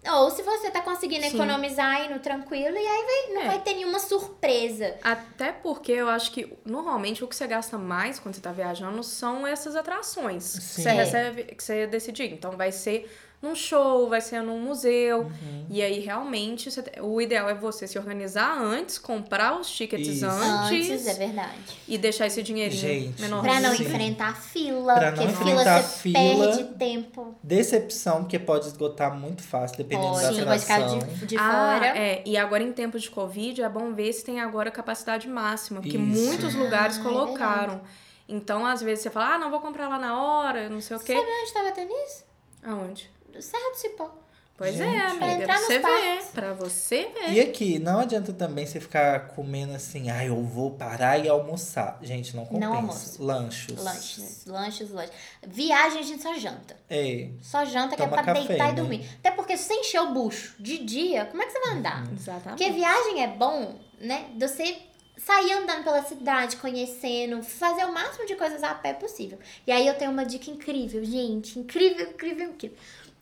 Ou 0.09 0.31
se 0.31 0.43
você 0.45 0.71
tá 0.71 0.81
conseguindo 0.81 1.25
Sim. 1.27 1.35
economizar 1.35 2.05
indo 2.09 2.21
tranquilo 2.21 2.77
e 2.77 2.87
aí 2.87 3.05
vai- 3.05 3.35
não 3.35 3.43
É. 3.43 3.47
vai 3.47 3.61
ter 3.61 3.75
nenhuma 3.75 3.99
surpresa. 3.99 4.97
Até 5.03 5.51
porque 5.51 5.91
eu 5.91 6.09
acho 6.09 6.31
que 6.31 6.57
normalmente 6.65 7.25
o 7.25 7.27
que 7.27 7.35
você 7.35 7.47
gasta 7.49 7.77
mais 7.77 8.19
quando 8.21 8.37
você 8.37 8.41
tá 8.41 8.53
viajando 8.53 9.03
são 9.03 9.45
essas 9.45 9.75
atrações 9.75 10.55
que 10.55 10.63
Sim. 10.63 10.83
você 10.83 10.89
É. 10.89 10.93
recebe, 10.93 11.43
que 11.45 11.63
você 11.63 11.87
decidir. 11.89 12.33
Então 12.33 12.53
vai 12.53 12.71
ser 12.71 13.11
num 13.41 13.55
show, 13.55 14.09
vai 14.09 14.21
ser 14.21 14.43
num 14.43 14.59
museu. 14.61 15.21
Uhum. 15.21 15.67
E 15.71 15.81
aí 15.81 16.01
realmente 16.01 16.71
você 16.71 16.83
o 17.01 17.21
ideal 17.21 17.49
é 17.49 17.55
você 17.55 17.87
se 17.87 17.97
organizar 17.99 18.59
antes, 18.61 18.99
comprar 18.99 19.59
os 19.61 19.71
tickets 19.71 20.09
Isso. 20.09 20.27
antes, 20.27 20.91
Antes, 20.91 21.07
é 21.07 21.15
verdade. 21.15 21.55
e 21.87 21.97
deixar 21.97 22.27
esse 22.27 22.43
dinheirinho 22.43 22.81
Gente, 22.81 23.21
menor. 23.23 23.43
Pra 23.43 23.61
não 23.61 23.77
Sim. 23.77 23.85
enfrentar 23.85 24.35
fila, 24.37 24.95
Pra 24.95 25.11
não 25.13 25.19
porque 25.19 25.35
fila 25.37 25.51
enfrentar 25.53 25.83
você 25.83 25.99
fila. 26.01 26.19
perde 26.47 26.65
tempo. 26.77 27.35
Decepção, 27.43 28.23
porque 28.23 28.39
pode 28.41 28.67
esgotar 28.67 29.17
muito 29.17 29.43
fácil, 29.43 29.77
dependendo 29.77 30.09
Pode, 30.15 30.23
da 30.25 30.33
você 30.33 30.45
pode 30.45 30.61
ficar 30.63 30.75
atração. 30.77 30.99
de, 30.99 31.27
de 31.27 31.37
ah, 31.37 31.51
fora. 31.79 31.87
é. 31.99 32.23
E 32.27 32.37
agora 32.37 32.63
em 32.65 32.73
tempos 32.73 33.03
de 33.03 33.11
Covid 33.11 33.63
é 33.63 33.69
bom 33.69 33.93
ver 33.95 34.13
se 34.13 34.25
tem 34.25 34.41
agora 34.41 34.71
capacidade 34.71 35.29
máxima, 35.29 35.81
porque 35.81 35.97
Isso. 35.97 36.07
muitos 36.23 36.55
lugares 36.57 36.97
Ah, 36.97 37.01
é 37.01 37.03
colocaram. 37.05 37.81
então, 38.29 38.67
às 38.67 38.83
vezes, 38.83 39.05
você 39.05 39.11
fala, 39.11 39.35
ah, 39.35 39.39
não 39.39 39.49
vou 39.51 39.61
comprar 39.61 39.87
lá 39.89 39.99
na 39.99 40.21
hora, 40.21 40.69
não 40.69 40.81
sei 40.81 40.97
o 40.97 41.01
quê. 41.01 41.15
Sabe 41.15 41.27
onde 41.43 41.53
tava 41.53 41.71
tendo 41.71 41.93
isso? 42.05 42.25
Aonde? 42.65 43.11
Serra 43.41 43.71
do 43.71 43.77
Cipó. 43.77 44.11
Pois 44.59 44.75
Gente. 44.75 44.93
é, 44.93 45.07
amiga. 45.07 45.27
entrar 45.27 45.47
Pra 45.47 45.55
nos 45.55 45.67
você 45.67 45.79
ver. 45.79 45.83
parques. 45.83 46.27
Pra 46.33 46.53
você 46.53 47.13
ver. 47.15 47.33
E 47.33 47.41
aqui, 47.41 47.79
não 47.79 48.01
adianta 48.01 48.33
também 48.33 48.67
você 48.67 48.81
ficar 48.81 49.29
comendo 49.29 49.73
assim, 49.73 50.11
ah, 50.11 50.25
eu 50.25 50.43
vou 50.43 50.73
parar 50.73 51.17
e 51.17 51.29
almoçar. 51.29 51.97
Gente, 52.03 52.35
não 52.35 52.45
compensa. 52.45 52.67
Não 52.67 52.75
almoço. 52.75 53.23
Lanchos. 53.23 53.77
Lanches, 53.85 54.45
lanches, 54.47 54.91
lanches. 54.91 55.15
Viagem 55.47 56.01
a 56.01 56.03
gente 56.03 56.25
só 56.25 56.35
janta. 56.35 56.77
É. 56.91 57.29
Só 57.41 57.65
janta 57.65 57.95
que 57.95 58.03
é 58.03 58.09
pra 58.09 58.25
café, 58.25 58.41
deitar 58.49 58.67
né? 58.67 58.73
e 58.73 58.75
dormir. 58.75 59.09
Até 59.21 59.31
porque 59.31 59.57
se 59.57 59.63
você 59.63 59.75
encher 59.75 60.01
o 60.01 60.13
bucho 60.13 60.57
de 60.59 60.79
dia, 60.79 61.27
como 61.27 61.41
é 61.41 61.47
que 61.47 61.53
você 61.53 61.61
vai 61.61 61.77
andar? 61.77 62.05
Uhum. 62.09 62.15
Exatamente. 62.15 62.59
Porque 62.59 62.71
viagem 62.73 63.23
é 63.23 63.29
bom, 63.29 63.77
né? 64.01 64.27
De 64.35 64.49
você 64.49 64.77
sair 65.19 65.53
andando 65.53 65.85
pela 65.85 66.03
cidade, 66.03 66.57
conhecendo, 66.57 67.43
fazer 67.43 67.85
o 67.85 67.93
máximo 67.93 68.27
de 68.27 68.35
coisas 68.35 68.63
a 68.63 68.75
pé 68.75 68.93
possível. 68.93 69.39
E 69.67 69.71
aí 69.73 69.87
eu 69.87 69.95
tenho 69.95 70.11
uma 70.11 70.25
dica 70.25 70.51
incrível, 70.51 71.05
gente. 71.05 71.59
Incrível, 71.59 72.11
incrível, 72.11 72.51
incrível. 72.51 72.77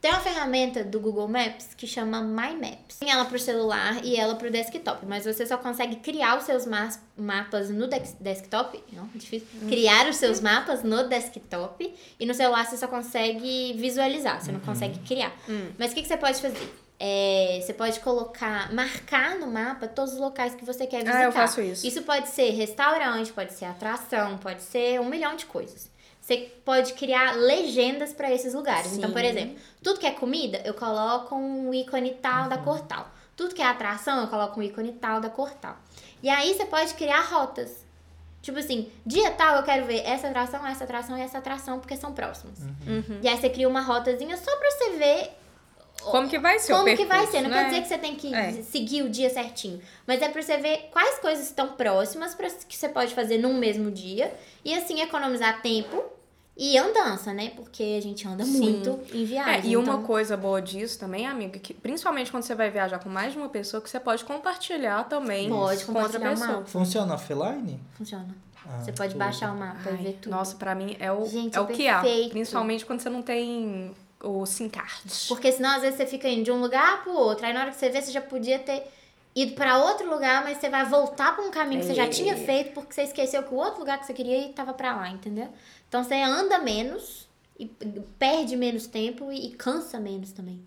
Tem 0.06 0.12
uma 0.14 0.20
ferramenta 0.20 0.84
do 0.84 1.00
Google 1.00 1.26
Maps 1.26 1.74
que 1.76 1.84
chama 1.84 2.22
My 2.22 2.54
Maps. 2.54 2.98
Tem 3.00 3.10
ela 3.10 3.24
pro 3.24 3.36
celular 3.40 4.04
e 4.04 4.14
ela 4.14 4.36
pro 4.36 4.48
desktop, 4.48 5.04
mas 5.04 5.24
você 5.24 5.44
só 5.44 5.56
consegue 5.58 5.96
criar 5.96 6.38
os 6.38 6.44
seus 6.44 6.64
mas- 6.64 7.00
mapas 7.16 7.70
no 7.70 7.88
dex- 7.88 8.14
desktop. 8.20 8.84
Não, 8.92 9.08
difícil. 9.16 9.48
Criar 9.66 10.08
os 10.08 10.14
seus 10.14 10.38
mapas 10.40 10.84
no 10.84 11.08
desktop 11.08 11.92
e 12.20 12.24
no 12.24 12.34
celular 12.34 12.64
você 12.64 12.76
só 12.76 12.86
consegue 12.86 13.72
visualizar, 13.76 14.40
você 14.40 14.52
não 14.52 14.60
consegue 14.60 14.96
criar. 15.00 15.32
Mas 15.76 15.90
o 15.90 15.94
que, 15.96 16.02
que 16.02 16.08
você 16.08 16.16
pode 16.16 16.40
fazer? 16.40 16.72
É, 17.00 17.58
você 17.60 17.74
pode 17.74 17.98
colocar, 17.98 18.72
marcar 18.72 19.36
no 19.40 19.48
mapa 19.48 19.88
todos 19.88 20.12
os 20.12 20.20
locais 20.20 20.54
que 20.54 20.64
você 20.64 20.86
quer 20.86 20.98
visitar. 20.98 21.18
Ah, 21.18 21.24
eu 21.24 21.32
faço 21.32 21.60
isso. 21.60 21.84
Isso 21.84 22.02
pode 22.02 22.28
ser 22.28 22.50
restaurante, 22.50 23.32
pode 23.32 23.52
ser 23.54 23.64
atração, 23.64 24.38
pode 24.38 24.62
ser 24.62 25.00
um 25.00 25.06
milhão 25.06 25.34
de 25.34 25.46
coisas. 25.46 25.90
Você 26.26 26.50
pode 26.64 26.94
criar 26.94 27.36
legendas 27.36 28.12
para 28.12 28.32
esses 28.32 28.52
lugares. 28.52 28.96
Então, 28.96 29.12
por 29.12 29.20
Sim. 29.20 29.26
exemplo, 29.28 29.56
tudo 29.80 30.00
que 30.00 30.06
é 30.08 30.10
comida, 30.10 30.60
eu 30.64 30.74
coloco 30.74 31.36
um 31.36 31.72
ícone 31.72 32.14
tal 32.20 32.48
da 32.48 32.58
cor 32.58 32.80
tal. 32.80 33.08
Tudo 33.36 33.54
que 33.54 33.62
é 33.62 33.64
atração, 33.64 34.22
eu 34.22 34.26
coloco 34.26 34.58
um 34.58 34.62
ícone 34.64 34.90
tal 34.90 35.20
da 35.20 35.30
cor 35.30 35.52
tal. 35.54 35.76
E 36.20 36.28
aí 36.28 36.52
você 36.52 36.66
pode 36.66 36.94
criar 36.94 37.20
rotas. 37.20 37.86
Tipo 38.42 38.58
assim, 38.58 38.90
dia 39.06 39.30
tal 39.30 39.54
eu 39.58 39.62
quero 39.62 39.86
ver 39.86 40.00
essa 40.04 40.26
atração, 40.26 40.66
essa 40.66 40.82
atração 40.82 41.16
e 41.16 41.20
essa 41.20 41.38
atração, 41.38 41.78
porque 41.78 41.96
são 41.96 42.12
próximas. 42.12 42.58
Uhum. 42.84 43.20
E 43.22 43.28
aí 43.28 43.36
você 43.36 43.48
cria 43.48 43.68
uma 43.68 43.80
rotazinha 43.82 44.36
só 44.36 44.56
pra 44.56 44.68
você 44.72 44.90
ver 44.96 45.30
Como 46.02 46.28
que 46.28 46.40
vai 46.40 46.58
ser 46.58 46.72
o 46.72 46.78
como 46.78 46.88
que 46.96 47.04
vai 47.04 47.18
percurso, 47.18 47.30
ser. 47.30 47.42
Não 47.42 47.50
né? 47.50 47.56
quer 47.62 47.68
dizer 47.68 47.82
que 47.82 47.88
você 47.88 47.98
tem 47.98 48.16
que 48.16 48.34
É. 48.34 48.50
seguir 48.62 49.02
o 49.02 49.08
dia 49.08 49.30
certinho. 49.30 49.80
Mas 50.04 50.20
é 50.20 50.28
pra 50.28 50.42
você 50.42 50.56
ver 50.56 50.88
quais 50.90 51.20
coisas 51.20 51.46
estão 51.46 51.68
próximas 51.74 52.34
pra, 52.34 52.50
que 52.50 52.76
você 52.76 52.88
pode 52.88 53.14
fazer 53.14 53.38
num 53.38 53.54
mesmo 53.54 53.92
dia. 53.92 54.34
E 54.64 54.74
assim 54.74 55.00
economizar 55.00 55.62
tempo 55.62 56.15
e 56.56 56.78
andança, 56.78 57.32
né? 57.34 57.50
Porque 57.54 57.96
a 57.98 58.02
gente 58.02 58.26
anda 58.26 58.44
Sim. 58.44 58.60
muito 58.60 58.98
em 59.12 59.22
É, 59.22 59.26
viagem. 59.26 59.70
e 59.72 59.76
uma 59.76 59.92
então... 59.94 60.02
coisa 60.04 60.36
boa 60.36 60.60
disso 60.62 60.98
também, 60.98 61.26
amiga, 61.26 61.58
que 61.58 61.74
principalmente 61.74 62.30
quando 62.30 62.44
você 62.44 62.54
vai 62.54 62.70
viajar 62.70 62.98
com 62.98 63.08
mais 63.10 63.32
de 63.32 63.38
uma 63.38 63.48
pessoa, 63.48 63.80
que 63.82 63.90
você 63.90 64.00
pode 64.00 64.24
compartilhar 64.24 65.04
também 65.04 65.48
Pode 65.48 65.84
com 65.84 65.92
outra 65.92 66.04
compartilhar 66.18 66.28
o 66.28 66.34
pessoa. 66.34 66.48
mapa. 66.58 66.64
Funciona 66.66 67.14
offline? 67.14 67.80
Funciona. 67.92 68.34
Ah, 68.68 68.80
você 68.80 68.90
pode 68.92 69.10
tudo. 69.12 69.18
baixar 69.18 69.52
o 69.54 69.58
mapa 69.58 69.90
e 69.90 69.92
Ai, 69.92 69.96
ver 69.98 70.12
tudo. 70.20 70.32
Nossa, 70.32 70.56
pra 70.56 70.74
mim 70.74 70.96
é 70.98 71.12
o, 71.12 71.24
Gente, 71.26 71.54
é 71.54 71.58
é 71.58 71.60
o 71.60 71.66
que 71.66 71.86
há. 71.88 72.02
Principalmente 72.30 72.84
quando 72.84 73.00
você 73.00 73.08
não 73.10 73.22
tem 73.22 73.94
o 74.20 74.44
SIM 74.46 74.68
card. 74.68 75.02
Porque 75.28 75.52
senão, 75.52 75.70
às 75.76 75.82
vezes, 75.82 75.96
você 75.98 76.06
fica 76.06 76.28
indo 76.28 76.42
de 76.44 76.50
um 76.50 76.60
lugar 76.60 77.02
pro 77.04 77.12
outro. 77.12 77.46
Aí 77.46 77.52
na 77.52 77.60
hora 77.60 77.70
que 77.70 77.76
você 77.76 77.88
vê, 77.90 78.00
você 78.02 78.10
já 78.10 78.20
podia 78.20 78.58
ter 78.58 78.82
ido 79.36 79.52
pra 79.52 79.78
outro 79.84 80.08
lugar, 80.08 80.42
mas 80.42 80.56
você 80.58 80.70
vai 80.70 80.84
voltar 80.86 81.36
pra 81.36 81.44
um 81.44 81.50
caminho 81.50 81.82
que 81.82 81.86
você 81.86 81.94
já 81.94 82.06
É. 82.06 82.08
tinha 82.08 82.34
feito, 82.36 82.72
porque 82.72 82.94
você 82.94 83.02
esqueceu 83.02 83.42
que 83.42 83.52
o 83.52 83.58
outro 83.58 83.80
lugar 83.80 83.98
que 84.00 84.06
você 84.06 84.14
queria 84.14 84.38
ir 84.38 84.54
tava 84.54 84.72
pra 84.72 84.96
lá, 84.96 85.10
entendeu? 85.10 85.48
Então 85.88 86.02
você 86.02 86.14
anda 86.14 86.58
menos 86.58 87.28
e 87.60 87.66
perde 88.18 88.56
menos 88.56 88.86
tempo 88.86 89.30
e, 89.30 89.48
e 89.48 89.50
cansa 89.50 90.00
menos 90.00 90.32
também. 90.32 90.62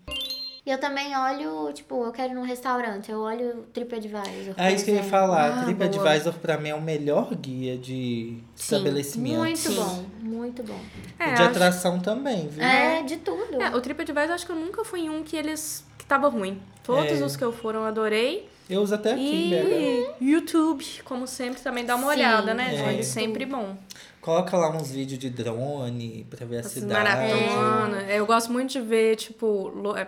E 0.64 0.70
eu 0.70 0.78
também 0.78 1.16
olho, 1.16 1.72
tipo, 1.72 2.04
eu 2.04 2.12
quero 2.12 2.32
ir 2.32 2.34
num 2.36 2.42
restaurante, 2.44 3.10
eu 3.10 3.18
olho 3.20 3.60
o 3.60 3.62
TripAdvisor. 3.72 4.54
É 4.58 4.70
isso 4.72 4.84
que 4.84 4.90
eu 4.90 4.96
ia 4.96 5.02
falar. 5.02 5.60
Ah, 5.60 5.64
TripAdvisor 5.64 6.34
pra 6.34 6.58
mim 6.58 6.68
é 6.68 6.74
o 6.74 6.82
melhor 6.82 7.34
guia 7.34 7.76
de 7.78 8.36
Sim, 8.54 8.76
estabelecimento. 8.76 9.38
Muito 9.38 9.58
Sim. 9.58 9.74
bom, 9.76 10.04
muito 10.20 10.62
bom. 10.62 10.78
É, 11.18 11.28
de 11.28 11.32
acho- 11.32 11.42
atração 11.44 11.98
também, 11.98 12.46
viu? 12.48 12.62
É, 12.62 13.02
de 13.02 13.16
tudo. 13.16 13.60
É, 13.60 13.74
o 13.74 13.80
TripAdvisor 13.80 14.32
acho 14.32 14.44
que 14.46 14.52
eu 14.52 14.56
nunca 14.56 14.84
fui 14.84 15.00
em 15.00 15.10
um 15.10 15.22
que 15.24 15.34
eles 15.34 15.84
que 15.98 16.04
tava 16.04 16.28
ruim. 16.28 16.60
Todos 16.84 17.20
É. 17.20 17.24
os 17.24 17.36
que 17.36 17.42
eu 17.44 17.52
foram 17.52 17.80
eu 17.80 17.86
adorei. 17.86 18.46
Eu 18.70 18.82
uso 18.82 18.94
até 18.94 19.12
aqui. 19.12 19.52
E 20.20 20.30
YouTube, 20.30 20.84
como 21.04 21.26
sempre, 21.26 21.60
também 21.60 21.84
dá 21.84 21.96
uma 21.96 22.04
Sim, 22.12 22.18
olhada, 22.18 22.54
né, 22.54 22.72
é. 22.74 22.76
gente? 22.92 23.04
Sempre 23.06 23.44
bom. 23.44 23.76
Coloca 24.20 24.56
lá 24.56 24.70
uns 24.70 24.90
vídeos 24.92 25.18
de 25.18 25.28
drone 25.30 26.26
pra 26.30 26.44
ver 26.46 26.58
a 26.58 26.62
cidade. 26.62 26.92
maratona. 26.92 28.02
Eu 28.02 28.24
gosto 28.26 28.52
muito 28.52 28.70
de 28.70 28.80
ver, 28.80 29.16
tipo, 29.16 29.68
lo- 29.74 29.96
é, 29.96 30.06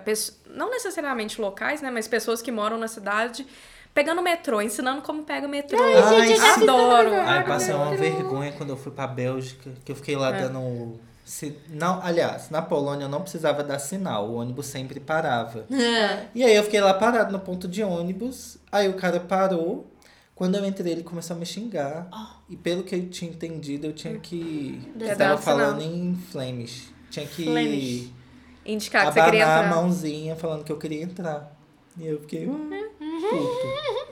não 0.55 0.70
necessariamente 0.70 1.40
locais, 1.40 1.81
né? 1.83 1.90
Mas 1.90 2.07
pessoas 2.07 2.40
que 2.42 2.53
moram 2.53 2.77
na 2.79 2.88
cidade 2.88 3.46
pegando 3.94 4.20
o 4.20 4.25
metrô, 4.25 4.61
ensinando 4.61 5.03
como 5.03 5.22
pega 5.25 5.46
o 5.46 5.51
metrô. 5.51 5.79
Ai, 5.83 6.27
gente, 6.29 6.31
eu 6.33 6.37
já 6.46 6.55
adoro. 6.55 7.11
Ai, 7.14 7.44
passei 7.44 7.75
uma 7.75 7.94
vergonha 7.96 8.53
quando 8.53 8.70
eu 8.70 8.77
fui 8.77 8.92
pra 8.92 9.07
Bélgica, 9.07 9.70
que 9.85 9.90
eu 9.92 9.96
fiquei 9.96 10.14
lá 10.16 10.29
É. 10.37 10.42
dando. 10.42 10.98
Se- 11.32 11.56
Não, 11.70 12.00
aliás, 12.02 12.50
na 12.50 12.60
Polônia 12.60 13.04
eu 13.04 13.08
não 13.08 13.22
precisava 13.22 13.64
dar 13.64 13.78
sinal, 13.78 14.28
o 14.28 14.34
ônibus 14.34 14.66
sempre 14.66 15.00
parava. 15.00 15.64
E 16.34 16.44
aí 16.44 16.54
eu 16.54 16.62
fiquei 16.64 16.80
lá 16.80 16.92
parado 16.94 17.32
no 17.32 17.40
ponto 17.40 17.66
de 17.66 17.82
ônibus, 17.82 18.58
aí 18.70 18.88
o 18.88 18.94
cara 18.94 19.18
parou. 19.18 19.88
Quando 20.34 20.56
eu 20.56 20.64
entrei, 20.66 20.92
ele 20.92 21.02
começou 21.02 21.36
a 21.36 21.38
me 21.38 21.46
xingar. 21.46 22.08
E 22.48 22.56
pelo 22.56 22.82
que 22.82 22.94
eu 22.94 23.08
tinha 23.08 23.30
entendido, 23.30 23.86
eu 23.86 23.92
tinha 23.92 24.18
que. 24.18 24.80
Eu 24.98 25.16
tava 25.16 25.34
o 25.34 25.38
sinal. 25.38 25.58
falando 25.58 25.80
em 25.82 26.14
Flemish. 26.30 26.92
Tinha 27.10 27.26
que 27.26 27.44
Flemish. 27.44 28.10
Indicar 28.66 29.06
que 29.08 29.12
você 29.14 29.22
queria 29.24 29.44
abanar 29.44 29.62
a 29.64 29.66
entrar. 29.66 29.76
mãozinha 29.82 30.36
falando 30.36 30.64
que 30.64 30.72
eu 30.72 30.78
queria 30.78 31.02
entrar. 31.02 31.54
E 31.96 32.06
eu 32.06 32.20
fiquei. 32.20 32.46
hum, 32.48 32.70
puto. 33.30 34.12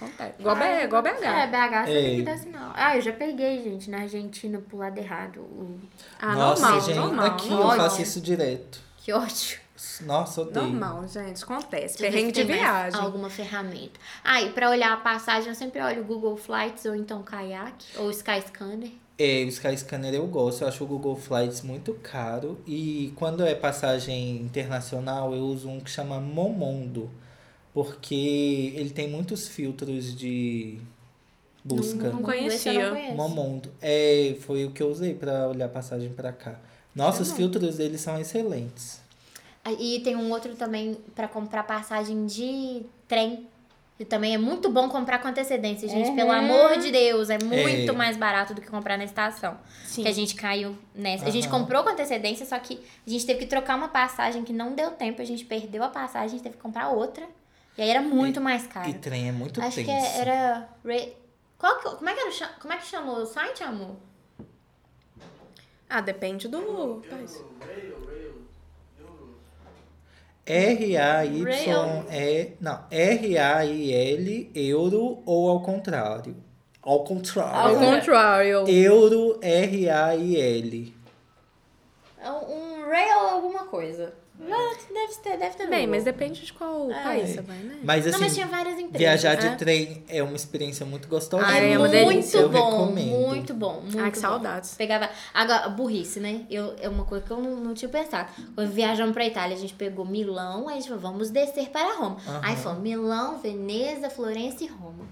Acontece. 0.00 0.34
Igual, 0.38 0.56
B- 0.56 0.84
igual 0.84 1.02
BH. 1.02 1.24
É, 1.24 1.46
BH 1.46 1.86
você 1.86 1.92
tem 1.92 2.12
É. 2.12 2.16
que 2.16 2.22
dar 2.22 2.38
sinal. 2.38 2.72
Ah, 2.74 2.96
eu 2.96 3.02
já 3.02 3.12
peguei, 3.12 3.62
gente, 3.62 3.90
na 3.90 3.98
Argentina 4.02 4.58
pro 4.68 4.78
lado 4.78 4.98
errado. 4.98 5.40
o- 5.40 5.78
Ah, 6.20 6.34
Nossa, 6.34 6.62
normal, 6.62 6.80
gente, 6.80 6.96
normal. 6.96 7.26
aqui 7.26 7.50
eu 7.52 7.68
faço 7.72 8.02
isso 8.02 8.20
direto. 8.20 8.80
Que 8.98 9.12
ódio. 9.12 9.58
Nossa, 10.02 10.42
odeio. 10.42 10.66
Normal, 10.66 11.06
gente. 11.08 11.42
Acontece. 11.44 11.98
Perrengue 11.98 12.34
se 12.34 12.44
de 12.44 12.52
viagem. 12.52 13.00
Alguma 13.00 13.30
ferramenta. 13.30 13.98
Ah, 14.24 14.40
e 14.42 14.50
pra 14.50 14.70
olhar 14.70 14.92
a 14.92 14.96
passagem, 14.96 15.48
eu 15.48 15.54
sempre 15.54 15.80
olho 15.80 16.02
o 16.02 16.04
Google 16.04 16.36
Flights 16.36 16.84
ou 16.84 16.94
então 16.96 17.22
Kayak 17.22 17.74
ou 17.96 18.10
Skyscanner. 18.10 18.90
É, 19.16 19.44
o 19.44 19.48
Skyscanner 19.48 20.14
eu 20.14 20.26
gosto, 20.26 20.62
eu 20.62 20.68
acho 20.68 20.82
o 20.84 20.86
Google 20.86 21.16
Flights 21.16 21.62
muito 21.62 21.94
caro. 21.94 22.60
E 22.66 23.12
quando 23.16 23.44
é 23.44 23.54
passagem 23.54 24.36
internacional, 24.36 25.32
eu 25.34 25.42
uso 25.42 25.68
um 25.68 25.80
que 25.80 25.90
chama 25.90 26.20
Momondo. 26.20 27.10
Porque 27.84 28.72
ele 28.74 28.90
tem 28.90 29.08
muitos 29.08 29.46
filtros 29.46 30.16
de 30.16 30.78
busca. 31.64 32.08
Não 32.08 32.14
não 32.14 32.22
conhecia. 32.22 33.14
Momondo. 33.14 33.70
É, 33.80 34.36
foi 34.40 34.64
o 34.64 34.72
que 34.72 34.82
eu 34.82 34.88
usei 34.90 35.14
pra 35.14 35.46
olhar 35.46 35.68
passagem 35.68 36.10
pra 36.12 36.32
cá. 36.32 36.58
Nossa, 36.92 37.22
os 37.22 37.30
filtros 37.30 37.76
deles 37.76 38.00
são 38.00 38.18
excelentes. 38.20 39.00
Ah, 39.64 39.70
E 39.72 40.00
tem 40.00 40.16
um 40.16 40.28
outro 40.32 40.56
também 40.56 40.96
pra 41.14 41.28
comprar 41.28 41.62
passagem 41.62 42.26
de 42.26 42.82
trem. 43.06 43.46
E 44.00 44.04
também 44.04 44.34
é 44.34 44.38
muito 44.38 44.68
bom 44.70 44.88
comprar 44.88 45.20
com 45.20 45.28
antecedência, 45.28 45.88
gente. 45.88 46.12
Pelo 46.16 46.32
amor 46.32 46.78
de 46.78 46.90
Deus, 46.90 47.30
é 47.30 47.38
muito 47.42 47.92
É. 47.92 47.92
mais 47.92 48.16
barato 48.16 48.54
do 48.54 48.60
que 48.60 48.66
comprar 48.68 48.98
na 48.98 49.04
estação. 49.04 49.56
Sim. 49.84 50.02
Que 50.02 50.08
a 50.08 50.12
gente 50.12 50.34
caiu 50.34 50.76
nessa. 50.94 51.26
A 51.26 51.30
gente 51.30 51.48
comprou 51.48 51.84
com 51.84 51.90
antecedência, 51.90 52.44
só 52.44 52.58
que 52.58 52.80
a 53.06 53.10
gente 53.10 53.24
teve 53.24 53.38
que 53.40 53.46
trocar 53.46 53.76
uma 53.76 53.88
passagem 53.88 54.42
que 54.42 54.52
não 54.52 54.74
deu 54.74 54.90
tempo. 54.90 55.22
A 55.22 55.24
gente 55.24 55.44
perdeu 55.44 55.84
a 55.84 55.88
passagem, 55.88 56.26
a 56.26 56.30
gente 56.30 56.42
teve 56.42 56.56
que 56.56 56.62
comprar 56.62 56.88
outra. 56.90 57.24
E 57.78 57.82
aí 57.82 57.90
era 57.90 58.02
muito 58.02 58.40
mais 58.40 58.66
caro. 58.66 58.90
E 58.90 58.94
trem 58.94 59.28
é 59.28 59.32
muito 59.32 59.60
Acho 59.62 59.76
tenso. 59.76 59.86
que 59.86 59.90
é- 59.92 60.20
era. 60.20 60.68
Ra- 60.84 61.08
Qual 61.56 61.78
que, 61.78 61.88
como, 61.96 62.08
é 62.08 62.14
que 62.14 62.20
era, 62.20 62.48
como 62.60 62.72
é 62.74 62.76
que 62.76 62.86
chamou 62.86 63.16
o 63.18 63.26
site, 63.26 63.62
amor? 63.62 63.96
Ah, 65.88 66.00
depende 66.00 66.46
do 66.48 67.02
país. 67.08 67.42
R-A-Y-E. 71.28 72.56
Não, 72.60 72.84
R-A-I-L, 72.90 74.50
euro 74.54 75.22
ou 75.26 75.50
ao 75.50 75.60
contrário? 75.60 76.36
Ao 76.82 76.92
Ao 76.94 77.04
contrário. 77.04 77.78
contrário. 77.78 78.68
Euro, 78.68 79.38
R-A-I-L. 79.42 80.94
É 82.20 82.30
um 82.30 82.78
um 82.78 82.88
rail 82.90 83.18
alguma 83.28 83.64
coisa. 83.66 84.14
Ah, 84.40 84.76
Deve 84.92 85.14
ter, 85.22 85.36
deve 85.36 85.56
ter. 85.56 85.66
Bem, 85.68 85.86
mas 85.86 86.04
depende 86.04 86.44
de 86.44 86.52
qual 86.52 86.88
país 86.88 87.30
você 87.30 87.40
vai, 87.42 87.56
né? 87.58 87.78
Mas 87.82 88.04
Não, 88.04 88.10
assim, 88.12 88.20
mas 88.24 88.34
tinha 88.34 88.46
várias 88.46 88.74
empresas. 88.74 88.98
viajar 88.98 89.34
de 89.34 89.46
É. 89.46 89.54
trem 89.56 90.04
é 90.08 90.22
uma 90.22 90.36
experiência 90.36 90.86
muito 90.86 91.08
gostosa. 91.08 91.44
Ah, 91.46 91.58
é 91.58 91.72
É 91.72 91.78
uma 91.78 91.88
muito 91.88 91.90
delícia. 91.92 92.38
Eu 92.38 92.48
bom, 92.48 92.70
recomendo. 92.70 93.06
muito 93.28 93.54
bom, 93.54 93.80
muito 93.80 93.98
Ai, 93.98 94.10
que 94.10 94.16
bom. 94.16 94.22
saudades. 94.22 94.74
Pegava. 94.74 95.10
Agora, 95.34 95.68
burrice, 95.68 96.20
né? 96.20 96.46
Eu, 96.50 96.74
é 96.80 96.88
uma 96.88 97.04
coisa 97.04 97.24
que 97.24 97.30
eu 97.30 97.38
não, 97.40 97.56
não 97.56 97.74
tinha 97.74 97.88
pensado. 97.88 98.30
Quando 98.54 98.70
viajamos 98.70 99.12
pra 99.12 99.26
Itália, 99.26 99.56
a 99.56 99.60
gente 99.60 99.74
pegou 99.74 100.04
Milão, 100.04 100.68
aí 100.68 100.74
a 100.76 100.80
gente 100.80 100.88
falou, 100.88 101.02
vamos 101.02 101.30
descer 101.30 101.68
para 101.70 101.96
Roma. 101.96 102.16
Aham. 102.26 102.40
Aí 102.44 102.56
foi 102.56 102.74
Milão, 102.74 103.38
Veneza, 103.38 104.08
Florença 104.08 104.62
e 104.64 104.66
Roma. 104.68 105.04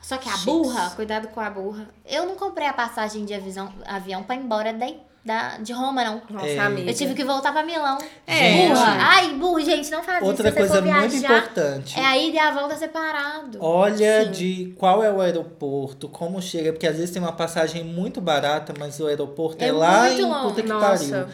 Só 0.00 0.16
que 0.16 0.28
a 0.28 0.36
burra, 0.38 0.90
cuidado 0.96 1.28
com 1.28 1.40
a 1.40 1.48
burra. 1.50 1.88
Eu 2.04 2.26
não 2.26 2.34
comprei 2.36 2.66
a 2.66 2.72
passagem 2.72 3.24
de 3.24 3.32
avião, 3.34 3.72
avião 3.86 4.22
pra 4.24 4.34
ir 4.34 4.40
embora 4.40 4.72
da, 4.72 4.86
da, 5.24 5.56
de 5.58 5.72
Roma, 5.72 6.02
não. 6.04 6.20
Nossa, 6.30 6.46
É. 6.46 6.58
amiga. 6.58 6.90
Eu 6.90 6.94
tive 6.94 7.14
que 7.14 7.22
voltar 7.24 7.52
pra 7.52 7.62
Milão. 7.62 7.96
É. 8.26 8.66
Burra. 8.68 8.96
Ai, 8.98 9.34
burro, 9.34 9.60
gente, 9.60 9.90
não 9.90 10.02
faz 10.02 10.22
Outra 10.22 10.48
isso. 10.48 10.58
Você 10.58 10.66
coisa 10.68 10.82
muito 10.82 11.10
viajar, 11.10 11.38
importante. 11.38 11.98
É 12.00 12.04
a 12.04 12.18
ida 12.18 12.36
e 12.36 12.38
a 12.40 12.50
volta 12.50 12.76
separado. 12.76 13.58
Olha 13.60 14.24
Sim. 14.24 14.30
de 14.32 14.74
qual 14.76 15.02
é 15.04 15.12
o 15.12 15.20
aeroporto, 15.20 16.08
como 16.08 16.42
chega, 16.42 16.72
porque 16.72 16.86
às 16.86 16.96
vezes 16.96 17.10
tem 17.10 17.22
uma 17.22 17.32
passagem 17.32 17.84
muito 17.84 18.20
barata, 18.20 18.74
mas 18.78 18.98
o 18.98 19.06
aeroporto 19.06 19.62
é, 19.62 19.68
É 19.68 19.72
lá 19.72 20.02
muito 20.06 20.20
em 20.20 20.24
longe. 20.24 20.42
puta 20.48 20.62
que 20.62 20.68
Nossa. 20.68 21.08
pariu. 21.08 21.26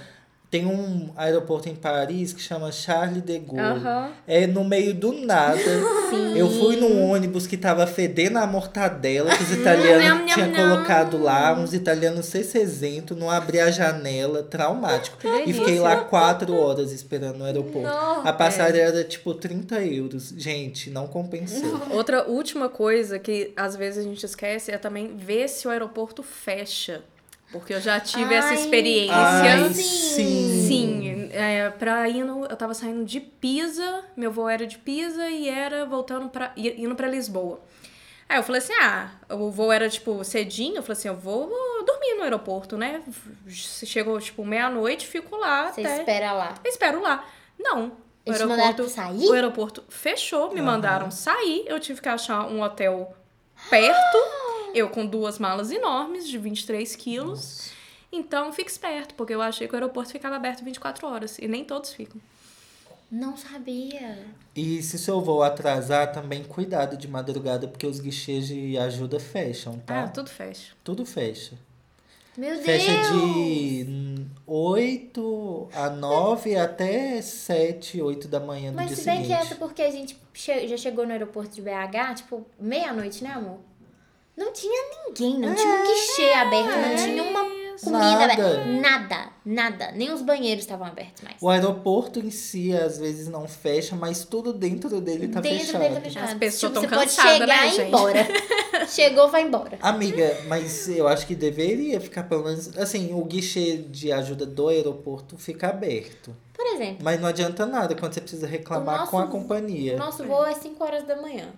Tem 0.51 0.65
um 0.65 1.11
aeroporto 1.15 1.69
em 1.69 1.75
Paris 1.75 2.33
que 2.33 2.41
chama 2.41 2.73
Charles 2.73 3.23
de 3.23 3.39
Gaulle. 3.39 3.81
Aham. 3.81 4.11
É 4.27 4.47
no 4.47 4.65
meio 4.65 4.95
do 4.95 5.13
nada. 5.13 5.61
Eu 6.35 6.49
fui 6.51 6.77
num 6.77 7.11
ônibus 7.11 7.47
que 7.47 7.57
tava 7.57 7.87
fedendo 7.87 8.39
a 8.39 8.47
mortadela, 8.47 9.29
que 9.37 9.43
os 9.43 9.53
italianos 9.61 10.05
Nham, 10.05 10.19
nham, 10.25 10.27
tinham 10.35 10.51
nham. 10.51 10.71
colocado 10.75 11.19
lá, 11.23 11.53
uns 11.53 11.75
italianos 11.75 12.25
cecezento, 12.27 13.15
não 13.15 13.31
abri 13.31 13.61
a 13.61 13.71
janela, 13.71 14.43
traumático. 14.43 15.19
E 15.47 15.53
fiquei 15.53 15.79
lá 15.81 15.97
quatro 16.05 16.55
horas 16.55 16.93
esperando 16.93 17.37
no 17.39 17.45
aeroporto. 17.45 17.87
Não. 17.87 18.27
A 18.27 18.33
passagem 18.33 18.81
era 18.81 19.05
tipo 19.05 19.35
30 19.35 19.85
euros. 19.85 20.33
Gente, 20.35 20.89
não 20.89 21.07
compensou. 21.07 21.79
Outra 21.93 22.27
última 22.27 22.71
coisa 22.71 23.19
que 23.19 23.53
às 23.55 23.77
vezes 23.77 23.99
a 23.99 24.09
gente 24.09 24.25
esquece 24.25 24.71
é 24.71 24.79
também 24.79 25.15
ver 25.15 25.47
se 25.49 25.69
o 25.69 25.71
aeroporto 25.71 26.23
fecha. 26.23 27.03
Porque 27.51 27.73
eu 27.75 27.81
já 27.81 27.99
tive 27.99 28.35
essa 28.35 28.49
Ai, 28.49 28.55
experiência. 28.55 29.15
Ai, 29.17 29.73
Sim. 29.73 29.83
sim. 29.83 30.67
Sim, 30.69 31.29
é, 31.33 31.71
pra 31.71 32.07
ir 32.09 32.23
no, 32.25 32.45
eu 32.45 32.57
tava 32.57 32.75
saindo 32.75 33.05
de 33.05 33.21
Pisa, 33.21 34.05
meu 34.17 34.31
voo 34.31 34.49
era 34.49 34.67
de 34.67 34.77
Pisa 34.77 35.29
e 35.31 35.49
era 35.49 35.87
voltando 35.87 36.29
pra, 36.29 36.53
i- 36.57 36.83
indo 36.83 36.95
pra 36.95 37.09
Lisboa. 37.09 37.61
Aí 38.29 38.37
eu 38.39 38.43
falei 38.43 38.61
assim, 38.61 38.75
ah, 38.83 39.11
o 39.31 39.51
voo 39.51 39.73
era, 39.73 39.89
tipo, 39.89 40.23
cedinho, 40.23 40.77
eu 40.77 40.83
falei 40.83 40.99
assim, 40.99 41.09
eu 41.09 41.17
vou 41.17 41.49
dormir 41.87 42.15
no 42.19 42.23
aeroporto, 42.25 42.77
né? 42.77 43.01
Chegou, 43.49 44.21
tipo, 44.21 44.45
meia-noite, 44.45 45.07
fico 45.07 45.35
lá 45.37 45.73
Você 45.73 45.81
até... 45.81 45.99
espera 46.01 46.33
lá. 46.33 46.55
Eu 46.63 46.71
espero 46.71 47.01
lá. 47.01 47.25
Não. 47.59 47.87
O 48.27 48.31
Eles 48.31 48.43
pra 48.43 48.89
sair? 48.89 49.27
o 49.27 49.33
aeroporto 49.33 49.83
fechou, 49.89 50.53
me 50.53 50.61
mandaram 50.61 51.11
sair, 51.11 51.65
eu 51.67 51.81
tive 51.81 52.03
que 52.03 52.09
achar 52.11 52.47
um 52.47 52.61
hotel 52.61 53.17
perto, 53.71 54.19
eu 54.75 54.89
com 54.91 55.07
duas 55.07 55.39
malas 55.39 55.71
enormes 55.71 56.29
de 56.29 56.39
23 56.39 56.95
quilos. 56.97 57.71
Então, 58.11 58.53
fique 58.53 58.71
esperto, 58.71 59.15
porque 59.15 59.35
eu 59.35 59.43
achei 59.43 59.67
que 59.69 59.75
o 59.75 59.77
aeroporto 59.77 60.11
ficava 60.13 60.37
aberto 60.37 60.65
24 60.65 61.07
horas, 61.07 61.39
e 61.39 61.47
nem 61.47 61.65
todos 61.65 61.93
ficam. 61.93 62.21
Não 63.11 63.37
sabia. 63.37 64.19
E 64.55 64.83
se 64.83 64.99
seu 64.99 65.21
voo 65.21 65.43
atrasar, 65.43 66.13
também 66.13 66.43
cuidado 66.45 66.97
de 66.97 67.09
madrugada, 67.09 67.67
porque 67.69 67.87
os 67.87 68.01
guichês 68.01 68.47
de 68.47 68.77
ajuda 68.79 69.19
fecham, 69.19 69.79
tá? 69.79 70.05
Ah, 70.05 70.09
tudo 70.09 70.29
fecha. 70.29 70.73
Tudo 70.85 71.05
fecha. 71.07 71.55
Meu 72.37 72.57
Fecha 72.63 72.93
Deus. 72.93 73.23
de 73.33 74.27
8 74.47 75.69
a 75.75 75.91
9 75.91 76.57
até 76.57 77.21
7, 77.21 78.01
8 78.01 78.29
da 78.29 78.39
manhã 78.39 78.71
do 78.71 78.77
Mas 78.77 78.89
dia 78.89 78.97
se 78.97 79.05
bem 79.05 79.17
seguinte. 79.23 79.37
que 79.37 79.43
essa 79.43 79.55
porque 79.57 79.83
a 79.83 79.91
gente 79.91 80.17
che- 80.33 80.69
já 80.69 80.77
chegou 80.77 81.05
no 81.05 81.13
aeroporto 81.13 81.55
de 81.55 81.61
BH, 81.63 82.15
tipo, 82.17 82.47
meia-noite, 82.61 83.25
né, 83.25 83.31
amor? 83.31 83.59
Não 84.39 84.53
tinha 84.53 84.81
ninguém, 85.07 85.39
não 85.39 85.53
tinha 85.55 85.75
um 85.75 85.83
guichê 85.87 86.33
aberto, 86.33 86.69
não 86.69 86.97
tinha 86.97 87.23
uma 87.25 87.41
comida 87.83 87.99
Nada. 88.27 88.33
aberta. 88.33 88.65
Nada, 88.67 89.29
nada. 89.45 89.93
Nem 89.93 90.13
os 90.13 90.23
banheiros 90.23 90.63
estavam 90.65 90.87
abertos 90.87 91.23
mais. 91.23 91.37
O 91.41 91.49
aeroporto 91.49 92.21
em 92.21 92.31
si, 92.31 92.73
às 92.73 92.99
vezes, 92.99 93.27
não 93.29 93.49
fecha, 93.49 93.97
mas 93.97 94.25
tudo 94.25 94.53
dentro 94.53 95.01
dele 95.01 95.27
tá 95.29 95.41
Dentro 95.41 95.59
fechado. 95.67 95.81
dele 95.83 95.95
tá 95.97 96.01
fechado. 96.03 96.25
As 96.25 96.35
pessoas 96.35 96.73
tipo, 96.73 96.75
tão 96.75 96.83
você 96.83 96.89
pode 96.97 97.17
cansadas, 97.17 97.33
chegar 97.39 97.47
né, 97.47 97.65
e 97.67 97.69
ir 97.69 97.73
gente? 97.75 97.89
embora. 97.89 98.29
Chegou, 98.89 99.29
vai 99.29 99.43
embora. 99.43 99.77
Amiga, 99.83 100.41
mas 100.47 100.89
eu 100.89 101.07
acho 101.09 101.27
que 101.27 101.35
deveria 101.35 102.01
ficar 102.01 102.23
pelo 102.25 102.45
menos. 102.45 102.77
Assim, 102.79 103.13
o 103.13 103.25
guichê 103.25 103.77
de 103.79 104.11
ajuda 104.13 104.47
do 104.47 104.69
aeroporto 104.69 105.37
fica 105.37 105.69
aberto. 105.69 106.35
Por 106.55 106.65
exemplo, 106.67 106.99
Mas 107.03 107.21
não 107.21 107.29
adianta 107.29 107.67
nada 107.67 107.95
quando 107.95 108.15
você 108.15 108.21
precisa 108.21 108.47
reclamar 108.47 109.01
nosso- 109.01 109.11
com 109.11 109.19
a 109.19 109.27
companhia. 109.27 109.95
o 109.95 109.99
nosso 109.99 110.25
voo 110.25 110.45
é 110.47 110.55
5 110.55 110.83
horas 110.83 111.05
da 111.07 111.17
manhã. 111.21 111.53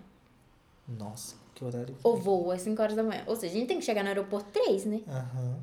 Nossa, 0.89 1.35
que 1.61 1.65
horário. 1.65 1.95
O 2.03 2.17
voo 2.17 2.53
é 2.53 2.59
5 2.59 2.81
horas 2.83 2.97
da 2.97 3.03
manhã. 3.03 3.23
Ou 3.27 3.37
seja, 3.37 3.55
a 3.55 3.59
gente 3.59 3.69
tem 3.69 3.79
que 3.79 3.85
chegar 3.85 4.03
no 4.03 4.09
aeroporto 4.09 4.49
3, 4.53 4.85
né? 4.87 5.01
Aham. 5.09 5.59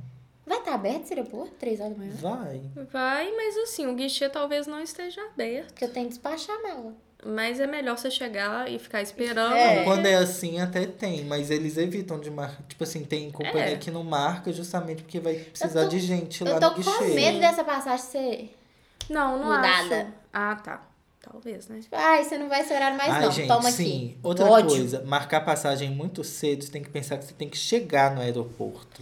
Vai 0.45 0.59
estar 0.59 0.75
aberto 0.75 1.03
esse 1.03 1.13
aeroporto? 1.13 1.51
3 1.59 1.79
horas 1.81 1.93
da 1.93 1.97
manhã? 1.99 2.13
Vai. 2.21 2.61
Vai, 2.91 3.31
mas 3.35 3.57
assim, 3.57 3.85
o 3.87 3.95
guichê 3.95 4.29
talvez 4.29 4.65
não 4.67 4.79
esteja 4.81 5.19
aberto. 5.33 5.67
Porque 5.73 5.83
eu 5.85 5.89
tenho 5.91 6.05
que 6.05 6.13
despachar 6.13 6.55
a 6.55 6.61
mala. 6.61 6.93
Mas 7.25 7.59
é 7.59 7.65
melhor 7.67 7.97
você 7.97 8.11
chegar 8.11 8.71
e 8.71 8.77
ficar 8.79 9.01
esperando. 9.01 9.55
É. 9.55 9.83
Quando 9.83 10.05
é 10.05 10.15
assim, 10.15 10.61
até 10.61 10.85
tem, 10.85 11.25
mas 11.25 11.49
eles 11.49 11.75
evitam 11.75 12.19
de 12.19 12.29
marcar. 12.29 12.63
Tipo 12.67 12.83
assim, 12.83 13.03
tem 13.03 13.29
companhia 13.31 13.73
É. 13.73 13.77
que 13.77 13.89
não 13.91 14.03
marca 14.03 14.53
justamente 14.53 15.01
porque 15.03 15.19
vai 15.19 15.33
precisar 15.33 15.81
Eu 15.81 15.85
tô- 15.85 15.89
de 15.89 15.99
gente 15.99 16.45
Eu 16.45 16.53
lá 16.53 16.59
tô 16.59 16.69
no 16.69 16.75
com 16.75 16.81
guichê. 16.99 17.13
medo 17.15 17.39
dessa 17.39 17.63
passagem 17.63 18.05
ser. 18.05 18.57
Não, 19.09 19.37
não 19.39 19.45
Mudada. 19.47 20.01
acho. 20.01 20.13
Ah, 20.31 20.55
tá. 20.55 20.87
Talvez, 21.32 21.67
né? 21.67 21.82
Ai, 21.91 22.23
você 22.23 22.38
não 22.38 22.47
vai 22.47 22.61
esse 22.61 22.73
horário 22.73 22.97
mais, 22.97 23.13
Ai, 23.13 23.21
não. 23.25 23.32
gente, 23.32 23.47
Toma 23.47 23.71
sim. 23.71 23.84
aqui. 23.84 24.17
Outra 24.23 24.45
Ódio. 24.45 24.69
coisa, 24.69 25.03
marcar 25.03 25.41
passagem 25.41 25.89
muito 25.91 26.23
cedo, 26.23 26.63
você 26.63 26.71
tem 26.71 26.82
que 26.82 26.89
pensar 26.89 27.17
que 27.17 27.25
você 27.25 27.34
tem 27.34 27.49
que 27.49 27.57
chegar 27.57 28.15
no 28.15 28.21
aeroporto. 28.21 29.01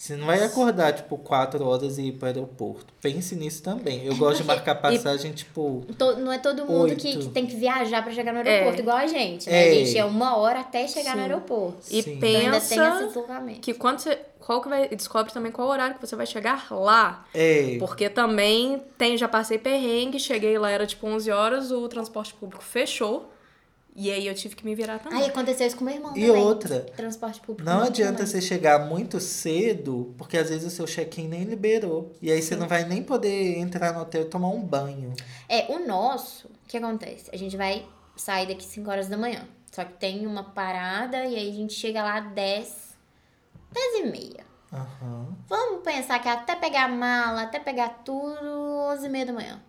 Você 0.00 0.16
não 0.16 0.26
vai 0.28 0.42
acordar, 0.42 0.94
tipo, 0.94 1.18
quatro 1.18 1.62
horas 1.68 1.98
e 1.98 2.04
ir 2.04 2.12
pro 2.12 2.24
aeroporto. 2.26 2.86
Pense 3.02 3.36
nisso 3.36 3.62
também. 3.62 4.06
Eu 4.06 4.16
gosto 4.16 4.38
de 4.40 4.44
marcar 4.44 4.74
passagem, 4.80 5.30
tipo. 5.32 5.84
To- 5.98 6.16
Não 6.16 6.32
é 6.32 6.38
todo 6.38 6.64
mundo 6.64 6.96
que, 6.96 7.18
que 7.18 7.28
tem 7.28 7.44
que 7.44 7.54
viajar 7.54 8.02
pra 8.02 8.10
chegar 8.10 8.32
no 8.32 8.38
aeroporto, 8.38 8.78
É. 8.78 8.80
igual 8.82 8.96
a 8.96 9.06
gente, 9.06 9.50
né? 9.50 9.68
É. 9.68 9.70
A 9.70 9.74
gente 9.74 9.98
é 9.98 10.04
uma 10.06 10.38
hora 10.38 10.60
até 10.60 10.88
chegar 10.88 11.10
no 11.10 11.16
Sim. 11.22 11.28
aeroporto. 11.28 11.78
E 11.90 12.02
Sim. 12.02 12.14
Então 12.14 12.28
ainda 12.30 12.50
tem 12.52 12.56
esse 12.58 12.74
pensa 12.76 13.06
deslocamento. 13.08 13.60
que 13.60 13.74
quando 13.74 13.98
você. 13.98 14.18
Qual 14.38 14.62
que 14.62 14.70
vai. 14.70 14.88
Descobre 14.88 15.34
também 15.34 15.52
qual 15.52 15.68
horário 15.68 15.96
que 15.96 16.00
você 16.00 16.16
vai 16.16 16.24
chegar 16.24 16.68
lá. 16.70 17.26
É. 17.34 17.76
Porque 17.78 18.08
também 18.08 18.82
tem, 18.96 19.18
já 19.18 19.28
passei 19.28 19.58
perrengue, 19.58 20.18
cheguei 20.18 20.58
lá, 20.58 20.70
era 20.70 20.86
tipo 20.86 21.06
11 21.06 21.30
horas, 21.30 21.70
o 21.70 21.86
transporte 21.88 22.32
público 22.32 22.64
fechou. 22.64 23.30
E 23.94 24.10
aí 24.10 24.26
eu 24.26 24.34
tive 24.34 24.54
que 24.54 24.64
me 24.64 24.74
virar 24.74 24.98
também. 25.00 25.20
Ai, 25.20 25.28
aconteceu 25.28 25.66
isso 25.66 25.76
com 25.76 25.84
meu 25.84 25.94
irmão 25.94 26.16
E 26.16 26.26
também. 26.26 26.42
outra, 26.42 26.80
Transporte 26.96 27.40
público. 27.40 27.68
Não 27.68 27.82
adianta 27.82 28.24
você 28.24 28.40
chegar 28.40 28.86
muito 28.86 29.18
cedo, 29.20 30.14
porque 30.16 30.38
às 30.38 30.48
vezes 30.48 30.72
o 30.72 30.74
seu 30.74 30.86
check-in 30.86 31.26
nem 31.28 31.42
liberou. 31.44 32.12
E 32.22 32.30
aí 32.30 32.40
você 32.40 32.54
não 32.56 32.68
vai 32.68 32.84
nem 32.84 33.02
poder 33.02 33.58
entrar 33.58 33.92
no 33.92 34.00
hotel 34.02 34.22
e 34.22 34.24
tomar 34.26 34.48
um 34.48 34.60
banho. 34.62 35.12
É, 35.48 35.66
o 35.72 35.86
nosso, 35.86 36.46
o 36.46 36.68
que 36.68 36.76
acontece? 36.76 37.28
A 37.32 37.36
gente 37.36 37.56
vai 37.56 37.84
sair 38.16 38.46
daqui 38.46 38.64
5 38.64 38.88
horas 38.90 39.08
da 39.08 39.16
manhã. 39.16 39.46
Só 39.72 39.84
que 39.84 39.92
tem 39.94 40.26
uma 40.26 40.44
parada 40.44 41.24
e 41.26 41.36
aí 41.36 41.50
a 41.50 41.54
gente 41.54 41.74
chega 41.74 42.02
lá 42.02 42.20
10, 42.20 42.96
10 43.72 44.06
e 44.06 44.10
meia. 44.10 44.44
Aham. 44.72 45.36
Vamos 45.48 45.82
pensar 45.82 46.20
que 46.20 46.28
até 46.28 46.54
pegar 46.54 46.84
a 46.84 46.88
mala, 46.88 47.42
até 47.42 47.58
pegar 47.58 47.88
tudo, 48.04 48.40
11 48.92 49.06
e 49.06 49.08
meia 49.08 49.26
da 49.26 49.32
manhã. 49.32 49.60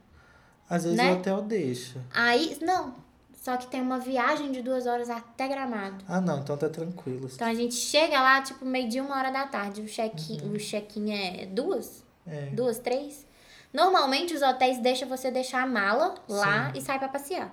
Às 0.69 0.83
vezes 0.83 0.97
Né? 0.97 1.11
o 1.11 1.15
hotel 1.17 1.41
deixa. 1.41 1.99
Aí, 2.13 2.57
não. 2.61 2.95
Só 3.41 3.57
que 3.57 3.65
tem 3.65 3.81
uma 3.81 3.97
viagem 3.97 4.51
de 4.51 4.61
duas 4.61 4.85
horas 4.85 5.09
até 5.09 5.47
Gramado. 5.47 6.05
Ah, 6.07 6.21
não, 6.21 6.39
então 6.41 6.55
tá 6.55 6.69
tranquilo. 6.69 7.27
Então 7.33 7.47
a 7.47 7.53
gente 7.55 7.73
chega 7.73 8.21
lá, 8.21 8.39
tipo, 8.43 8.63
meio-dia, 8.63 9.01
uma 9.03 9.17
hora 9.17 9.31
da 9.31 9.47
tarde. 9.47 9.81
O 9.81 9.87
check-in 9.87 10.39
Uhum. 10.43 10.53
o 10.53 10.57
check-in 10.59 11.11
é 11.11 11.45
duas? 11.47 12.03
É. 12.27 12.45
Duas, 12.51 12.77
três? 12.77 13.25
Normalmente 13.73 14.35
os 14.35 14.43
hotéis 14.43 14.77
deixam 14.77 15.09
você 15.09 15.31
deixar 15.31 15.63
a 15.63 15.65
mala 15.65 16.13
lá 16.29 16.71
e 16.75 16.81
sai 16.81 16.99
pra 16.99 17.09
passear. 17.09 17.51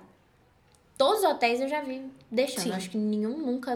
Todos 0.95 1.23
os 1.23 1.25
hotéis 1.25 1.59
eu 1.59 1.67
já 1.67 1.81
vi 1.81 2.05
deixando. 2.29 2.65
Sim. 2.65 2.71
Acho 2.73 2.89
que 2.91 2.97
nenhum 2.97 3.35
nunca. 3.39 3.73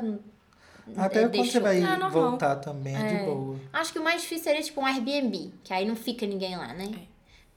Até 0.95 1.23
é, 1.23 1.27
quando 1.29 1.31
você 1.31 1.59
deixou. 1.59 1.61
vai 1.61 1.81
É 1.81 2.09
voltar 2.09 2.57
também, 2.57 2.95
é, 2.95 3.07
de 3.07 3.15
É. 3.15 3.25
boa. 3.25 3.57
Acho 3.71 3.91
que 3.91 3.97
o 3.97 4.03
mais 4.03 4.21
difícil 4.21 4.43
seria 4.43 4.61
tipo 4.61 4.79
um 4.81 4.85
Airbnb, 4.85 5.51
que 5.63 5.73
aí 5.73 5.83
não 5.87 5.95
fica 5.95 6.27
ninguém 6.27 6.55
lá, 6.55 6.73
né? 6.73 6.91
É. 6.93 6.99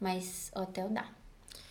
Mas 0.01 0.51
hotel 0.57 0.89
dá. 0.89 1.05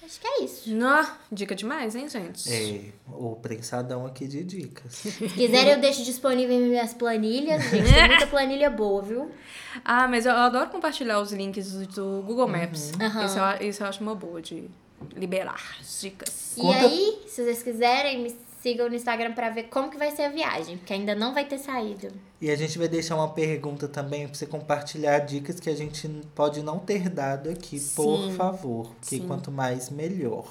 Acho 0.05 0.19
que 0.19 0.27
é 0.27 0.43
isso. 0.43 0.69
Nó, 0.75 1.03
dica 1.31 1.55
demais, 1.55 1.95
hein, 1.95 2.07
gente? 2.07 2.51
É, 2.53 2.81
o 3.11 3.35
prensadão 3.35 4.05
aqui 4.05 4.27
de 4.27 4.43
dicas. 4.43 4.93
Se 4.95 5.11
quiserem, 5.29 5.73
eu 5.73 5.79
deixo 5.79 6.03
disponível 6.03 6.57
minhas 6.59 6.93
planilhas. 6.93 7.63
Gente, 7.63 7.91
tem 7.93 8.07
muita 8.07 8.27
planilha 8.27 8.69
boa, 8.69 9.01
viu? 9.01 9.31
Ah, 9.83 10.07
mas 10.07 10.25
eu 10.25 10.31
adoro 10.31 10.69
compartilhar 10.69 11.19
os 11.19 11.33
links 11.33 11.73
do- 11.87 12.21
Google 12.25 12.47
Maps. 12.47 12.93
Aham. 12.97 13.25
Isso, 13.25 13.37
eu, 13.37 13.69
isso 13.69 13.83
eu 13.83 13.87
acho 13.87 14.01
uma 14.01 14.15
boa 14.15 14.41
de 14.41 14.69
liberar 15.17 15.59
as 15.81 15.99
dicas. 16.01 16.55
E 16.55 16.61
Conta- 16.61 16.79
aí, 16.79 17.19
se 17.27 17.43
vocês 17.43 17.61
quiserem, 17.61 18.21
me 18.23 18.35
sigam 18.65 18.89
no 18.89 18.95
Instagram 18.95 19.33
pra 19.33 19.51
ver 19.51 19.65
como 19.65 19.91
que 19.91 19.97
vai 19.97 20.09
ser 20.09 20.23
a 20.23 20.29
viagem, 20.29 20.77
porque 20.77 20.91
ainda 20.91 21.13
não 21.13 21.35
vai 21.35 21.45
ter 21.45 21.59
saído. 21.59 22.07
E 22.41 22.49
a 22.49 22.55
gente 22.55 22.79
vai 22.79 22.87
deixar 22.87 23.15
uma 23.15 23.29
pergunta 23.29 23.87
também 23.87 24.25
pra 24.25 24.35
você 24.35 24.47
compartilhar 24.47 25.19
dicas 25.19 25.59
que 25.59 25.69
a 25.69 25.75
gente 25.75 26.07
pode 26.33 26.63
não 26.63 26.79
ter 26.79 27.07
dado 27.07 27.47
aqui, 27.47 27.79
por 27.95 28.23
Sim. 28.23 28.33
favor. 28.33 28.87
Porque 28.99 29.17
Sim. 29.17 29.27
quanto 29.27 29.51
mais, 29.51 29.91
melhor. 29.91 30.47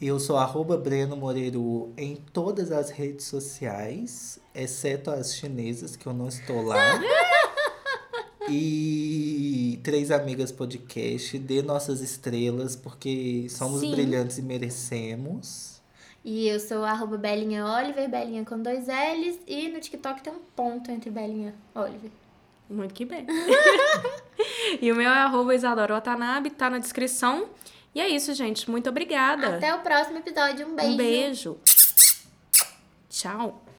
Eu 0.00 0.18
sou 0.18 0.38
arroba 0.38 0.78
Breno 0.78 1.14
Moreiro 1.14 1.92
em 1.94 2.16
todas 2.16 2.72
as 2.72 2.88
redes 2.88 3.26
sociais, 3.26 4.40
exceto 4.54 5.10
as 5.10 5.34
chinesas, 5.34 5.96
que 5.96 6.06
eu 6.06 6.14
não 6.14 6.26
estou 6.26 6.62
lá. 6.62 6.98
e 8.48 9.78
Três 9.84 10.10
Amigas 10.10 10.50
Podcast, 10.50 11.38
dê 11.38 11.60
nossas 11.60 12.00
estrelas, 12.00 12.76
porque 12.76 13.46
somos 13.50 13.80
Sim. 13.80 13.90
brilhantes 13.90 14.38
e 14.38 14.42
merecemos. 14.42 15.79
E 16.24 16.48
eu 16.48 16.60
sou 16.60 16.84
arroba 16.84 17.16
Belinha 17.16 17.64
Oliver, 17.64 18.08
Belinha 18.08 18.44
com 18.44 18.60
dois 18.60 18.86
L's, 18.86 19.38
e 19.46 19.68
no 19.68 19.80
TikTok 19.80 20.22
tem 20.22 20.32
um 20.32 20.40
ponto 20.54 20.90
entre 20.90 21.10
Belinha 21.10 21.54
Oliver. 21.74 22.10
Muito 22.68 22.94
que 22.94 23.04
bem. 23.04 23.26
e 24.80 24.92
o 24.92 24.94
meu 24.94 25.10
é 25.10 25.18
arroba 25.18 25.54
Isadora 25.54 25.94
Watanabe, 25.94 26.50
tá 26.50 26.70
na 26.70 26.78
descrição. 26.78 27.48
E 27.94 28.00
é 28.00 28.08
isso, 28.08 28.32
gente. 28.34 28.70
Muito 28.70 28.88
obrigada. 28.88 29.56
Até 29.56 29.74
o 29.74 29.80
próximo 29.80 30.18
episódio. 30.18 30.68
Um 30.68 30.76
beijo. 30.76 30.92
Um 30.92 30.96
beijo. 30.96 31.60
Tchau. 33.08 33.69